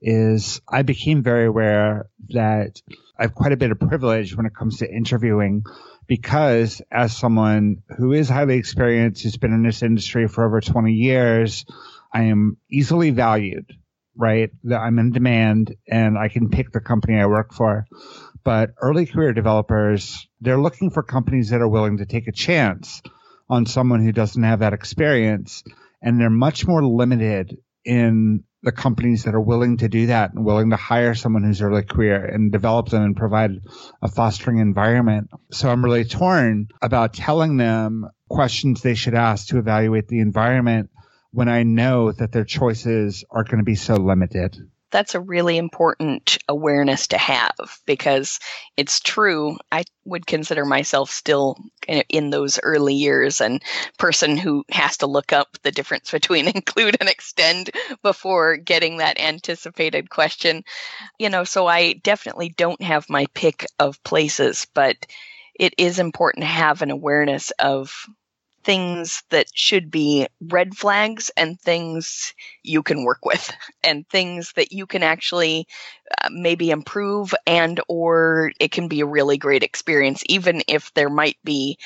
is 0.00 0.60
I 0.68 0.82
became 0.82 1.22
very 1.22 1.46
aware 1.46 2.08
that 2.28 2.80
I 3.18 3.22
have 3.22 3.34
quite 3.34 3.52
a 3.52 3.56
bit 3.56 3.72
of 3.72 3.80
privilege 3.80 4.36
when 4.36 4.46
it 4.46 4.54
comes 4.54 4.78
to 4.78 4.90
interviewing 4.90 5.64
because 6.06 6.80
as 6.90 7.16
someone 7.16 7.82
who 7.96 8.12
is 8.12 8.28
highly 8.28 8.56
experienced, 8.56 9.22
who's 9.22 9.36
been 9.36 9.52
in 9.52 9.62
this 9.62 9.82
industry 9.82 10.26
for 10.28 10.44
over 10.44 10.60
20 10.60 10.92
years, 10.92 11.64
I 12.12 12.24
am 12.24 12.56
easily 12.70 13.10
valued, 13.10 13.72
right? 14.16 14.50
That 14.64 14.80
I'm 14.80 14.98
in 14.98 15.12
demand 15.12 15.76
and 15.86 16.16
I 16.16 16.28
can 16.28 16.48
pick 16.48 16.72
the 16.72 16.80
company 16.80 17.18
I 17.20 17.26
work 17.26 17.52
for. 17.52 17.86
But 18.44 18.70
early 18.80 19.04
career 19.04 19.32
developers, 19.32 20.26
they're 20.40 20.60
looking 20.60 20.90
for 20.90 21.02
companies 21.02 21.50
that 21.50 21.60
are 21.60 21.68
willing 21.68 21.98
to 21.98 22.06
take 22.06 22.28
a 22.28 22.32
chance 22.32 23.02
on 23.50 23.66
someone 23.66 24.02
who 24.02 24.12
doesn't 24.12 24.42
have 24.42 24.60
that 24.60 24.72
experience. 24.72 25.62
And 26.00 26.18
they're 26.18 26.30
much 26.30 26.66
more 26.66 26.82
limited 26.82 27.58
in 27.84 28.44
the 28.62 28.72
companies 28.72 29.24
that 29.24 29.34
are 29.34 29.40
willing 29.40 29.76
to 29.78 29.88
do 29.88 30.06
that 30.06 30.32
and 30.32 30.44
willing 30.44 30.70
to 30.70 30.76
hire 30.76 31.14
someone 31.14 31.44
who's 31.44 31.62
early 31.62 31.84
career 31.84 32.24
and 32.24 32.50
develop 32.50 32.88
them 32.88 33.02
and 33.02 33.16
provide 33.16 33.52
a 34.02 34.08
fostering 34.08 34.58
environment. 34.58 35.30
So 35.52 35.68
I'm 35.68 35.84
really 35.84 36.04
torn 36.04 36.68
about 36.82 37.14
telling 37.14 37.56
them 37.56 38.08
questions 38.28 38.82
they 38.82 38.94
should 38.94 39.14
ask 39.14 39.48
to 39.48 39.58
evaluate 39.58 40.08
the 40.08 40.20
environment 40.20 40.90
when 41.30 41.48
I 41.48 41.62
know 41.62 42.10
that 42.12 42.32
their 42.32 42.44
choices 42.44 43.24
are 43.30 43.44
going 43.44 43.58
to 43.58 43.64
be 43.64 43.76
so 43.76 43.94
limited 43.94 44.56
that's 44.90 45.14
a 45.14 45.20
really 45.20 45.58
important 45.58 46.38
awareness 46.48 47.08
to 47.08 47.18
have 47.18 47.54
because 47.86 48.38
it's 48.76 49.00
true. 49.00 49.56
I 49.70 49.84
would 50.04 50.26
consider 50.26 50.64
myself 50.64 51.10
still 51.10 51.56
in 52.08 52.30
those 52.30 52.58
early 52.62 52.94
years 52.94 53.40
and 53.40 53.62
person 53.98 54.36
who 54.36 54.64
has 54.70 54.98
to 54.98 55.06
look 55.06 55.32
up 55.32 55.58
the 55.62 55.72
difference 55.72 56.10
between 56.18 56.48
include 56.48 56.96
and 57.00 57.08
extend 57.08 57.70
before 58.02 58.56
getting 58.56 58.98
that 58.98 59.20
anticipated 59.20 60.10
question. 60.10 60.64
You 61.18 61.30
know, 61.30 61.44
so 61.44 61.66
I 61.66 61.94
definitely 61.94 62.50
don't 62.50 62.82
have 62.82 63.10
my 63.10 63.26
pick 63.34 63.66
of 63.78 64.02
places, 64.04 64.66
but 64.74 64.96
it 65.58 65.74
is 65.76 65.98
important 65.98 66.42
to 66.42 66.48
have 66.48 66.82
an 66.82 66.90
awareness 66.90 67.50
of 67.58 67.92
things 68.64 69.22
that 69.30 69.46
should 69.54 69.90
be 69.90 70.26
red 70.40 70.76
flags 70.76 71.30
and 71.36 71.60
things 71.60 72.34
you 72.62 72.82
can 72.82 73.04
work 73.04 73.24
with 73.24 73.50
and 73.84 74.08
things 74.08 74.52
that 74.56 74.72
you 74.72 74.86
can 74.86 75.02
actually 75.02 75.66
uh, 76.22 76.28
maybe 76.30 76.70
improve 76.70 77.34
and 77.46 77.80
or 77.88 78.52
it 78.60 78.70
can 78.70 78.88
be 78.88 79.00
a 79.00 79.06
really 79.06 79.38
great 79.38 79.62
experience 79.62 80.22
even 80.26 80.62
if 80.68 80.92
there 80.94 81.10
might 81.10 81.38
be 81.44 81.78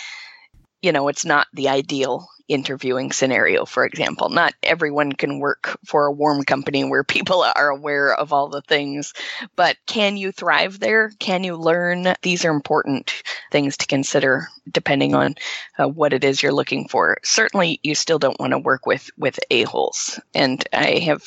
you 0.82 0.92
know 0.92 1.08
it's 1.08 1.24
not 1.24 1.46
the 1.52 1.68
ideal 1.68 2.28
interviewing 2.53 3.12
scenario, 3.12 3.64
for 3.64 3.84
example. 3.84 4.28
Not 4.28 4.55
everyone 4.62 5.12
can 5.12 5.38
work 5.38 5.78
for 5.84 6.07
a 6.07 6.12
warm 6.12 6.44
company 6.44 6.84
where 6.84 7.05
people 7.05 7.42
are 7.42 7.68
aware 7.68 8.14
of 8.14 8.32
all 8.32 8.48
the 8.48 8.62
things, 8.62 9.14
but 9.57 9.76
can 9.86 10.16
you 10.16 10.32
thrive 10.32 10.78
there? 10.78 11.11
Can 11.18 11.44
you 11.44 11.57
learn? 11.57 12.14
These 12.22 12.44
are 12.44 12.50
important 12.50 13.22
things 13.50 13.76
to 13.78 13.86
consider 13.86 14.48
depending 14.70 15.14
on 15.14 15.34
uh, 15.78 15.88
what 15.88 16.12
it 16.12 16.24
is 16.24 16.42
you're 16.42 16.53
looking 16.53 16.88
for. 16.88 17.18
Certainly, 17.24 17.80
you 17.82 17.94
still 17.94 18.18
don't 18.18 18.38
want 18.40 18.53
to 18.53 18.59
work 18.59 18.86
with 18.86 19.11
with 19.16 19.38
a-holes. 19.50 20.20
And 20.34 20.64
I 20.72 20.98
have 21.00 21.22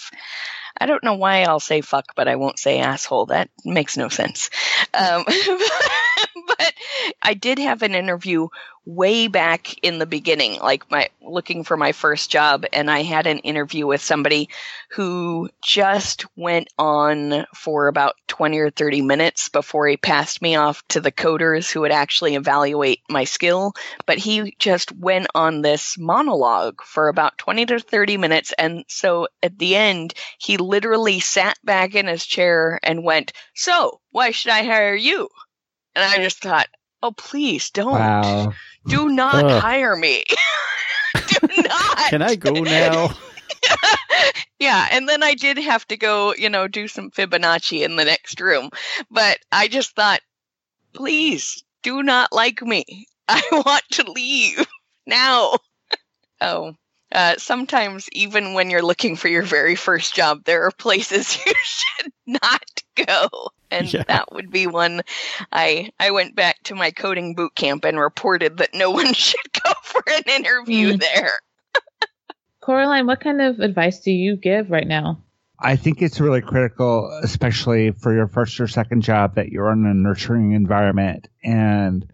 I 0.79 0.87
don't 0.87 1.03
know 1.03 1.15
why 1.15 1.43
I'll 1.43 1.59
say 1.59 1.81
fuck, 1.81 2.15
but 2.15 2.27
I 2.27 2.35
won't 2.35 2.59
say 2.59 2.79
asshole. 2.79 3.27
That 3.27 3.49
makes 3.63 3.95
no 3.95 4.09
sense. 4.09 4.49
Um, 4.93 5.23
but 6.47 6.73
I 7.21 7.33
did 7.33 7.59
have 7.59 7.81
an 7.81 7.95
interview 7.95 8.47
way 8.85 9.27
back 9.27 9.77
in 9.83 9.97
the 9.97 10.05
beginning, 10.05 10.59
like 10.59 10.89
my 10.91 11.09
looking 11.21 11.63
for 11.63 11.75
my 11.75 11.91
first 11.91 12.29
job, 12.29 12.65
and 12.71 12.89
I 12.89 13.01
had 13.01 13.25
an 13.25 13.39
interview 13.39 13.87
with 13.87 14.01
somebody 14.01 14.49
who 14.91 15.49
just 15.63 16.25
went 16.37 16.67
on 16.77 17.45
for 17.55 17.87
about 17.87 18.15
20 18.27 18.59
or 18.59 18.69
30 18.69 19.01
minutes 19.01 19.49
before 19.49 19.87
he 19.87 19.97
passed 19.97 20.41
me 20.41 20.55
off 20.55 20.87
to 20.89 21.01
the 21.01 21.11
coders 21.11 21.71
who 21.71 21.81
would 21.81 21.91
actually 21.91 22.35
evaluate 22.35 23.01
my 23.09 23.23
skill. 23.23 23.73
But 24.05 24.19
he 24.19 24.55
just 24.59 24.91
went 24.91 25.27
on 25.33 25.61
this 25.61 25.97
monologue 25.97 26.81
for 26.83 27.07
about 27.07 27.37
20 27.39 27.65
to 27.67 27.79
30 27.79 28.17
minutes. 28.17 28.53
And 28.57 28.85
so 28.87 29.27
at 29.41 29.57
the 29.57 29.75
end, 29.75 30.13
he 30.37 30.57
literally 30.57 31.19
sat 31.19 31.57
back 31.63 31.95
in 31.95 32.05
his 32.07 32.25
chair 32.25 32.79
and 32.83 33.03
went, 33.03 33.33
So, 33.55 33.99
why 34.11 34.31
should 34.31 34.51
I 34.51 34.63
hire 34.63 34.95
you? 34.95 35.27
And 35.95 36.03
I 36.03 36.17
just 36.17 36.41
thought, 36.41 36.67
oh, 37.01 37.11
please 37.11 37.69
don't. 37.69 37.93
Wow. 37.93 38.53
Do 38.87 39.09
not 39.09 39.45
Ugh. 39.45 39.61
hire 39.61 39.95
me. 39.95 40.23
Do 41.15 41.47
not. 41.57 42.09
Can 42.09 42.21
I 42.21 42.35
go 42.35 42.51
now? 42.63 43.11
yeah, 44.59 44.87
and 44.91 45.07
then 45.07 45.23
I 45.23 45.33
did 45.33 45.57
have 45.57 45.87
to 45.87 45.97
go, 45.97 46.33
you 46.35 46.49
know, 46.49 46.67
do 46.67 46.87
some 46.87 47.11
Fibonacci 47.11 47.83
in 47.83 47.95
the 47.95 48.05
next 48.05 48.39
room. 48.39 48.69
But 49.09 49.39
I 49.51 49.67
just 49.67 49.95
thought, 49.95 50.21
please 50.93 51.63
do 51.83 52.03
not 52.03 52.33
like 52.33 52.61
me. 52.61 53.07
I 53.27 53.41
want 53.51 53.83
to 53.91 54.11
leave 54.11 54.65
now. 55.05 55.57
oh, 56.41 56.75
uh, 57.15 57.35
sometimes 57.37 58.09
even 58.11 58.53
when 58.53 58.69
you're 58.69 58.83
looking 58.83 59.15
for 59.15 59.29
your 59.29 59.41
very 59.41 59.75
first 59.75 60.13
job, 60.13 60.43
there 60.43 60.65
are 60.65 60.71
places 60.71 61.37
you 61.45 61.53
should 61.63 62.11
not 62.27 62.83
go, 62.95 63.29
and 63.71 63.91
yeah. 63.91 64.03
that 64.07 64.33
would 64.33 64.51
be 64.51 64.67
one. 64.67 65.01
I 65.49 65.91
I 65.97 66.11
went 66.11 66.35
back 66.35 66.61
to 66.63 66.75
my 66.75 66.91
coding 66.91 67.33
boot 67.33 67.55
camp 67.55 67.85
and 67.85 67.97
reported 67.97 68.57
that 68.57 68.73
no 68.73 68.91
one 68.91 69.13
should 69.13 69.53
go 69.63 69.71
for 69.81 70.03
an 70.07 70.23
interview 70.27 70.93
mm. 70.93 70.99
there. 70.99 71.39
Coraline, 72.59 73.07
what 73.07 73.21
kind 73.21 73.41
of 73.41 73.59
advice 73.59 74.01
do 74.01 74.11
you 74.11 74.35
give 74.35 74.69
right 74.69 74.87
now? 74.87 75.23
I 75.57 75.77
think 75.77 76.01
it's 76.01 76.19
really 76.19 76.41
critical, 76.41 77.17
especially 77.23 77.91
for 77.91 78.13
your 78.13 78.27
first 78.27 78.59
or 78.59 78.67
second 78.67 79.03
job, 79.03 79.35
that 79.35 79.49
you're 79.49 79.71
in 79.71 79.85
a 79.85 79.93
nurturing 79.93 80.51
environment. 80.51 81.29
And 81.45 82.05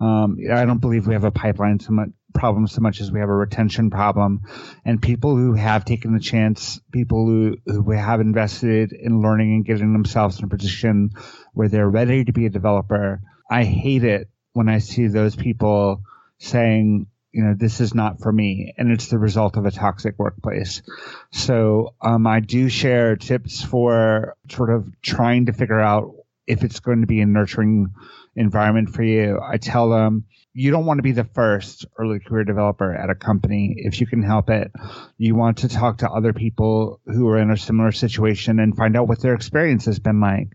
um, 0.00 0.38
I 0.52 0.64
don't 0.64 0.80
believe 0.80 1.06
we 1.06 1.14
have 1.14 1.24
a 1.24 1.30
pipeline 1.30 1.78
so 1.78 1.92
much 1.92 2.08
problem 2.34 2.66
so 2.66 2.80
much 2.80 3.00
as 3.00 3.10
we 3.10 3.20
have 3.20 3.28
a 3.28 3.34
retention 3.34 3.90
problem. 3.90 4.42
And 4.84 5.00
people 5.00 5.36
who 5.36 5.54
have 5.54 5.84
taken 5.84 6.12
the 6.12 6.20
chance, 6.20 6.80
people 6.92 7.26
who, 7.26 7.56
who 7.66 7.90
have 7.92 8.20
invested 8.20 8.92
in 8.92 9.22
learning 9.22 9.54
and 9.54 9.64
getting 9.64 9.92
themselves 9.92 10.38
in 10.38 10.44
a 10.44 10.48
position 10.48 11.10
where 11.54 11.68
they're 11.68 11.88
ready 11.88 12.24
to 12.24 12.32
be 12.32 12.46
a 12.46 12.50
developer, 12.50 13.20
I 13.50 13.64
hate 13.64 14.04
it 14.04 14.28
when 14.52 14.68
I 14.68 14.78
see 14.78 15.08
those 15.08 15.36
people 15.36 16.02
saying, 16.38 17.06
you 17.32 17.44
know, 17.44 17.54
this 17.56 17.80
is 17.80 17.94
not 17.94 18.20
for 18.20 18.32
me. 18.32 18.74
And 18.76 18.90
it's 18.90 19.08
the 19.08 19.18
result 19.18 19.56
of 19.56 19.66
a 19.66 19.70
toxic 19.70 20.18
workplace. 20.18 20.82
So, 21.30 21.94
um, 22.00 22.26
I 22.26 22.40
do 22.40 22.68
share 22.68 23.16
tips 23.16 23.62
for 23.62 24.36
sort 24.50 24.70
of 24.70 24.90
trying 25.02 25.46
to 25.46 25.52
figure 25.52 25.80
out 25.80 26.14
if 26.46 26.64
it's 26.64 26.80
going 26.80 27.02
to 27.02 27.06
be 27.06 27.20
a 27.20 27.26
nurturing 27.26 27.94
environment 28.34 28.90
for 28.90 29.02
you. 29.02 29.38
I 29.42 29.58
tell 29.58 29.90
them, 29.90 30.24
you 30.58 30.72
don't 30.72 30.86
want 30.86 30.98
to 30.98 31.04
be 31.04 31.12
the 31.12 31.22
first 31.22 31.86
early 32.00 32.18
career 32.18 32.42
developer 32.42 32.92
at 32.92 33.10
a 33.10 33.14
company 33.14 33.76
if 33.76 34.00
you 34.00 34.08
can 34.08 34.24
help 34.24 34.50
it. 34.50 34.72
You 35.16 35.36
want 35.36 35.58
to 35.58 35.68
talk 35.68 35.98
to 35.98 36.10
other 36.10 36.32
people 36.32 37.00
who 37.06 37.28
are 37.28 37.38
in 37.38 37.52
a 37.52 37.56
similar 37.56 37.92
situation 37.92 38.58
and 38.58 38.76
find 38.76 38.96
out 38.96 39.06
what 39.06 39.22
their 39.22 39.34
experience 39.34 39.84
has 39.84 40.00
been 40.00 40.20
like 40.20 40.48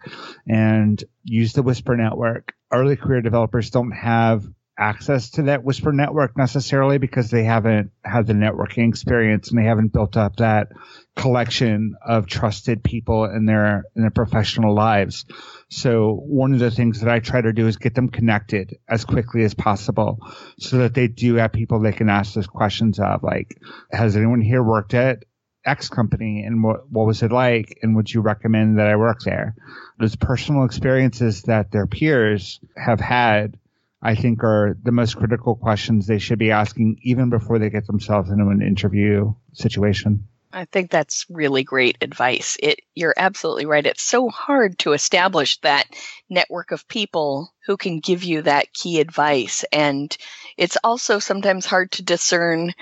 and 0.45 1.01
use 1.23 1.53
the 1.53 1.63
Whisper 1.63 1.95
network. 1.95 2.51
Early 2.69 2.97
career 2.97 3.21
developers 3.21 3.69
don't 3.69 3.91
have 3.91 4.43
access 4.77 5.31
to 5.31 5.43
that 5.43 5.63
Whisper 5.63 5.91
network 5.91 6.37
necessarily 6.37 6.97
because 6.97 7.29
they 7.29 7.43
haven't 7.43 7.91
had 8.03 8.25
the 8.25 8.33
networking 8.33 8.89
experience 8.89 9.49
and 9.49 9.59
they 9.59 9.67
haven't 9.67 9.93
built 9.93 10.17
up 10.17 10.37
that 10.37 10.69
collection 11.15 11.95
of 12.03 12.25
trusted 12.25 12.83
people 12.83 13.25
in 13.25 13.45
their 13.45 13.83
in 13.95 14.01
their 14.01 14.11
professional 14.11 14.73
lives. 14.73 15.25
So 15.69 16.13
one 16.15 16.53
of 16.53 16.59
the 16.59 16.71
things 16.71 17.01
that 17.01 17.09
I 17.09 17.19
try 17.19 17.41
to 17.41 17.53
do 17.53 17.67
is 17.67 17.77
get 17.77 17.93
them 17.93 18.09
connected 18.09 18.77
as 18.87 19.05
quickly 19.05 19.43
as 19.43 19.53
possible 19.53 20.19
so 20.59 20.79
that 20.79 20.95
they 20.95 21.07
do 21.07 21.35
have 21.35 21.53
people 21.53 21.79
they 21.79 21.91
can 21.91 22.09
ask 22.09 22.33
those 22.33 22.47
questions 22.47 22.99
of 22.99 23.21
like, 23.21 23.59
has 23.91 24.15
anyone 24.15 24.41
here 24.41 24.63
worked 24.63 24.95
at 24.95 25.23
X 25.65 25.87
company 25.87 26.43
and 26.45 26.63
what, 26.63 26.89
what 26.89 27.07
was 27.07 27.23
it 27.23 27.31
like? 27.31 27.79
And 27.81 27.95
would 27.95 28.11
you 28.11 28.21
recommend 28.21 28.79
that 28.79 28.87
I 28.87 28.95
work 28.95 29.21
there? 29.21 29.55
Those 29.99 30.15
personal 30.15 30.65
experiences 30.65 31.43
that 31.43 31.71
their 31.71 31.87
peers 31.87 32.59
have 32.75 32.99
had 32.99 33.57
I 34.03 34.15
think 34.15 34.43
are 34.43 34.77
the 34.83 34.91
most 34.91 35.15
critical 35.15 35.55
questions 35.55 36.05
they 36.05 36.19
should 36.19 36.37
be 36.37 36.51
asking 36.51 36.99
even 37.03 37.29
before 37.29 37.57
they 37.57 37.69
get 37.69 37.87
themselves 37.87 38.29
into 38.29 38.49
an 38.49 38.61
interview 38.61 39.33
situation. 39.53 40.27
I 40.51 40.65
think 40.65 40.91
that's 40.91 41.25
really 41.29 41.63
great 41.63 41.97
advice. 42.01 42.57
It 42.61 42.81
you're 42.93 43.15
absolutely 43.17 43.65
right. 43.65 43.85
It's 43.85 44.03
so 44.03 44.29
hard 44.29 44.77
to 44.79 44.91
establish 44.91 45.57
that 45.61 45.87
network 46.29 46.71
of 46.71 46.87
people 46.87 47.53
who 47.65 47.77
can 47.77 48.01
give 48.01 48.23
you 48.23 48.43
that 48.43 48.73
key 48.73 48.99
advice 48.99 49.63
and 49.71 50.15
it's 50.57 50.77
also 50.83 51.17
sometimes 51.17 51.65
hard 51.65 51.91
to 51.93 52.03
discern 52.03 52.73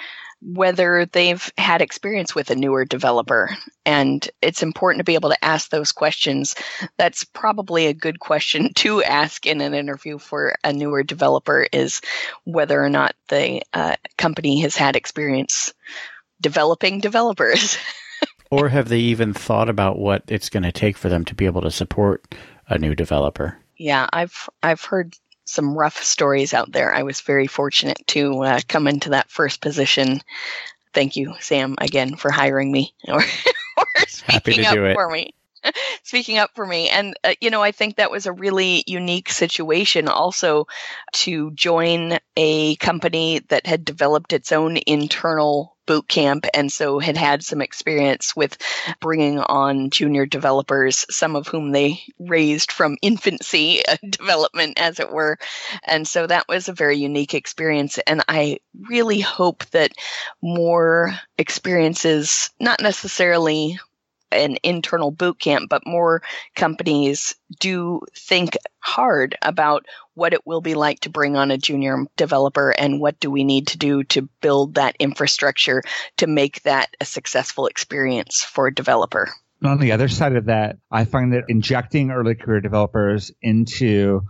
whether 0.41 1.05
they've 1.05 1.51
had 1.57 1.81
experience 1.81 2.33
with 2.33 2.49
a 2.49 2.55
newer 2.55 2.83
developer. 2.85 3.49
And 3.85 4.27
it's 4.41 4.63
important 4.63 4.99
to 4.99 5.03
be 5.03 5.15
able 5.15 5.29
to 5.29 5.45
ask 5.45 5.69
those 5.69 5.91
questions. 5.91 6.55
That's 6.97 7.23
probably 7.23 7.87
a 7.87 7.93
good 7.93 8.19
question 8.19 8.73
to 8.75 9.03
ask 9.03 9.45
in 9.45 9.61
an 9.61 9.73
interview 9.73 10.17
for 10.17 10.55
a 10.63 10.73
newer 10.73 11.03
developer 11.03 11.67
is 11.71 12.01
whether 12.43 12.83
or 12.83 12.89
not 12.89 13.15
the 13.29 13.61
uh, 13.73 13.95
company 14.17 14.61
has 14.61 14.75
had 14.75 14.95
experience 14.95 15.73
developing 16.41 16.99
developers. 16.99 17.77
or 18.51 18.69
have 18.69 18.89
they 18.89 18.99
even 18.99 19.33
thought 19.33 19.69
about 19.69 19.99
what 19.99 20.23
it's 20.27 20.49
going 20.49 20.63
to 20.63 20.71
take 20.71 20.97
for 20.97 21.09
them 21.09 21.23
to 21.25 21.35
be 21.35 21.45
able 21.45 21.61
to 21.61 21.71
support 21.71 22.35
a 22.67 22.77
new 22.77 22.95
developer? 22.95 23.57
Yeah, 23.77 24.07
I've 24.13 24.49
I've 24.61 24.83
heard 24.83 25.15
some 25.45 25.77
rough 25.77 26.01
stories 26.03 26.53
out 26.53 26.71
there. 26.71 26.93
I 26.93 27.03
was 27.03 27.21
very 27.21 27.47
fortunate 27.47 28.01
to 28.07 28.43
uh, 28.43 28.59
come 28.67 28.87
into 28.87 29.09
that 29.11 29.29
first 29.29 29.61
position. 29.61 30.21
Thank 30.93 31.15
you, 31.15 31.35
Sam, 31.39 31.75
again 31.79 32.15
for 32.15 32.31
hiring 32.31 32.71
me 32.71 32.93
or, 33.07 33.21
or 33.77 33.85
speaking 34.07 34.65
up 34.65 34.75
for 34.75 35.09
me. 35.09 35.33
speaking 36.03 36.37
up 36.37 36.51
for 36.55 36.65
me. 36.65 36.89
And, 36.89 37.15
uh, 37.23 37.33
you 37.41 37.49
know, 37.49 37.61
I 37.61 37.71
think 37.71 37.95
that 37.95 38.11
was 38.11 38.25
a 38.25 38.33
really 38.33 38.83
unique 38.87 39.29
situation 39.29 40.07
also 40.07 40.67
to 41.13 41.51
join 41.51 42.17
a 42.35 42.75
company 42.77 43.39
that 43.49 43.65
had 43.65 43.85
developed 43.85 44.33
its 44.33 44.51
own 44.51 44.77
internal 44.87 45.75
boot 45.87 46.07
camp 46.07 46.45
and 46.53 46.71
so 46.71 46.99
had 46.99 47.17
had 47.17 47.43
some 47.43 47.61
experience 47.61 48.35
with 48.35 48.57
bringing 49.01 49.39
on 49.39 49.89
junior 49.89 50.25
developers, 50.25 51.05
some 51.09 51.35
of 51.35 51.47
whom 51.47 51.71
they 51.71 52.01
raised 52.19 52.71
from 52.71 52.97
infancy 53.01 53.85
uh, 53.85 53.97
development, 54.09 54.79
as 54.79 54.99
it 54.99 55.11
were. 55.11 55.37
And 55.83 56.07
so 56.07 56.27
that 56.27 56.47
was 56.47 56.69
a 56.69 56.73
very 56.73 56.97
unique 56.97 57.33
experience. 57.33 57.97
And 57.99 58.23
I 58.27 58.59
really 58.87 59.19
hope 59.19 59.65
that 59.71 59.91
more 60.41 61.13
experiences, 61.37 62.51
not 62.59 62.81
necessarily 62.81 63.77
an 64.31 64.57
internal 64.63 65.11
boot 65.11 65.39
camp, 65.39 65.69
but 65.69 65.85
more 65.85 66.21
companies 66.55 67.35
do 67.59 68.01
think 68.15 68.57
hard 68.79 69.37
about 69.41 69.85
what 70.13 70.33
it 70.33 70.45
will 70.45 70.61
be 70.61 70.75
like 70.75 70.99
to 71.01 71.09
bring 71.09 71.35
on 71.35 71.51
a 71.51 71.57
junior 71.57 72.05
developer 72.17 72.71
and 72.71 72.99
what 72.99 73.19
do 73.19 73.29
we 73.29 73.43
need 73.43 73.67
to 73.67 73.77
do 73.77 74.03
to 74.03 74.27
build 74.41 74.75
that 74.75 74.95
infrastructure 74.99 75.83
to 76.17 76.27
make 76.27 76.61
that 76.63 76.95
a 76.99 77.05
successful 77.05 77.67
experience 77.67 78.43
for 78.43 78.67
a 78.67 78.73
developer. 78.73 79.29
On 79.63 79.79
the 79.79 79.91
other 79.91 80.07
side 80.07 80.35
of 80.35 80.45
that, 80.45 80.77
I 80.89 81.05
find 81.05 81.33
that 81.33 81.45
injecting 81.47 82.09
early 82.09 82.35
career 82.35 82.61
developers 82.61 83.31
into 83.41 84.21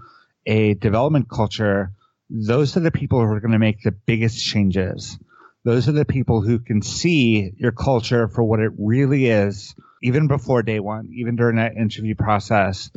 a 0.45 0.73
development 0.73 1.29
culture, 1.29 1.93
those 2.29 2.75
are 2.75 2.81
the 2.81 2.91
people 2.91 3.19
who 3.19 3.31
are 3.31 3.39
going 3.39 3.51
to 3.51 3.59
make 3.59 3.81
the 3.81 3.91
biggest 3.91 4.43
changes. 4.45 5.17
Those 5.63 5.87
are 5.87 5.93
the 5.93 6.05
people 6.05 6.41
who 6.41 6.59
can 6.59 6.81
see 6.81 7.53
your 7.57 7.71
culture 7.71 8.27
for 8.27 8.43
what 8.43 8.59
it 8.59 8.71
really 8.77 9.27
is 9.27 9.75
even 10.01 10.27
before 10.27 10.63
day 10.63 10.79
one, 10.79 11.09
even 11.13 11.35
during 11.35 11.57
that 11.57 11.75
interview 11.75 12.15
process. 12.15 12.89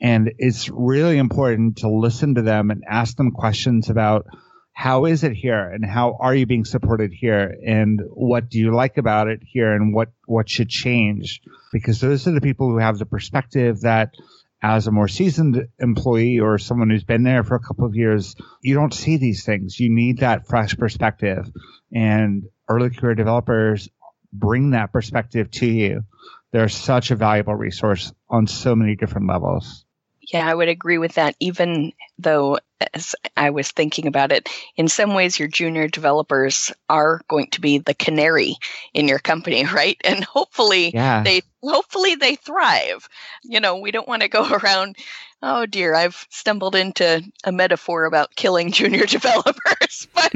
And 0.00 0.32
it's 0.38 0.68
really 0.68 1.18
important 1.18 1.78
to 1.78 1.88
listen 1.88 2.36
to 2.36 2.42
them 2.42 2.70
and 2.70 2.84
ask 2.88 3.16
them 3.16 3.32
questions 3.32 3.90
about 3.90 4.26
how 4.72 5.04
is 5.04 5.22
it 5.22 5.32
here 5.32 5.68
and 5.68 5.84
how 5.84 6.16
are 6.18 6.34
you 6.34 6.46
being 6.46 6.64
supported 6.64 7.12
here 7.12 7.54
and 7.66 8.00
what 8.08 8.48
do 8.48 8.58
you 8.58 8.74
like 8.74 8.96
about 8.98 9.28
it 9.28 9.40
here 9.44 9.72
and 9.72 9.94
what, 9.94 10.08
what 10.26 10.48
should 10.48 10.68
change? 10.68 11.40
Because 11.72 12.00
those 12.00 12.26
are 12.26 12.32
the 12.32 12.40
people 12.40 12.70
who 12.70 12.78
have 12.78 12.98
the 12.98 13.06
perspective 13.06 13.82
that 13.82 14.14
as 14.62 14.86
a 14.86 14.92
more 14.92 15.08
seasoned 15.08 15.66
employee 15.78 16.38
or 16.38 16.58
someone 16.58 16.90
who's 16.90 17.04
been 17.04 17.24
there 17.24 17.42
for 17.42 17.56
a 17.56 17.60
couple 17.60 17.84
of 17.84 17.96
years, 17.96 18.36
you 18.62 18.74
don't 18.74 18.94
see 18.94 19.16
these 19.16 19.44
things. 19.44 19.80
You 19.80 19.90
need 19.90 20.18
that 20.18 20.46
fresh 20.46 20.76
perspective 20.76 21.50
and 21.92 22.44
early 22.68 22.90
career 22.90 23.14
developers 23.14 23.88
bring 24.32 24.70
that 24.70 24.92
perspective 24.92 25.50
to 25.50 25.66
you 25.66 26.04
they're 26.52 26.68
such 26.68 27.10
a 27.10 27.16
valuable 27.16 27.54
resource 27.54 28.12
on 28.28 28.46
so 28.46 28.76
many 28.76 28.94
different 28.94 29.26
levels. 29.26 29.84
Yeah, 30.32 30.48
I 30.48 30.54
would 30.54 30.68
agree 30.68 30.98
with 30.98 31.14
that. 31.14 31.34
Even 31.40 31.92
though, 32.22 32.58
as 32.94 33.14
I 33.36 33.50
was 33.50 33.70
thinking 33.70 34.06
about 34.06 34.32
it, 34.32 34.48
in 34.76 34.88
some 34.88 35.14
ways 35.14 35.38
your 35.38 35.48
junior 35.48 35.88
developers 35.88 36.72
are 36.88 37.20
going 37.28 37.48
to 37.50 37.60
be 37.60 37.78
the 37.78 37.94
canary 37.94 38.56
in 38.94 39.08
your 39.08 39.18
company, 39.18 39.64
right? 39.72 40.00
And 40.04 40.24
hopefully 40.24 40.90
yeah. 40.92 41.22
they 41.22 41.42
hopefully 41.62 42.14
they 42.16 42.36
thrive. 42.36 43.08
You 43.44 43.60
know, 43.60 43.76
we 43.76 43.90
don't 43.90 44.08
want 44.08 44.22
to 44.22 44.28
go 44.28 44.48
around 44.50 44.96
Oh 45.44 45.66
dear, 45.66 45.92
I've 45.92 46.24
stumbled 46.30 46.76
into 46.76 47.20
a 47.42 47.50
metaphor 47.50 48.04
about 48.04 48.36
killing 48.36 48.70
junior 48.72 49.06
developers, 49.06 50.06
but 50.14 50.32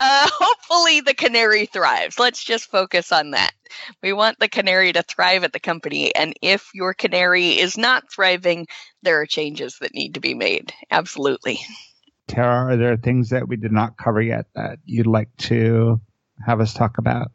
uh, 0.00 0.28
hopefully 0.28 1.00
the 1.00 1.14
canary 1.14 1.66
thrives. 1.66 2.18
Let's 2.18 2.42
just 2.42 2.68
focus 2.68 3.12
on 3.12 3.30
that. 3.30 3.52
We 4.02 4.12
want 4.12 4.40
the 4.40 4.48
canary 4.48 4.92
to 4.92 5.04
thrive 5.04 5.44
at 5.44 5.52
the 5.52 5.60
company, 5.60 6.12
and 6.12 6.34
if 6.42 6.70
your 6.74 6.94
canary 6.94 7.60
is 7.60 7.78
not 7.78 8.10
thriving, 8.10 8.66
there 9.02 9.20
are 9.20 9.26
changes 9.26 9.78
that 9.78 9.94
need 9.94 10.14
to 10.14 10.20
be 10.20 10.34
made. 10.34 10.72
Absolutely. 10.90 11.19
Tara, 12.26 12.74
are 12.74 12.76
there 12.76 12.96
things 12.96 13.30
that 13.30 13.48
we 13.48 13.56
did 13.56 13.72
not 13.72 13.96
cover 13.96 14.22
yet 14.22 14.46
that 14.54 14.78
you'd 14.84 15.06
like 15.06 15.34
to 15.38 16.00
have 16.44 16.60
us 16.60 16.72
talk 16.72 16.98
about? 16.98 17.32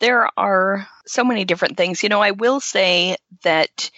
There 0.00 0.28
are 0.36 0.86
so 1.06 1.24
many 1.24 1.44
different 1.44 1.76
things. 1.76 2.02
You 2.02 2.08
know, 2.08 2.20
I 2.20 2.32
will 2.32 2.60
say 2.60 3.16
that 3.42 3.90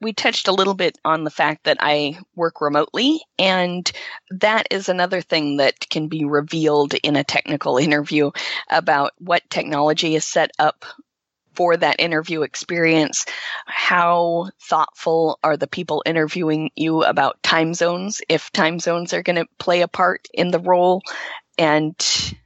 we 0.00 0.12
touched 0.12 0.48
a 0.48 0.52
little 0.52 0.74
bit 0.74 0.98
on 1.04 1.24
the 1.24 1.30
fact 1.30 1.64
that 1.64 1.78
I 1.80 2.18
work 2.34 2.60
remotely, 2.60 3.20
and 3.38 3.90
that 4.30 4.66
is 4.70 4.88
another 4.88 5.20
thing 5.20 5.58
that 5.58 5.88
can 5.88 6.08
be 6.08 6.24
revealed 6.24 6.94
in 6.94 7.16
a 7.16 7.24
technical 7.24 7.76
interview 7.78 8.30
about 8.68 9.12
what 9.18 9.48
technology 9.48 10.14
is 10.14 10.24
set 10.24 10.50
up 10.58 10.84
for 11.54 11.76
that 11.76 12.00
interview 12.00 12.42
experience. 12.42 13.24
How 13.66 14.50
thoughtful 14.60 15.38
are 15.42 15.56
the 15.56 15.66
people 15.66 16.02
interviewing 16.06 16.70
you 16.74 17.02
about 17.02 17.42
time 17.42 17.74
zones, 17.74 18.20
if 18.28 18.50
time 18.52 18.78
zones 18.78 19.12
are 19.12 19.22
going 19.22 19.36
to 19.36 19.46
play 19.58 19.82
a 19.82 19.88
part 19.88 20.28
in 20.32 20.50
the 20.50 20.60
role? 20.60 21.02
And 21.56 21.94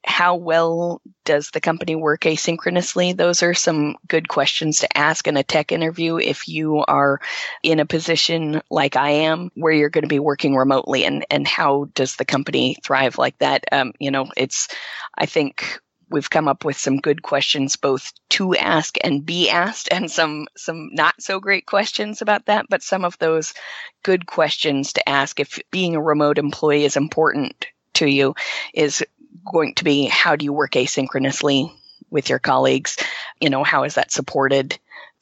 how 0.04 0.36
well 0.36 1.00
does 1.24 1.50
the 1.50 1.60
company 1.62 1.94
work 1.94 2.22
asynchronously? 2.22 3.16
Those 3.16 3.42
are 3.42 3.54
some 3.54 3.96
good 4.06 4.28
questions 4.28 4.80
to 4.80 4.98
ask 4.98 5.26
in 5.26 5.38
a 5.38 5.42
tech 5.42 5.72
interview 5.72 6.18
if 6.18 6.46
you 6.46 6.84
are 6.86 7.20
in 7.62 7.80
a 7.80 7.86
position 7.86 8.60
like 8.70 8.96
I 8.96 9.10
am 9.10 9.50
where 9.54 9.72
you're 9.72 9.88
going 9.88 10.02
to 10.02 10.08
be 10.08 10.18
working 10.18 10.56
remotely 10.56 11.06
and, 11.06 11.24
and 11.30 11.46
how 11.46 11.86
does 11.94 12.16
the 12.16 12.26
company 12.26 12.76
thrive 12.84 13.16
like 13.16 13.38
that? 13.38 13.64
Um, 13.72 13.94
you 13.98 14.10
know, 14.10 14.28
it's, 14.36 14.68
I 15.16 15.24
think 15.24 15.80
we've 16.10 16.30
come 16.30 16.48
up 16.48 16.64
with 16.64 16.76
some 16.76 16.98
good 16.98 17.22
questions 17.22 17.76
both 17.76 18.12
to 18.30 18.54
ask 18.56 18.96
and 19.02 19.24
be 19.24 19.50
asked 19.50 19.88
and 19.90 20.10
some 20.10 20.46
some 20.56 20.90
not 20.92 21.20
so 21.20 21.40
great 21.40 21.66
questions 21.66 22.22
about 22.22 22.46
that 22.46 22.66
but 22.68 22.82
some 22.82 23.04
of 23.04 23.18
those 23.18 23.54
good 24.02 24.26
questions 24.26 24.92
to 24.94 25.08
ask. 25.08 25.40
If 25.40 25.58
being 25.70 25.94
a 25.94 26.00
remote 26.00 26.38
employee 26.38 26.84
is 26.84 26.96
important 26.96 27.66
to 27.94 28.06
you 28.06 28.34
is 28.74 29.04
going 29.50 29.74
to 29.74 29.84
be 29.84 30.06
how 30.06 30.36
do 30.36 30.44
you 30.44 30.52
work 30.52 30.72
asynchronously 30.72 31.72
with 32.10 32.28
your 32.28 32.38
colleagues? 32.38 32.96
You 33.40 33.50
know 33.50 33.64
how 33.64 33.84
is 33.84 33.94
that 33.94 34.12
supported 34.12 34.78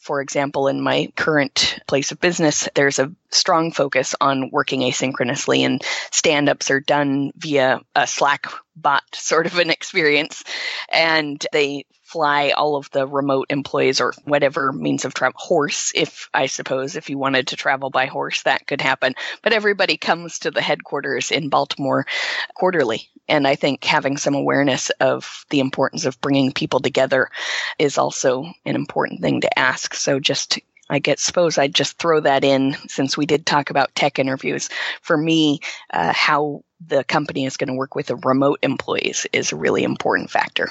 for 0.06 0.20
example, 0.20 0.68
in 0.68 0.80
my 0.80 1.08
current 1.16 1.80
place 1.88 2.12
of 2.12 2.20
business, 2.20 2.68
there's 2.76 3.00
a 3.00 3.10
strong 3.30 3.72
focus 3.72 4.14
on 4.20 4.50
working 4.52 4.80
asynchronously, 4.80 5.66
and 5.66 5.82
stand 6.12 6.48
ups 6.48 6.70
are 6.70 6.78
done 6.78 7.32
via 7.36 7.80
a 7.96 8.06
Slack 8.06 8.46
bot 8.76 9.02
sort 9.14 9.46
of 9.46 9.58
an 9.58 9.70
experience. 9.70 10.44
And 10.88 11.44
they 11.52 11.86
fly 12.06 12.50
all 12.50 12.76
of 12.76 12.88
the 12.92 13.04
remote 13.04 13.46
employees 13.50 14.00
or 14.00 14.14
whatever 14.24 14.72
means 14.72 15.04
of 15.04 15.12
travel 15.12 15.38
horse 15.38 15.90
if 15.96 16.30
i 16.32 16.46
suppose 16.46 16.94
if 16.94 17.10
you 17.10 17.18
wanted 17.18 17.48
to 17.48 17.56
travel 17.56 17.90
by 17.90 18.06
horse 18.06 18.44
that 18.44 18.64
could 18.68 18.80
happen 18.80 19.12
but 19.42 19.52
everybody 19.52 19.96
comes 19.96 20.38
to 20.38 20.52
the 20.52 20.62
headquarters 20.62 21.32
in 21.32 21.48
baltimore 21.48 22.06
quarterly 22.54 23.10
and 23.28 23.44
i 23.48 23.56
think 23.56 23.82
having 23.82 24.16
some 24.16 24.34
awareness 24.34 24.90
of 25.00 25.44
the 25.50 25.58
importance 25.58 26.04
of 26.04 26.20
bringing 26.20 26.52
people 26.52 26.78
together 26.78 27.28
is 27.76 27.98
also 27.98 28.44
an 28.64 28.76
important 28.76 29.20
thing 29.20 29.40
to 29.40 29.58
ask 29.58 29.92
so 29.92 30.20
just 30.20 30.60
I 30.88 31.00
guess 31.00 31.20
suppose 31.20 31.58
I'd 31.58 31.74
just 31.74 31.98
throw 31.98 32.20
that 32.20 32.44
in 32.44 32.76
since 32.86 33.16
we 33.16 33.26
did 33.26 33.44
talk 33.44 33.70
about 33.70 33.92
tech 33.96 34.20
interviews. 34.20 34.68
For 35.02 35.16
me, 35.16 35.58
uh, 35.92 36.12
how 36.12 36.62
the 36.86 37.02
company 37.02 37.44
is 37.44 37.56
going 37.56 37.70
to 37.70 37.74
work 37.74 37.96
with 37.96 38.06
the 38.06 38.14
remote 38.14 38.60
employees 38.62 39.26
is 39.32 39.50
a 39.50 39.56
really 39.56 39.82
important 39.82 40.30
factor. 40.30 40.70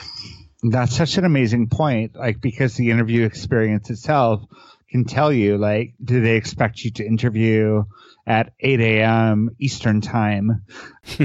That's 0.72 0.95
such 0.95 1.18
an 1.18 1.26
amazing 1.26 1.70
point. 1.70 2.16
Like, 2.16 2.41
because 2.41 2.76
the 2.76 2.91
interview 2.91 3.26
experience 3.26 3.89
itself 3.89 4.43
can 4.89 5.05
tell 5.05 5.32
you, 5.32 5.57
like, 5.57 5.93
do 6.03 6.22
they 6.22 6.36
expect 6.36 6.84
you 6.84 6.91
to 6.91 7.05
interview 7.05 7.84
at 8.26 8.53
8 8.59 8.80
a.m. 8.80 9.49
Eastern 9.59 10.01
time? 10.01 10.63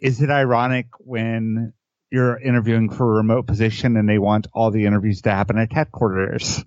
Is 0.00 0.22
it 0.22 0.30
ironic 0.30 0.86
when 0.98 1.72
you're 2.10 2.38
interviewing 2.38 2.90
for 2.90 3.04
a 3.04 3.16
remote 3.16 3.46
position 3.46 3.96
and 3.96 4.08
they 4.08 4.18
want 4.18 4.46
all 4.52 4.70
the 4.70 4.86
interviews 4.86 5.22
to 5.22 5.30
happen 5.30 5.58
at 5.58 5.72
headquarters? 5.72 6.64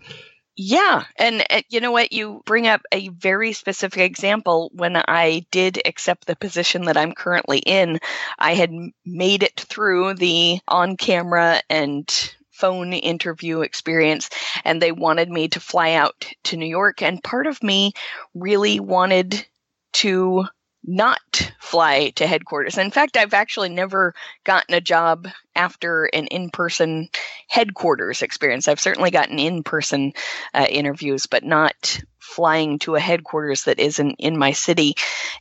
Yeah. 0.62 1.06
And 1.18 1.46
uh, 1.50 1.62
you 1.70 1.80
know 1.80 1.92
what? 1.94 2.12
You 2.12 2.42
bring 2.46 2.68
up 2.68 2.82
a 2.92 3.08
very 3.10 3.54
specific 3.54 4.00
example. 4.02 4.70
When 4.74 4.98
I 4.98 5.46
did 5.52 5.82
accept 5.86 6.26
the 6.26 6.36
position 6.36 6.84
that 6.86 6.98
I'm 6.98 7.14
currently 7.14 7.60
in, 7.60 8.00
I 8.38 8.56
had 8.56 8.72
made 9.06 9.44
it 9.44 9.58
through 9.58 10.16
the 10.16 10.60
on 10.68 10.98
camera 10.98 11.62
and 11.70 12.10
phone 12.52 12.92
interview 12.92 13.62
experience 13.62 14.30
and 14.66 14.82
they 14.82 14.92
wanted 14.92 15.30
me 15.30 15.48
to 15.48 15.62
fly 15.62 15.94
out 15.94 16.28
to 16.44 16.58
New 16.58 16.66
York. 16.66 17.02
And 17.02 17.24
part 17.24 17.48
of 17.48 17.64
me 17.64 17.94
really 18.34 18.82
wanted 18.82 19.46
to 19.94 20.44
not 20.84 21.52
fly 21.60 22.12
to 22.16 22.26
headquarters. 22.26 22.78
In 22.78 22.92
fact, 22.92 23.18
I've 23.18 23.34
actually 23.34 23.70
never 23.70 24.14
gotten 24.44 24.74
a 24.76 24.82
job 24.82 25.28
after 25.56 26.06
an 26.06 26.28
in 26.28 26.50
person 26.50 27.10
headquarters 27.48 28.22
experience. 28.22 28.68
I've 28.68 28.80
certainly 28.80 29.12
gotten 29.12 29.40
in 29.40 29.64
person 29.64 30.14
uh, 30.54 30.66
interviews, 30.70 31.26
but 31.26 31.44
not 31.44 32.02
flying 32.20 32.80
to 32.80 32.96
a 32.96 33.00
headquarters 33.00 33.66
that 33.66 33.80
isn't 33.80 34.16
in 34.20 34.38
my 34.38 34.52
city. 34.52 34.96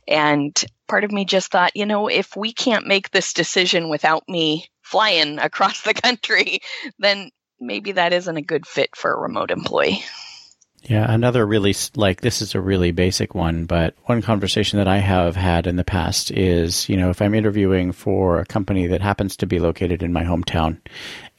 And 0.07 0.53
part 0.87 1.03
of 1.03 1.11
me 1.11 1.25
just 1.25 1.51
thought, 1.51 1.75
you 1.75 1.85
know, 1.85 2.07
if 2.07 2.35
we 2.35 2.51
can't 2.51 2.87
make 2.87 3.11
this 3.11 3.33
decision 3.33 3.89
without 3.89 4.23
me 4.27 4.65
flying 4.81 5.39
across 5.39 5.81
the 5.81 5.93
country, 5.93 6.59
then 6.97 7.29
maybe 7.59 7.93
that 7.93 8.13
isn't 8.13 8.37
a 8.37 8.41
good 8.41 8.65
fit 8.65 8.95
for 8.95 9.13
a 9.13 9.19
remote 9.19 9.51
employee. 9.51 10.03
Yeah, 10.83 11.11
another 11.11 11.45
really 11.45 11.75
like 11.95 12.21
this 12.21 12.41
is 12.41 12.55
a 12.55 12.61
really 12.61 12.91
basic 12.91 13.35
one, 13.35 13.65
but 13.65 13.95
one 14.05 14.21
conversation 14.21 14.79
that 14.79 14.87
I 14.87 14.99
have 14.99 15.35
had 15.35 15.67
in 15.67 15.75
the 15.75 15.83
past 15.83 16.31
is, 16.31 16.87
you 16.87 16.95
know, 16.95 17.09
if 17.09 17.21
I'm 17.21 17.35
interviewing 17.35 17.91
for 17.91 18.39
a 18.39 18.45
company 18.45 18.87
that 18.87 19.01
happens 19.01 19.35
to 19.37 19.45
be 19.45 19.59
located 19.59 20.01
in 20.01 20.13
my 20.13 20.23
hometown 20.23 20.79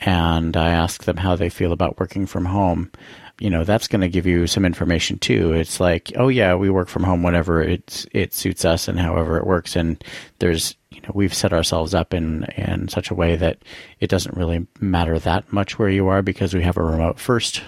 and 0.00 0.56
I 0.56 0.70
ask 0.70 1.04
them 1.04 1.16
how 1.16 1.36
they 1.36 1.48
feel 1.48 1.72
about 1.72 1.98
working 1.98 2.26
from 2.26 2.44
home, 2.44 2.92
you 3.38 3.48
know, 3.48 3.64
that's 3.64 3.88
going 3.88 4.02
to 4.02 4.08
give 4.08 4.26
you 4.26 4.46
some 4.46 4.66
information 4.66 5.18
too. 5.18 5.52
It's 5.54 5.80
like, 5.80 6.12
oh 6.16 6.28
yeah, 6.28 6.54
we 6.54 6.68
work 6.68 6.88
from 6.88 7.04
home 7.04 7.22
whenever 7.22 7.62
it's 7.62 8.06
it 8.12 8.34
suits 8.34 8.66
us 8.66 8.88
and 8.88 9.00
however 9.00 9.38
it 9.38 9.46
works 9.46 9.74
and 9.74 10.02
there's 10.38 10.76
you 10.90 11.00
know, 11.00 11.12
we've 11.14 11.34
set 11.34 11.54
ourselves 11.54 11.94
up 11.94 12.12
in 12.12 12.44
in 12.56 12.88
such 12.88 13.10
a 13.10 13.14
way 13.14 13.36
that 13.36 13.58
it 14.00 14.10
doesn't 14.10 14.36
really 14.36 14.66
matter 14.80 15.18
that 15.18 15.50
much 15.50 15.78
where 15.78 15.88
you 15.88 16.08
are 16.08 16.20
because 16.20 16.52
we 16.52 16.62
have 16.62 16.76
a 16.76 16.82
remote 16.82 17.18
first 17.18 17.62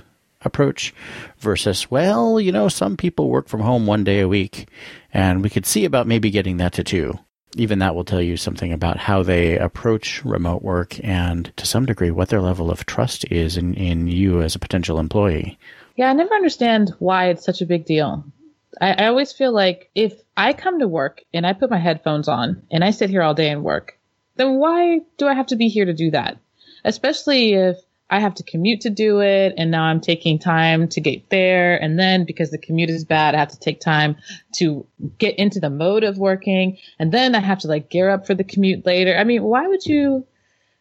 approach 0.45 0.95
versus, 1.39 1.91
well, 1.91 2.41
you 2.41 2.53
know, 2.53 2.69
some 2.69 2.97
people 2.97 3.29
work 3.29 3.49
from 3.49 3.61
home 3.61 3.87
one 3.87 4.05
day 4.05 4.21
a 4.21 4.29
week, 4.29 4.69
and 5.13 5.43
we 5.43 5.51
could 5.51 5.67
see 5.67 5.85
about 5.85 6.07
maybe 6.07 6.31
getting 6.31 6.57
that 6.59 6.73
to 6.75 6.85
two. 6.85 7.19
Even 7.57 7.81
that 7.81 7.95
will 7.95 8.05
tell 8.05 8.23
you 8.23 8.37
something 8.39 8.73
about 8.73 8.97
how 8.97 9.23
they 9.23 9.59
approach 9.59 10.25
remote 10.25 10.63
work 10.63 10.99
and 11.05 11.53
to 11.59 11.67
some 11.67 11.85
degree 11.85 12.11
what 12.11 12.31
their 12.31 12.41
level 12.41 12.71
of 12.71 12.87
trust 12.87 13.31
is 13.31 13.59
in, 13.59 13.75
in 13.75 14.07
you 14.07 14.41
as 14.41 14.55
a 14.55 14.59
potential 14.59 14.99
employee. 14.99 15.59
Yeah, 15.97 16.09
I 16.09 16.15
never 16.15 16.35
understand 16.35 16.95
why 16.99 17.29
it's 17.29 17.45
such 17.45 17.61
a 17.61 17.67
big 17.67 17.85
deal. 17.85 18.25
I, 18.81 18.93
I 18.93 19.07
always 19.09 19.33
feel 19.33 19.53
like 19.53 19.91
if 19.95 20.15
I 20.37 20.55
come 20.55 20.79
to 20.79 20.89
work 20.89 21.23
and 21.35 21.47
I 21.47 21.53
put 21.53 21.71
my 21.71 21.79
headphones 21.79 22.29
on 22.29 22.63
and 22.71 22.83
I 22.83 22.91
sit 22.91 23.11
here 23.11 23.23
all 23.23 23.35
day 23.35 23.51
and 23.51 23.63
work, 23.63 23.99
then 24.37 24.57
why 24.57 25.01
do 25.19 25.27
I 25.29 25.35
have 25.35 25.49
to 25.49 25.57
be 25.57 25.69
here 25.69 25.85
to 25.85 25.93
do 25.93 26.11
that? 26.13 26.39
Especially 26.85 27.53
if 27.53 27.77
I 28.13 28.21
have 28.21 28.35
to 28.35 28.43
commute 28.43 28.83
to 28.83 28.91
do 28.91 29.21
it. 29.23 29.55
And 29.57 29.71
now 29.71 29.85
I'm 29.85 30.01
taking 30.01 30.39
time 30.39 30.87
to 30.89 31.01
get 31.01 31.31
there. 31.31 31.83
And 31.83 31.99
then 31.99 32.27
because 32.27 32.51
the 32.51 32.59
commute 32.59 32.91
is 32.91 33.07
bad, 33.07 33.35
I 33.35 33.39
have 33.39 33.49
to 33.49 33.59
take 33.59 33.81
time 33.81 34.17
to 34.57 34.87
get 35.17 35.39
into 35.39 35.61
the 35.61 35.71
mode 35.71 36.05
of 36.05 36.19
working. 36.19 36.77
And 36.99 37.11
then 37.11 37.35
I 37.35 37.41
have 37.41 37.61
to 37.61 37.69
like 37.69 37.89
gear 37.89 38.11
up 38.11 38.27
for 38.27 38.35
the 38.35 38.45
commute 38.45 38.85
later. 38.85 39.17
I 39.17 39.25
mean, 39.25 39.43
why 39.43 39.67
would 39.67 39.87
you? 39.87 40.27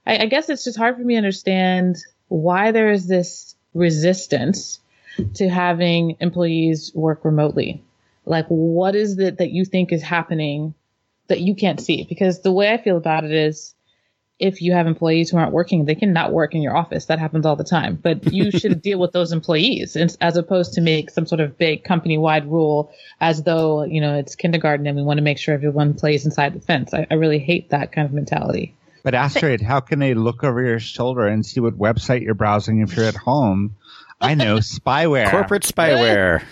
I, 0.06 0.18
I 0.18 0.26
guess 0.26 0.50
it's 0.50 0.66
just 0.66 0.78
hard 0.78 0.98
for 0.98 1.04
me 1.04 1.14
to 1.14 1.20
understand 1.20 1.98
why 2.28 2.72
there 2.72 2.92
is 2.92 3.08
this 3.08 3.56
resistance 3.74 4.80
to 5.36 5.48
having 5.48 6.18
employees 6.20 6.92
work 6.94 7.24
remotely. 7.24 7.82
Like, 8.26 8.48
what 8.48 8.94
is 8.94 9.18
it 9.20 9.38
that 9.38 9.52
you 9.52 9.64
think 9.64 9.94
is 9.94 10.04
happening 10.04 10.74
that 11.28 11.40
you 11.40 11.56
can't 11.56 11.80
see? 11.80 12.06
Because 12.08 12.42
the 12.42 12.52
way 12.52 12.74
I 12.74 12.78
feel 12.78 12.98
about 12.98 13.24
it 13.24 13.32
is, 13.32 13.74
if 14.42 14.60
you 14.60 14.74
have 14.74 14.88
employees 14.88 15.30
who 15.30 15.38
aren't 15.38 15.54
working, 15.54 15.86
they 15.86 15.94
can 15.94 16.14
not 16.14 16.34
work 16.34 16.56
in 16.56 16.64
your 16.64 16.76
office. 16.76 17.06
That 17.06 17.20
happens 17.20 17.46
all 17.46 17.56
the 17.56 17.64
time. 17.64 17.96
But 18.02 18.34
you 18.34 18.50
should 18.60 18.82
deal 18.82 19.00
with 19.00 19.12
those 19.12 19.32
employees 19.32 19.96
as 19.96 20.36
opposed 20.36 20.74
to 20.74 20.82
make 20.82 21.12
some 21.12 21.28
sort 21.28 21.40
of 21.40 21.58
big 21.60 21.84
company 21.84 22.18
wide 22.18 22.50
rule 22.50 22.92
as 23.22 23.44
though, 23.44 23.84
you 23.84 24.02
know, 24.02 24.18
it's 24.18 24.36
kindergarten 24.36 24.88
and 24.88 24.98
we 24.98 25.04
want 25.04 25.20
to 25.20 25.24
make 25.24 25.38
sure 25.38 25.54
everyone 25.54 25.94
plays 25.94 26.26
inside 26.26 26.56
the 26.56 26.60
fence. 26.60 26.92
I, 26.92 27.06
I 27.12 27.14
really 27.14 27.38
hate 27.38 27.70
that 27.70 27.92
kind 27.92 28.08
of 28.08 28.14
mentality. 28.14 28.76
But 29.04 29.14
Astrid, 29.14 29.62
how 29.62 29.80
can 29.80 30.00
they 30.00 30.16
look 30.16 30.44
over 30.44 30.62
your 30.62 30.80
shoulder 30.80 31.28
and 31.28 31.46
see 31.46 31.60
what 31.60 31.78
website 31.78 32.24
you're 32.24 32.34
browsing 32.34 32.82
if 32.82 32.96
you're 32.96 33.06
at 33.06 33.16
home? 33.16 33.76
I 34.20 34.34
know 34.34 34.56
spyware. 34.58 35.30
Corporate 35.30 35.64
spyware. 35.64 36.44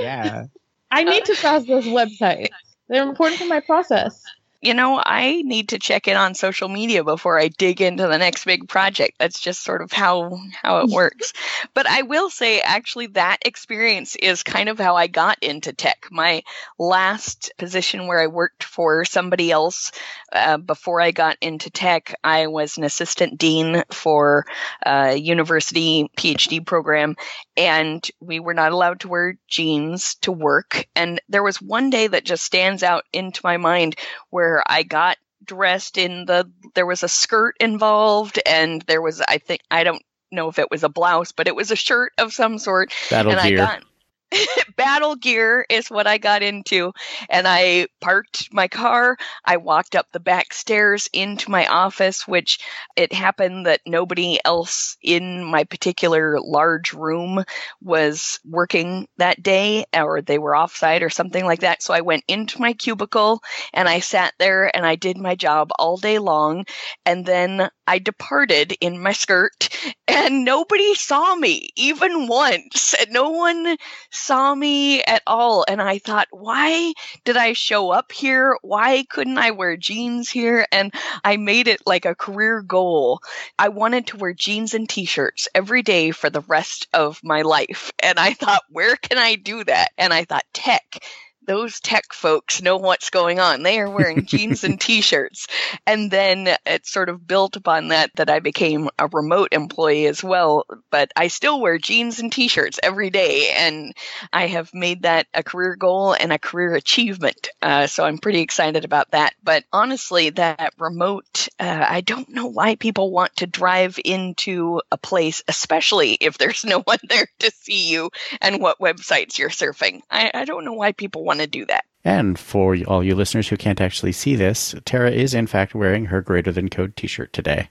yeah. 0.00 0.44
I 0.90 1.04
need 1.04 1.24
to 1.26 1.36
browse 1.40 1.66
those 1.66 1.86
websites. 1.86 2.48
They're 2.88 3.06
important 3.06 3.40
for 3.40 3.46
my 3.46 3.60
process. 3.60 4.22
You 4.60 4.74
know, 4.74 5.00
I 5.04 5.42
need 5.42 5.68
to 5.68 5.78
check 5.78 6.08
in 6.08 6.16
on 6.16 6.34
social 6.34 6.68
media 6.68 7.04
before 7.04 7.38
I 7.38 7.46
dig 7.46 7.80
into 7.80 8.08
the 8.08 8.18
next 8.18 8.44
big 8.44 8.68
project. 8.68 9.16
That's 9.18 9.38
just 9.38 9.62
sort 9.62 9.82
of 9.82 9.92
how 9.92 10.40
how 10.52 10.80
it 10.80 10.90
works. 10.92 11.32
but 11.74 11.88
I 11.88 12.02
will 12.02 12.28
say 12.28 12.60
actually 12.60 13.06
that 13.08 13.38
experience 13.44 14.16
is 14.16 14.42
kind 14.42 14.68
of 14.68 14.78
how 14.78 14.96
I 14.96 15.06
got 15.06 15.38
into 15.42 15.72
tech. 15.72 16.08
My 16.10 16.42
last 16.78 17.52
position 17.56 18.08
where 18.08 18.20
I 18.20 18.26
worked 18.26 18.64
for 18.64 19.04
somebody 19.04 19.52
else 19.52 19.92
uh, 20.32 20.56
before 20.56 21.00
I 21.00 21.12
got 21.12 21.36
into 21.40 21.70
tech, 21.70 22.14
I 22.24 22.48
was 22.48 22.78
an 22.78 22.84
assistant 22.84 23.38
dean 23.38 23.84
for 23.92 24.44
a 24.84 25.14
university 25.14 26.10
PhD 26.16 26.66
program 26.66 27.16
and 27.56 28.08
we 28.20 28.40
were 28.40 28.54
not 28.54 28.72
allowed 28.72 29.00
to 29.00 29.08
wear 29.08 29.38
jeans 29.46 30.16
to 30.16 30.32
work 30.32 30.86
and 30.96 31.20
there 31.28 31.42
was 31.42 31.62
one 31.62 31.90
day 31.90 32.08
that 32.08 32.24
just 32.24 32.42
stands 32.42 32.82
out 32.82 33.04
into 33.12 33.40
my 33.44 33.56
mind 33.56 33.96
where 34.30 34.47
I 34.66 34.82
got 34.82 35.16
dressed 35.44 35.98
in 35.98 36.26
the 36.26 36.50
there 36.74 36.86
was 36.86 37.02
a 37.02 37.08
skirt 37.08 37.56
involved 37.60 38.40
and 38.44 38.82
there 38.82 39.00
was 39.00 39.20
I 39.20 39.38
think 39.38 39.62
I 39.70 39.84
don't 39.84 40.02
know 40.30 40.48
if 40.48 40.58
it 40.58 40.70
was 40.70 40.84
a 40.84 40.88
blouse 40.88 41.32
but 41.32 41.46
it 41.46 41.56
was 41.56 41.70
a 41.70 41.76
shirt 41.76 42.12
of 42.18 42.32
some 42.32 42.58
sort 42.58 42.92
Battle 43.08 43.32
and 43.32 43.40
gear. 43.42 43.62
I 43.62 43.66
got 43.66 43.84
battle 44.76 45.16
gear 45.16 45.64
is 45.68 45.88
what 45.90 46.06
I 46.06 46.18
got 46.18 46.42
into. 46.42 46.92
And 47.30 47.46
I 47.48 47.86
parked 48.00 48.52
my 48.52 48.68
car. 48.68 49.16
I 49.44 49.56
walked 49.56 49.96
up 49.96 50.06
the 50.12 50.20
back 50.20 50.52
stairs 50.52 51.08
into 51.12 51.50
my 51.50 51.66
office, 51.66 52.28
which 52.28 52.58
it 52.96 53.12
happened 53.12 53.66
that 53.66 53.80
nobody 53.86 54.38
else 54.44 54.96
in 55.02 55.44
my 55.44 55.64
particular 55.64 56.38
large 56.40 56.92
room 56.92 57.42
was 57.80 58.38
working 58.44 59.08
that 59.16 59.42
day 59.42 59.84
or 59.96 60.20
they 60.20 60.38
were 60.38 60.52
offsite 60.52 61.02
or 61.02 61.10
something 61.10 61.44
like 61.44 61.60
that. 61.60 61.82
So 61.82 61.94
I 61.94 62.00
went 62.02 62.24
into 62.28 62.60
my 62.60 62.72
cubicle 62.74 63.40
and 63.72 63.88
I 63.88 64.00
sat 64.00 64.34
there 64.38 64.74
and 64.76 64.84
I 64.84 64.96
did 64.96 65.16
my 65.16 65.34
job 65.34 65.70
all 65.78 65.96
day 65.96 66.18
long. 66.18 66.64
And 67.06 67.24
then 67.24 67.68
I 67.86 67.98
departed 67.98 68.76
in 68.80 69.00
my 69.02 69.12
skirt 69.12 69.68
and 70.08 70.44
nobody 70.44 70.94
saw 70.94 71.34
me 71.34 71.70
even 71.76 72.26
once. 72.26 72.94
No 73.10 73.30
one 73.30 73.76
saw 74.18 74.54
me 74.54 75.02
at 75.02 75.22
all. 75.26 75.64
And 75.68 75.80
I 75.80 75.98
thought, 75.98 76.28
why 76.30 76.92
did 77.24 77.36
I 77.36 77.52
show 77.52 77.90
up 77.90 78.12
here? 78.12 78.58
Why 78.62 79.04
couldn't 79.08 79.38
I 79.38 79.52
wear 79.52 79.76
jeans 79.76 80.28
here? 80.28 80.66
And 80.72 80.92
I 81.24 81.36
made 81.36 81.68
it 81.68 81.86
like 81.86 82.04
a 82.04 82.14
career 82.14 82.62
goal. 82.62 83.20
I 83.58 83.68
wanted 83.68 84.08
to 84.08 84.16
wear 84.16 84.32
jeans 84.32 84.74
and 84.74 84.88
t 84.88 85.04
shirts 85.04 85.48
every 85.54 85.82
day 85.82 86.10
for 86.10 86.30
the 86.30 86.40
rest 86.42 86.88
of 86.92 87.20
my 87.22 87.42
life. 87.42 87.92
And 88.00 88.18
I 88.18 88.34
thought, 88.34 88.62
where 88.68 88.96
can 88.96 89.18
I 89.18 89.36
do 89.36 89.64
that? 89.64 89.92
And 89.96 90.12
I 90.12 90.24
thought, 90.24 90.44
tech 90.52 91.02
those 91.48 91.80
tech 91.80 92.12
folks 92.12 92.60
know 92.60 92.76
what's 92.76 93.08
going 93.08 93.40
on. 93.40 93.62
They 93.62 93.80
are 93.80 93.90
wearing 93.90 94.26
jeans 94.26 94.64
and 94.64 94.78
t-shirts. 94.78 95.48
And 95.86 96.10
then 96.10 96.54
it 96.66 96.86
sort 96.86 97.08
of 97.08 97.26
built 97.26 97.56
upon 97.56 97.88
that 97.88 98.10
that 98.16 98.30
I 98.30 98.40
became 98.40 98.90
a 98.98 99.08
remote 99.08 99.48
employee 99.52 100.06
as 100.06 100.22
well, 100.22 100.66
but 100.90 101.10
I 101.16 101.28
still 101.28 101.60
wear 101.60 101.78
jeans 101.78 102.18
and 102.20 102.30
t-shirts 102.30 102.78
every 102.82 103.10
day 103.10 103.50
and 103.56 103.94
I 104.32 104.48
have 104.48 104.74
made 104.74 105.02
that 105.02 105.26
a 105.32 105.42
career 105.42 105.74
goal 105.74 106.12
and 106.12 106.32
a 106.32 106.38
career 106.38 106.74
achievement. 106.74 107.48
Uh, 107.62 107.86
so 107.86 108.04
I'm 108.04 108.18
pretty 108.18 108.40
excited 108.40 108.84
about 108.84 109.10
that. 109.12 109.34
But 109.42 109.64
honestly, 109.72 110.30
that 110.30 110.74
remote, 110.78 111.48
uh, 111.58 111.86
I 111.88 112.02
don't 112.02 112.28
know 112.28 112.46
why 112.46 112.74
people 112.74 113.10
want 113.10 113.36
to 113.36 113.46
drive 113.46 113.98
into 114.04 114.82
a 114.92 114.98
place, 114.98 115.42
especially 115.48 116.12
if 116.12 116.36
there's 116.36 116.64
no 116.64 116.80
one 116.84 116.98
there 117.08 117.28
to 117.38 117.50
see 117.52 117.88
you 117.88 118.10
and 118.42 118.60
what 118.60 118.78
websites 118.78 119.38
you're 119.38 119.48
surfing. 119.48 120.02
I, 120.10 120.30
I 120.34 120.44
don't 120.44 120.66
know 120.66 120.74
why 120.74 120.92
people 120.92 121.24
want 121.24 121.37
to 121.38 121.46
do 121.46 121.66
that. 121.66 121.84
And 122.04 122.38
for 122.38 122.76
all 122.86 123.02
you 123.02 123.14
listeners 123.14 123.48
who 123.48 123.56
can't 123.56 123.80
actually 123.80 124.12
see 124.12 124.36
this, 124.36 124.74
Tara 124.84 125.10
is 125.10 125.34
in 125.34 125.46
fact 125.46 125.74
wearing 125.74 126.06
her 126.06 126.22
Greater 126.22 126.52
Than 126.52 126.68
Code 126.68 126.96
t 126.96 127.06
shirt 127.06 127.32
today. 127.32 127.68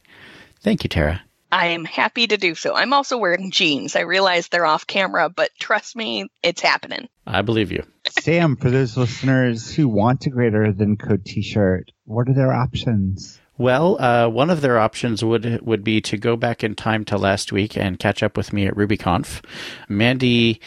Thank 0.61 0.83
you, 0.83 0.89
Tara. 0.89 1.21
I 1.51 1.67
am 1.67 1.85
happy 1.85 2.27
to 2.27 2.37
do 2.37 2.55
so. 2.55 2.75
I'm 2.75 2.91
also 2.91 3.17
wearing 3.17 3.51
jeans. 3.51 3.95
I 3.95 4.01
realize 4.01 4.49
they're 4.49 4.65
off 4.65 4.85
camera, 4.85 5.29
but 5.29 5.51
trust 5.57 5.95
me, 5.95 6.29
it's 6.43 6.61
happening. 6.61 7.07
I 7.25 7.41
believe 7.41 7.71
you. 7.71 7.83
Sam, 8.09 8.57
for 8.57 8.69
those 8.69 8.97
listeners 8.97 9.73
who 9.73 9.87
want 9.87 10.25
a 10.25 10.29
greater 10.29 10.73
than 10.73 10.97
code 10.97 11.23
t-shirt, 11.23 11.91
what 12.03 12.27
are 12.27 12.33
their 12.33 12.51
options? 12.51 13.39
Well, 13.57 13.99
uh, 13.99 14.27
one 14.27 14.49
of 14.49 14.61
their 14.61 14.77
options 14.77 15.23
would 15.23 15.65
would 15.65 15.83
be 15.83 15.99
to 16.01 16.17
go 16.17 16.35
back 16.35 16.63
in 16.63 16.75
time 16.75 17.05
to 17.05 17.17
last 17.17 17.51
week 17.51 17.75
and 17.75 17.97
catch 17.97 18.21
up 18.21 18.37
with 18.37 18.53
me 18.53 18.67
at 18.67 18.75
RubyConf. 18.75 19.43
Mandy 19.89 20.61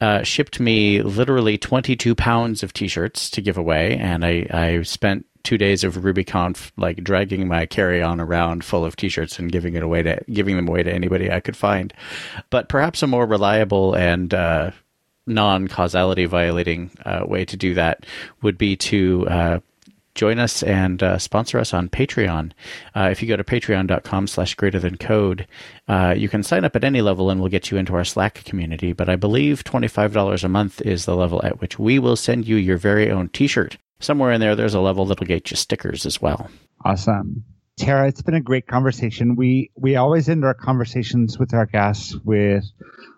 uh, 0.00 0.22
shipped 0.22 0.60
me 0.60 1.02
literally 1.02 1.58
22 1.58 2.14
pounds 2.14 2.62
of 2.62 2.72
t-shirts 2.72 3.30
to 3.30 3.40
give 3.40 3.56
away, 3.56 3.96
and 3.96 4.24
I, 4.24 4.46
I 4.50 4.82
spent 4.82 5.26
two 5.42 5.56
days 5.56 5.84
of 5.84 5.94
RubyConf 5.94 6.72
like 6.76 7.04
dragging 7.04 7.46
my 7.46 7.66
carry-on 7.66 8.20
around 8.20 8.64
full 8.64 8.84
of 8.84 8.96
t-shirts 8.96 9.38
and 9.38 9.50
giving 9.50 9.74
it 9.74 9.82
away 9.82 10.02
to 10.02 10.20
giving 10.32 10.56
them 10.56 10.66
away 10.68 10.82
to 10.82 10.92
anybody 10.92 11.30
I 11.30 11.40
could 11.40 11.56
find. 11.56 11.94
But 12.50 12.68
perhaps 12.68 13.02
a 13.02 13.06
more 13.06 13.26
reliable 13.26 13.94
and 13.94 14.34
uh, 14.34 14.72
non-causality 15.26 16.26
violating 16.26 16.90
uh, 17.04 17.24
way 17.26 17.44
to 17.44 17.56
do 17.56 17.74
that 17.74 18.06
would 18.42 18.58
be 18.58 18.76
to 18.76 19.26
uh, 19.28 19.58
join 20.16 20.38
us 20.38 20.62
and 20.62 21.02
uh, 21.02 21.18
sponsor 21.18 21.58
us 21.58 21.72
on 21.72 21.88
Patreon. 21.88 22.52
Uh, 22.94 23.08
if 23.12 23.22
you 23.22 23.28
go 23.28 23.36
to 23.36 23.44
patreon.com 23.44 24.26
slash 24.26 24.54
greater 24.54 24.80
than 24.80 24.96
code, 24.96 25.46
uh, 25.86 26.14
you 26.16 26.28
can 26.28 26.42
sign 26.42 26.64
up 26.64 26.74
at 26.74 26.84
any 26.84 27.02
level 27.02 27.30
and 27.30 27.40
we'll 27.40 27.50
get 27.50 27.70
you 27.70 27.76
into 27.76 27.94
our 27.94 28.04
Slack 28.04 28.42
community. 28.44 28.92
But 28.92 29.08
I 29.08 29.16
believe 29.16 29.62
$25 29.64 30.42
a 30.42 30.48
month 30.48 30.80
is 30.80 31.04
the 31.04 31.16
level 31.16 31.40
at 31.44 31.60
which 31.60 31.78
we 31.78 31.98
will 31.98 32.16
send 32.16 32.48
you 32.48 32.56
your 32.56 32.78
very 32.78 33.10
own 33.10 33.28
t-shirt. 33.28 33.76
Somewhere 34.00 34.32
in 34.32 34.40
there, 34.40 34.56
there's 34.56 34.74
a 34.74 34.80
level 34.80 35.06
that'll 35.06 35.26
get 35.26 35.50
you 35.50 35.56
stickers 35.56 36.04
as 36.04 36.20
well. 36.20 36.50
Awesome. 36.84 37.44
Tara, 37.78 38.08
it's 38.08 38.22
been 38.22 38.34
a 38.34 38.40
great 38.40 38.66
conversation. 38.66 39.36
We 39.36 39.70
we 39.76 39.96
always 39.96 40.30
end 40.30 40.46
our 40.46 40.54
conversations 40.54 41.38
with 41.38 41.52
our 41.52 41.66
guests 41.66 42.16
with 42.24 42.64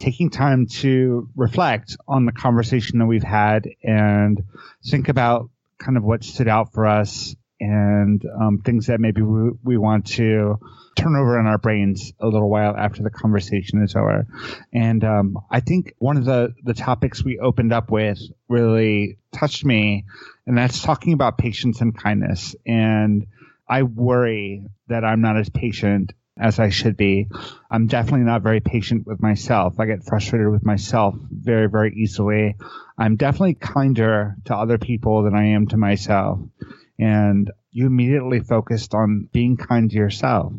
taking 0.01 0.31
time 0.31 0.67
to 0.67 1.29
reflect 1.37 1.97
on 2.09 2.27
the 2.27 2.33
conversation 2.33 2.99
that 2.99 3.07
we've 3.07 3.23
had 3.23 3.69
and 3.85 4.43
think 4.85 5.09
about 5.09 5.49
kind 5.79 5.97
of 5.97 6.05
what 6.05 6.25
stood 6.25 6.49
out 6.49 6.73
for 6.73 6.87
us 6.87 7.35
and 7.61 8.23
um, 8.41 8.59
things 8.65 8.87
that 8.87 9.01
maybe 9.01 9.23
we, 9.23 9.51
we 9.65 9.77
want 9.77 10.07
to 10.07 10.59
turn 10.97 11.17
over 11.17 11.39
in 11.39 11.47
our 11.47 11.59
brains 11.59 12.13
a 12.21 12.27
little 12.27 12.49
while 12.49 12.77
after 12.77 13.03
the 13.03 13.11
conversation 13.11 13.83
is 13.83 13.97
over. 13.97 14.27
And 14.73 15.03
um, 15.05 15.39
I 15.51 15.61
think 15.61 15.95
one 15.99 16.17
of 16.17 16.25
the, 16.25 16.55
the 16.63 16.75
topics 16.75 17.25
we 17.25 17.39
opened 17.39 17.73
up 17.73 17.91
with 17.91 18.21
really 18.49 19.19
touched 19.33 19.65
me, 19.65 20.05
and 20.47 20.57
that's 20.57 20.83
talking 20.83 21.13
about 21.13 21.39
patience 21.39 21.81
and 21.81 21.97
kindness. 21.97 22.55
And 22.67 23.27
I 23.69 23.83
worry 23.83 24.65
that 24.89 25.05
I'm 25.05 25.21
not 25.21 25.37
as 25.37 25.49
patient 25.49 26.13
as 26.41 26.59
I 26.59 26.69
should 26.69 26.97
be. 26.97 27.29
I'm 27.71 27.87
definitely 27.87 28.27
not 28.27 28.43
very 28.43 28.61
patient 28.61 29.07
with 29.07 29.21
myself. 29.21 29.79
I 29.79 29.87
get 29.87 30.05
frustrated 30.05 30.49
with 30.49 30.65
myself 30.65 31.15
very, 31.31 31.69
very 31.69 31.95
easily. 31.95 32.57
I'm 32.97 33.17
definitely 33.17 33.55
kinder 33.55 34.37
to 34.47 34.57
other 34.57 34.79
people 34.79 35.23
than 35.23 35.35
I 35.35 35.49
am 35.49 35.67
to 35.69 35.77
myself. 35.77 36.41
And 36.99 37.51
you 37.71 37.87
immediately 37.87 38.41
focused 38.41 38.95
on 38.95 39.29
being 39.33 39.57
kind 39.57 39.91
to 39.91 39.97
yourself 39.97 40.53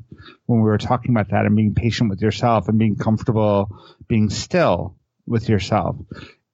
when 0.45 0.61
we 0.61 0.69
were 0.69 0.77
talking 0.77 1.11
about 1.11 1.29
that 1.29 1.45
and 1.45 1.55
being 1.55 1.75
patient 1.75 2.09
with 2.09 2.21
yourself 2.21 2.67
and 2.67 2.77
being 2.77 2.95
comfortable 2.95 3.69
being 4.07 4.29
still 4.29 4.95
with 5.25 5.49
yourself. 5.49 5.95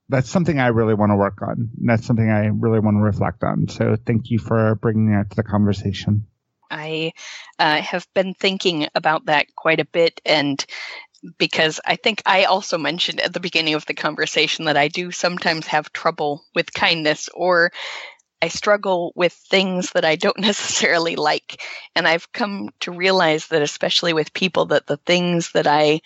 That's 0.09 0.29
something 0.29 0.59
I 0.59 0.67
really 0.67 0.93
want 0.93 1.11
to 1.11 1.15
work 1.15 1.41
on. 1.41 1.71
That's 1.83 2.05
something 2.05 2.29
I 2.29 2.47
really 2.47 2.79
want 2.79 2.97
to 2.97 3.01
reflect 3.01 3.43
on. 3.43 3.67
So 3.69 3.95
thank 4.05 4.29
you 4.29 4.37
for 4.37 4.75
bringing 4.75 5.11
that 5.11 5.31
to 5.31 5.35
the 5.35 5.43
conversation. 5.43 6.27
I 6.71 7.13
uh, 7.59 7.81
have 7.81 8.07
been 8.13 8.33
thinking 8.33 8.87
about 8.95 9.25
that 9.25 9.47
quite 9.55 9.79
a 9.79 9.85
bit 9.85 10.21
and 10.25 10.63
because 11.37 11.79
I 11.85 11.95
think 11.95 12.21
I 12.25 12.43
also 12.43 12.77
mentioned 12.77 13.19
at 13.19 13.33
the 13.33 13.39
beginning 13.39 13.73
of 13.73 13.85
the 13.85 13.93
conversation 13.93 14.65
that 14.65 14.77
I 14.77 14.87
do 14.87 15.11
sometimes 15.11 15.67
have 15.67 15.91
trouble 15.91 16.43
with 16.53 16.73
kindness 16.73 17.29
or 17.33 17.71
I 18.41 18.47
struggle 18.49 19.11
with 19.15 19.33
things 19.33 19.91
that 19.91 20.05
I 20.05 20.15
don't 20.15 20.39
necessarily 20.51 21.15
like. 21.15 21.61
And 21.95 22.07
I've 22.07 22.31
come 22.31 22.69
to 22.81 22.91
realize 22.91 23.47
that, 23.47 23.61
especially 23.61 24.13
with 24.13 24.33
people, 24.33 24.65
that 24.67 24.87
the 24.87 24.97
things 24.97 25.51
that 25.53 25.67
I 25.67 26.01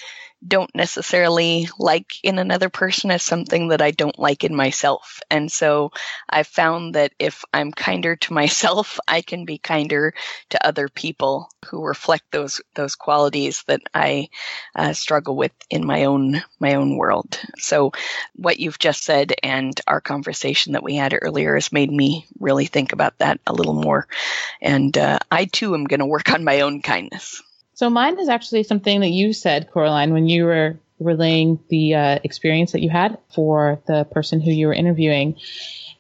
don't 0.46 0.74
necessarily 0.74 1.68
like 1.78 2.14
in 2.24 2.40
another 2.40 2.70
person 2.70 3.12
is 3.12 3.24
something 3.24 3.70
that 3.70 3.82
I 3.82 3.92
don't 3.92 4.18
like 4.18 4.44
in 4.44 4.56
myself. 4.56 5.20
And 5.30 5.52
so 5.52 5.92
I've 6.30 6.48
found 6.48 6.96
that 6.96 7.14
if 7.20 7.44
I'm 7.54 7.72
kinder 7.72 8.16
to 8.16 8.34
myself, 8.40 9.00
I 9.08 9.22
can 9.22 9.46
be 9.46 9.58
kinder 9.58 10.14
to 10.50 10.66
other 10.66 10.88
people 10.88 11.50
who 11.68 11.84
reflect 11.86 12.32
those 12.32 12.62
those 12.76 12.96
qualities 12.96 13.64
that 13.68 13.82
I 13.94 14.30
uh, 14.76 14.94
struggle 14.94 15.36
with 15.36 15.52
in 15.70 15.86
my 15.86 16.06
own 16.06 16.42
my 16.60 16.76
own 16.76 16.96
world. 16.96 17.40
So 17.58 17.92
what 18.36 18.60
you've 18.60 18.80
just 18.80 19.04
said 19.04 19.34
and 19.44 19.80
our 19.88 20.02
conversation 20.02 20.74
that 20.74 20.84
we 20.84 20.96
had 20.96 21.18
earlier 21.22 21.56
has 21.56 21.72
made 21.72 21.92
me 21.92 22.28
really 22.40 22.66
think 22.66 22.94
about 22.94 23.18
that 23.20 23.40
a 23.46 23.54
little 23.54 23.74
more. 23.74 24.08
And 24.62 24.98
uh, 24.98 25.20
I 25.32 25.46
too 25.46 25.74
am 25.74 25.86
going 25.86 26.00
to 26.00 26.06
work 26.06 26.32
on 26.32 26.44
my 26.44 26.62
own 26.62 26.82
kindness. 26.82 27.42
So 27.80 27.90
mine 27.90 28.20
is 28.20 28.28
actually 28.28 28.64
something 28.64 29.00
that 29.00 29.12
you 29.12 29.32
said, 29.32 29.72
Coraline, 29.72 30.12
when 30.12 30.28
you 30.28 30.44
were 30.44 30.78
relaying 31.00 31.60
the 31.70 31.96
uh, 31.96 32.20
experience 32.26 32.74
that 32.74 32.82
you 32.82 32.90
had 32.90 33.18
for 33.34 33.82
the 33.88 34.04
person 34.04 34.42
who 34.42 34.52
you 34.52 34.68
were 34.68 34.74
interviewing. 34.74 35.38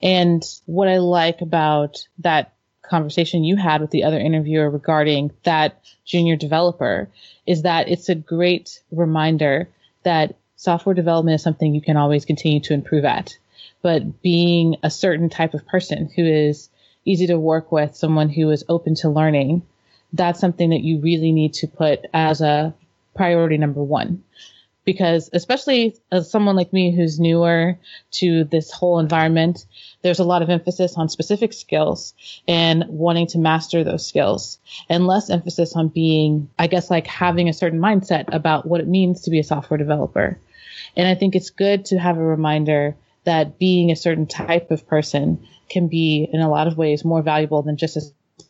And 0.01 0.43
what 0.65 0.89
I 0.89 0.97
like 0.97 1.39
about 1.39 2.05
that 2.17 2.51
conversation 2.81 3.45
you 3.45 3.55
had 3.55 3.79
with 3.79 3.91
the 3.91 4.03
other 4.03 4.19
interviewer 4.19 4.69
regarding 4.69 5.31
that 5.43 5.81
junior 6.03 6.35
developer 6.35 7.07
is 7.47 7.61
that 7.61 7.87
it's 7.87 8.09
a 8.09 8.15
great 8.15 8.81
reminder 8.91 9.69
that 10.03 10.35
software 10.57 10.95
development 10.95 11.35
is 11.35 11.43
something 11.43 11.73
you 11.73 11.79
can 11.79 11.95
always 11.95 12.25
continue 12.25 12.59
to 12.59 12.73
improve 12.73 13.05
at. 13.05 13.37
But 13.81 14.21
being 14.21 14.75
a 14.83 14.89
certain 14.89 15.29
type 15.29 15.53
of 15.53 15.65
person 15.65 16.09
who 16.13 16.25
is 16.25 16.69
easy 17.05 17.27
to 17.27 17.39
work 17.39 17.71
with, 17.71 17.95
someone 17.95 18.27
who 18.27 18.49
is 18.49 18.65
open 18.67 18.95
to 18.95 19.09
learning, 19.09 19.61
that's 20.13 20.39
something 20.39 20.71
that 20.71 20.81
you 20.81 20.99
really 20.99 21.31
need 21.31 21.53
to 21.53 21.67
put 21.67 22.05
as 22.13 22.41
a 22.41 22.73
priority 23.15 23.57
number 23.57 23.83
one 23.83 24.23
because 24.89 25.29
especially 25.33 25.95
as 26.11 26.31
someone 26.31 26.55
like 26.55 26.73
me 26.73 26.89
who's 26.95 27.19
newer 27.19 27.77
to 28.09 28.43
this 28.45 28.71
whole 28.71 28.97
environment, 28.97 29.67
there's 30.01 30.17
a 30.17 30.23
lot 30.23 30.41
of 30.41 30.49
emphasis 30.49 30.95
on 30.97 31.07
specific 31.07 31.53
skills 31.53 32.15
and 32.47 32.83
wanting 32.87 33.27
to 33.27 33.37
master 33.37 33.83
those 33.83 34.07
skills 34.07 34.57
and 34.89 35.05
less 35.05 35.29
emphasis 35.29 35.75
on 35.75 35.89
being, 35.89 36.49
I 36.57 36.65
guess, 36.65 36.89
like 36.89 37.05
having 37.05 37.47
a 37.47 37.53
certain 37.53 37.79
mindset 37.79 38.33
about 38.33 38.65
what 38.65 38.81
it 38.81 38.87
means 38.87 39.21
to 39.21 39.29
be 39.29 39.37
a 39.37 39.43
software 39.43 39.77
developer. 39.77 40.39
And 40.95 41.07
I 41.07 41.13
think 41.13 41.35
it's 41.35 41.51
good 41.51 41.85
to 41.85 41.99
have 41.99 42.17
a 42.17 42.23
reminder 42.23 42.95
that 43.25 43.59
being 43.59 43.91
a 43.91 43.95
certain 43.95 44.25
type 44.25 44.71
of 44.71 44.87
person 44.87 45.45
can 45.69 45.87
be 45.87 46.27
in 46.33 46.41
a 46.41 46.49
lot 46.49 46.65
of 46.65 46.77
ways 46.77 47.05
more 47.05 47.21
valuable 47.21 47.61
than 47.61 47.77
just 47.77 47.95
a 47.95 48.01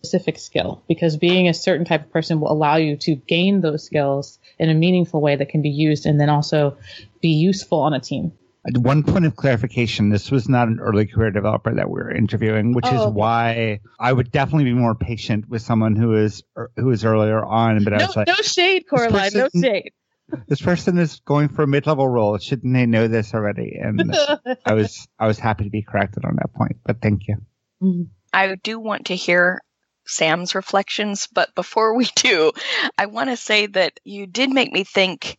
specific 0.01 0.39
skill 0.39 0.81
because 0.87 1.17
being 1.17 1.47
a 1.47 1.53
certain 1.53 1.85
type 1.85 2.05
of 2.05 2.11
person 2.11 2.39
will 2.39 2.51
allow 2.51 2.77
you 2.77 2.95
to 2.95 3.15
gain 3.15 3.61
those 3.61 3.83
skills 3.83 4.39
in 4.57 4.69
a 4.69 4.73
meaningful 4.73 5.21
way 5.21 5.35
that 5.35 5.49
can 5.49 5.61
be 5.61 5.69
used 5.69 6.05
and 6.05 6.19
then 6.19 6.29
also 6.29 6.77
be 7.21 7.29
useful 7.29 7.79
on 7.79 7.93
a 7.93 7.99
team. 7.99 8.31
One 8.75 9.03
point 9.03 9.25
of 9.25 9.35
clarification: 9.35 10.09
This 10.09 10.31
was 10.31 10.49
not 10.49 10.67
an 10.67 10.79
early 10.79 11.05
career 11.05 11.31
developer 11.31 11.73
that 11.73 11.89
we 11.89 12.01
were 12.01 12.13
interviewing, 12.13 12.73
which 12.73 12.85
oh, 12.87 12.95
is 12.95 13.01
okay. 13.01 13.11
why 13.11 13.79
I 13.99 14.11
would 14.11 14.31
definitely 14.31 14.65
be 14.65 14.73
more 14.73 14.95
patient 14.95 15.49
with 15.49 15.61
someone 15.61 15.95
who 15.95 16.15
is 16.15 16.43
who 16.75 16.91
is 16.91 17.05
earlier 17.05 17.43
on. 17.43 17.83
But 17.83 17.91
no, 17.91 17.99
I 17.99 18.05
was 18.05 18.15
like, 18.15 18.27
no 18.27 18.35
shade, 18.35 18.85
Coraline, 18.87 19.11
person, 19.31 19.49
no 19.53 19.61
shade. 19.61 19.91
This 20.47 20.61
person 20.61 20.97
is 20.97 21.21
going 21.21 21.47
for 21.49 21.63
a 21.63 21.67
mid-level 21.67 22.07
role. 22.07 22.37
Shouldn't 22.37 22.73
they 22.73 22.85
know 22.85 23.07
this 23.07 23.33
already? 23.33 23.79
And 23.81 24.13
I 24.65 24.73
was 24.73 25.07
I 25.17 25.25
was 25.25 25.39
happy 25.39 25.63
to 25.63 25.69
be 25.69 25.81
corrected 25.81 26.25
on 26.25 26.35
that 26.35 26.53
point. 26.53 26.77
But 26.85 27.01
thank 27.01 27.27
you. 27.27 27.37
Mm-hmm. 27.81 28.03
I 28.33 28.55
do 28.55 28.77
want 28.77 29.07
to 29.07 29.15
hear 29.15 29.61
Sam's 30.09 30.55
reflections. 30.55 31.27
But 31.31 31.53
before 31.55 31.95
we 31.95 32.05
do, 32.15 32.51
I 32.97 33.05
want 33.05 33.29
to 33.29 33.37
say 33.37 33.67
that 33.67 33.99
you 34.03 34.27
did 34.27 34.51
make 34.51 34.71
me 34.71 34.83
think 34.83 35.37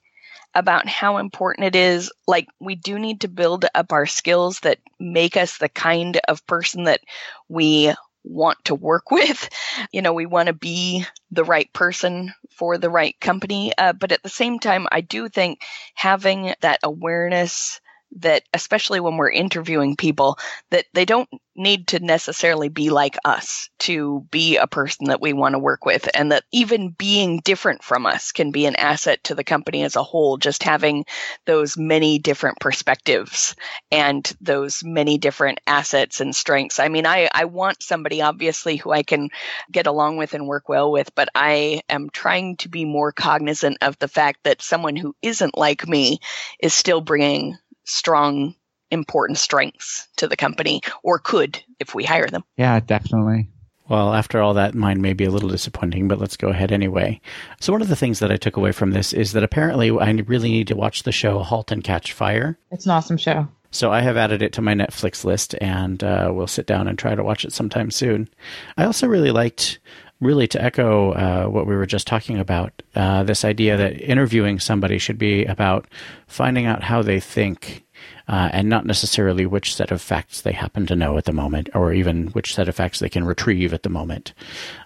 about 0.54 0.88
how 0.88 1.18
important 1.18 1.66
it 1.66 1.76
is. 1.76 2.12
Like, 2.26 2.48
we 2.58 2.74
do 2.74 2.98
need 2.98 3.20
to 3.20 3.28
build 3.28 3.66
up 3.74 3.92
our 3.92 4.06
skills 4.06 4.60
that 4.60 4.78
make 4.98 5.36
us 5.36 5.58
the 5.58 5.68
kind 5.68 6.20
of 6.28 6.46
person 6.46 6.84
that 6.84 7.00
we 7.48 7.94
want 8.24 8.58
to 8.64 8.74
work 8.74 9.10
with. 9.10 9.48
You 9.92 10.02
know, 10.02 10.12
we 10.12 10.26
want 10.26 10.48
to 10.48 10.52
be 10.52 11.04
the 11.30 11.44
right 11.44 11.72
person 11.72 12.32
for 12.50 12.78
the 12.78 12.90
right 12.90 13.18
company. 13.20 13.72
Uh, 13.76 13.92
but 13.92 14.12
at 14.12 14.22
the 14.22 14.28
same 14.28 14.58
time, 14.58 14.86
I 14.90 15.00
do 15.00 15.28
think 15.28 15.62
having 15.94 16.54
that 16.60 16.80
awareness 16.82 17.80
that 18.16 18.42
especially 18.54 19.00
when 19.00 19.16
we're 19.16 19.30
interviewing 19.30 19.96
people 19.96 20.38
that 20.70 20.86
they 20.94 21.04
don't 21.04 21.28
need 21.56 21.88
to 21.88 22.00
necessarily 22.00 22.68
be 22.68 22.90
like 22.90 23.16
us 23.24 23.68
to 23.78 24.26
be 24.30 24.56
a 24.56 24.66
person 24.66 25.08
that 25.08 25.20
we 25.20 25.32
want 25.32 25.54
to 25.54 25.58
work 25.58 25.84
with 25.84 26.08
and 26.14 26.32
that 26.32 26.44
even 26.52 26.90
being 26.90 27.40
different 27.44 27.82
from 27.82 28.06
us 28.06 28.32
can 28.32 28.50
be 28.50 28.66
an 28.66 28.76
asset 28.76 29.22
to 29.22 29.34
the 29.34 29.44
company 29.44 29.82
as 29.82 29.96
a 29.96 30.02
whole 30.02 30.38
just 30.38 30.62
having 30.62 31.04
those 31.46 31.76
many 31.76 32.18
different 32.18 32.58
perspectives 32.60 33.54
and 33.90 34.32
those 34.40 34.82
many 34.82 35.18
different 35.18 35.60
assets 35.66 36.20
and 36.20 36.34
strengths. 36.34 36.78
I 36.78 36.88
mean 36.88 37.06
i 37.06 37.28
i 37.34 37.44
want 37.44 37.82
somebody 37.82 38.22
obviously 38.22 38.76
who 38.76 38.90
i 38.90 39.02
can 39.02 39.28
get 39.70 39.86
along 39.86 40.16
with 40.16 40.34
and 40.34 40.46
work 40.46 40.68
well 40.68 40.90
with 40.90 41.14
but 41.14 41.28
i 41.34 41.82
am 41.88 42.10
trying 42.10 42.56
to 42.58 42.68
be 42.68 42.84
more 42.84 43.12
cognizant 43.12 43.78
of 43.82 43.98
the 43.98 44.08
fact 44.08 44.40
that 44.44 44.62
someone 44.62 44.96
who 44.96 45.14
isn't 45.20 45.58
like 45.58 45.86
me 45.86 46.18
is 46.60 46.72
still 46.72 47.00
bringing 47.00 47.58
strong, 47.90 48.54
important 48.90 49.38
strengths 49.38 50.08
to 50.16 50.28
the 50.28 50.36
company, 50.36 50.80
or 51.02 51.18
could 51.18 51.62
if 51.78 51.94
we 51.94 52.04
hire 52.04 52.26
them. 52.26 52.44
Yeah, 52.56 52.80
definitely. 52.80 53.48
Well, 53.90 54.14
after 54.14 54.40
all 54.40 54.54
that, 54.54 54.76
mine 54.76 55.00
may 55.00 55.14
be 55.14 55.24
a 55.24 55.32
little 55.32 55.48
disappointing, 55.48 56.06
but 56.06 56.20
let's 56.20 56.36
go 56.36 56.50
ahead 56.50 56.70
anyway. 56.70 57.20
So, 57.60 57.72
one 57.72 57.82
of 57.82 57.88
the 57.88 57.96
things 57.96 58.20
that 58.20 58.30
I 58.30 58.36
took 58.36 58.56
away 58.56 58.70
from 58.70 58.92
this 58.92 59.12
is 59.12 59.32
that 59.32 59.42
apparently 59.42 59.90
I 59.90 60.10
really 60.12 60.50
need 60.52 60.68
to 60.68 60.76
watch 60.76 61.02
the 61.02 61.10
show 61.10 61.40
*Halt 61.40 61.72
and 61.72 61.82
Catch 61.82 62.12
Fire*. 62.12 62.56
It's 62.70 62.84
an 62.84 62.92
awesome 62.92 63.16
show. 63.16 63.48
So, 63.72 63.90
I 63.90 64.00
have 64.02 64.16
added 64.16 64.42
it 64.42 64.52
to 64.52 64.62
my 64.62 64.74
Netflix 64.74 65.24
list, 65.24 65.56
and 65.60 66.04
uh, 66.04 66.30
we'll 66.32 66.46
sit 66.46 66.66
down 66.66 66.86
and 66.86 66.96
try 66.96 67.16
to 67.16 67.24
watch 67.24 67.44
it 67.44 67.52
sometime 67.52 67.90
soon. 67.90 68.28
I 68.76 68.84
also 68.84 69.08
really 69.08 69.32
liked 69.32 69.80
really 70.20 70.46
to 70.46 70.62
echo 70.62 71.12
uh, 71.12 71.46
what 71.46 71.66
we 71.66 71.74
were 71.74 71.86
just 71.86 72.06
talking 72.06 72.38
about 72.38 72.82
uh, 72.94 73.22
this 73.22 73.44
idea 73.44 73.76
that 73.76 74.00
interviewing 74.00 74.58
somebody 74.58 74.98
should 74.98 75.18
be 75.18 75.44
about 75.44 75.86
finding 76.26 76.66
out 76.66 76.82
how 76.82 77.02
they 77.02 77.18
think 77.20 77.84
uh, 78.28 78.48
and 78.52 78.68
not 78.68 78.86
necessarily 78.86 79.44
which 79.44 79.74
set 79.74 79.90
of 79.90 80.00
facts 80.00 80.42
they 80.42 80.52
happen 80.52 80.86
to 80.86 80.96
know 80.96 81.18
at 81.18 81.24
the 81.24 81.32
moment 81.32 81.68
or 81.74 81.92
even 81.92 82.28
which 82.28 82.54
set 82.54 82.68
of 82.68 82.74
facts 82.74 82.98
they 83.00 83.08
can 83.08 83.24
retrieve 83.24 83.72
at 83.72 83.82
the 83.82 83.88
moment. 83.88 84.32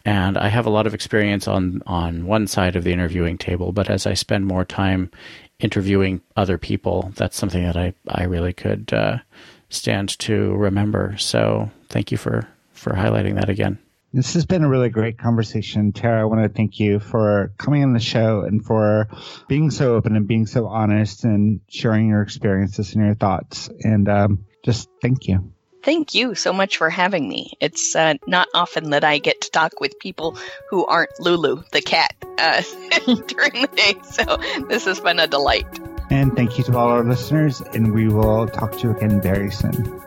And 0.04 0.38
i 0.38 0.48
have 0.48 0.66
a 0.66 0.70
lot 0.70 0.86
of 0.86 0.94
experience 0.94 1.48
on 1.48 1.82
on 1.86 2.26
one 2.26 2.46
side 2.46 2.76
of 2.76 2.84
the 2.84 2.92
interviewing 2.92 3.38
table 3.38 3.72
but 3.72 3.90
as 3.90 4.06
i 4.06 4.14
spend 4.14 4.46
more 4.46 4.64
time 4.64 5.10
interviewing 5.60 6.20
other 6.36 6.58
people 6.58 7.12
that's 7.16 7.36
something 7.36 7.62
that 7.62 7.76
i 7.76 7.92
i 8.08 8.24
really 8.24 8.52
could 8.52 8.92
uh, 8.92 9.18
stand 9.74 10.18
to 10.20 10.54
remember. 10.54 11.16
So 11.18 11.70
thank 11.88 12.10
you 12.10 12.18
for 12.18 12.48
for 12.72 12.92
highlighting 12.92 13.34
that 13.36 13.48
again 13.48 13.78
this 14.14 14.34
has 14.34 14.46
been 14.46 14.62
a 14.62 14.68
really 14.68 14.90
great 14.90 15.18
conversation. 15.18 15.92
Tara, 15.92 16.22
I 16.22 16.24
want 16.24 16.44
to 16.44 16.48
thank 16.48 16.78
you 16.78 17.00
for 17.00 17.52
coming 17.58 17.82
on 17.82 17.92
the 17.92 18.00
show 18.00 18.42
and 18.42 18.64
for 18.64 19.08
being 19.48 19.72
so 19.72 19.96
open 19.96 20.14
and 20.14 20.28
being 20.28 20.46
so 20.46 20.68
honest 20.68 21.24
and 21.24 21.60
sharing 21.68 22.08
your 22.08 22.22
experiences 22.22 22.94
and 22.94 23.04
your 23.04 23.16
thoughts. 23.16 23.68
And 23.80 24.08
um, 24.08 24.46
just 24.64 24.88
thank 25.02 25.26
you. 25.26 25.52
Thank 25.82 26.14
you 26.14 26.36
so 26.36 26.52
much 26.52 26.76
for 26.76 26.88
having 26.88 27.28
me. 27.28 27.54
It's 27.60 27.96
uh, 27.96 28.14
not 28.26 28.46
often 28.54 28.90
that 28.90 29.02
I 29.02 29.18
get 29.18 29.42
to 29.42 29.50
talk 29.50 29.80
with 29.80 29.98
people 29.98 30.38
who 30.70 30.86
aren't 30.86 31.18
Lulu, 31.18 31.64
the 31.72 31.82
cat, 31.82 32.14
uh, 32.38 32.62
during 33.26 33.62
the 33.62 33.70
day. 33.74 33.96
So 34.04 34.64
this 34.68 34.84
has 34.84 35.00
been 35.00 35.18
a 35.18 35.26
delight. 35.26 35.66
And 36.10 36.34
thank 36.36 36.56
you 36.56 36.64
to 36.64 36.78
all 36.78 36.88
our 36.88 37.04
listeners, 37.04 37.60
and 37.60 37.92
we 37.92 38.08
will 38.08 38.46
talk 38.46 38.78
to 38.78 38.78
you 38.78 38.96
again 38.96 39.20
very 39.20 39.50
soon. 39.50 40.00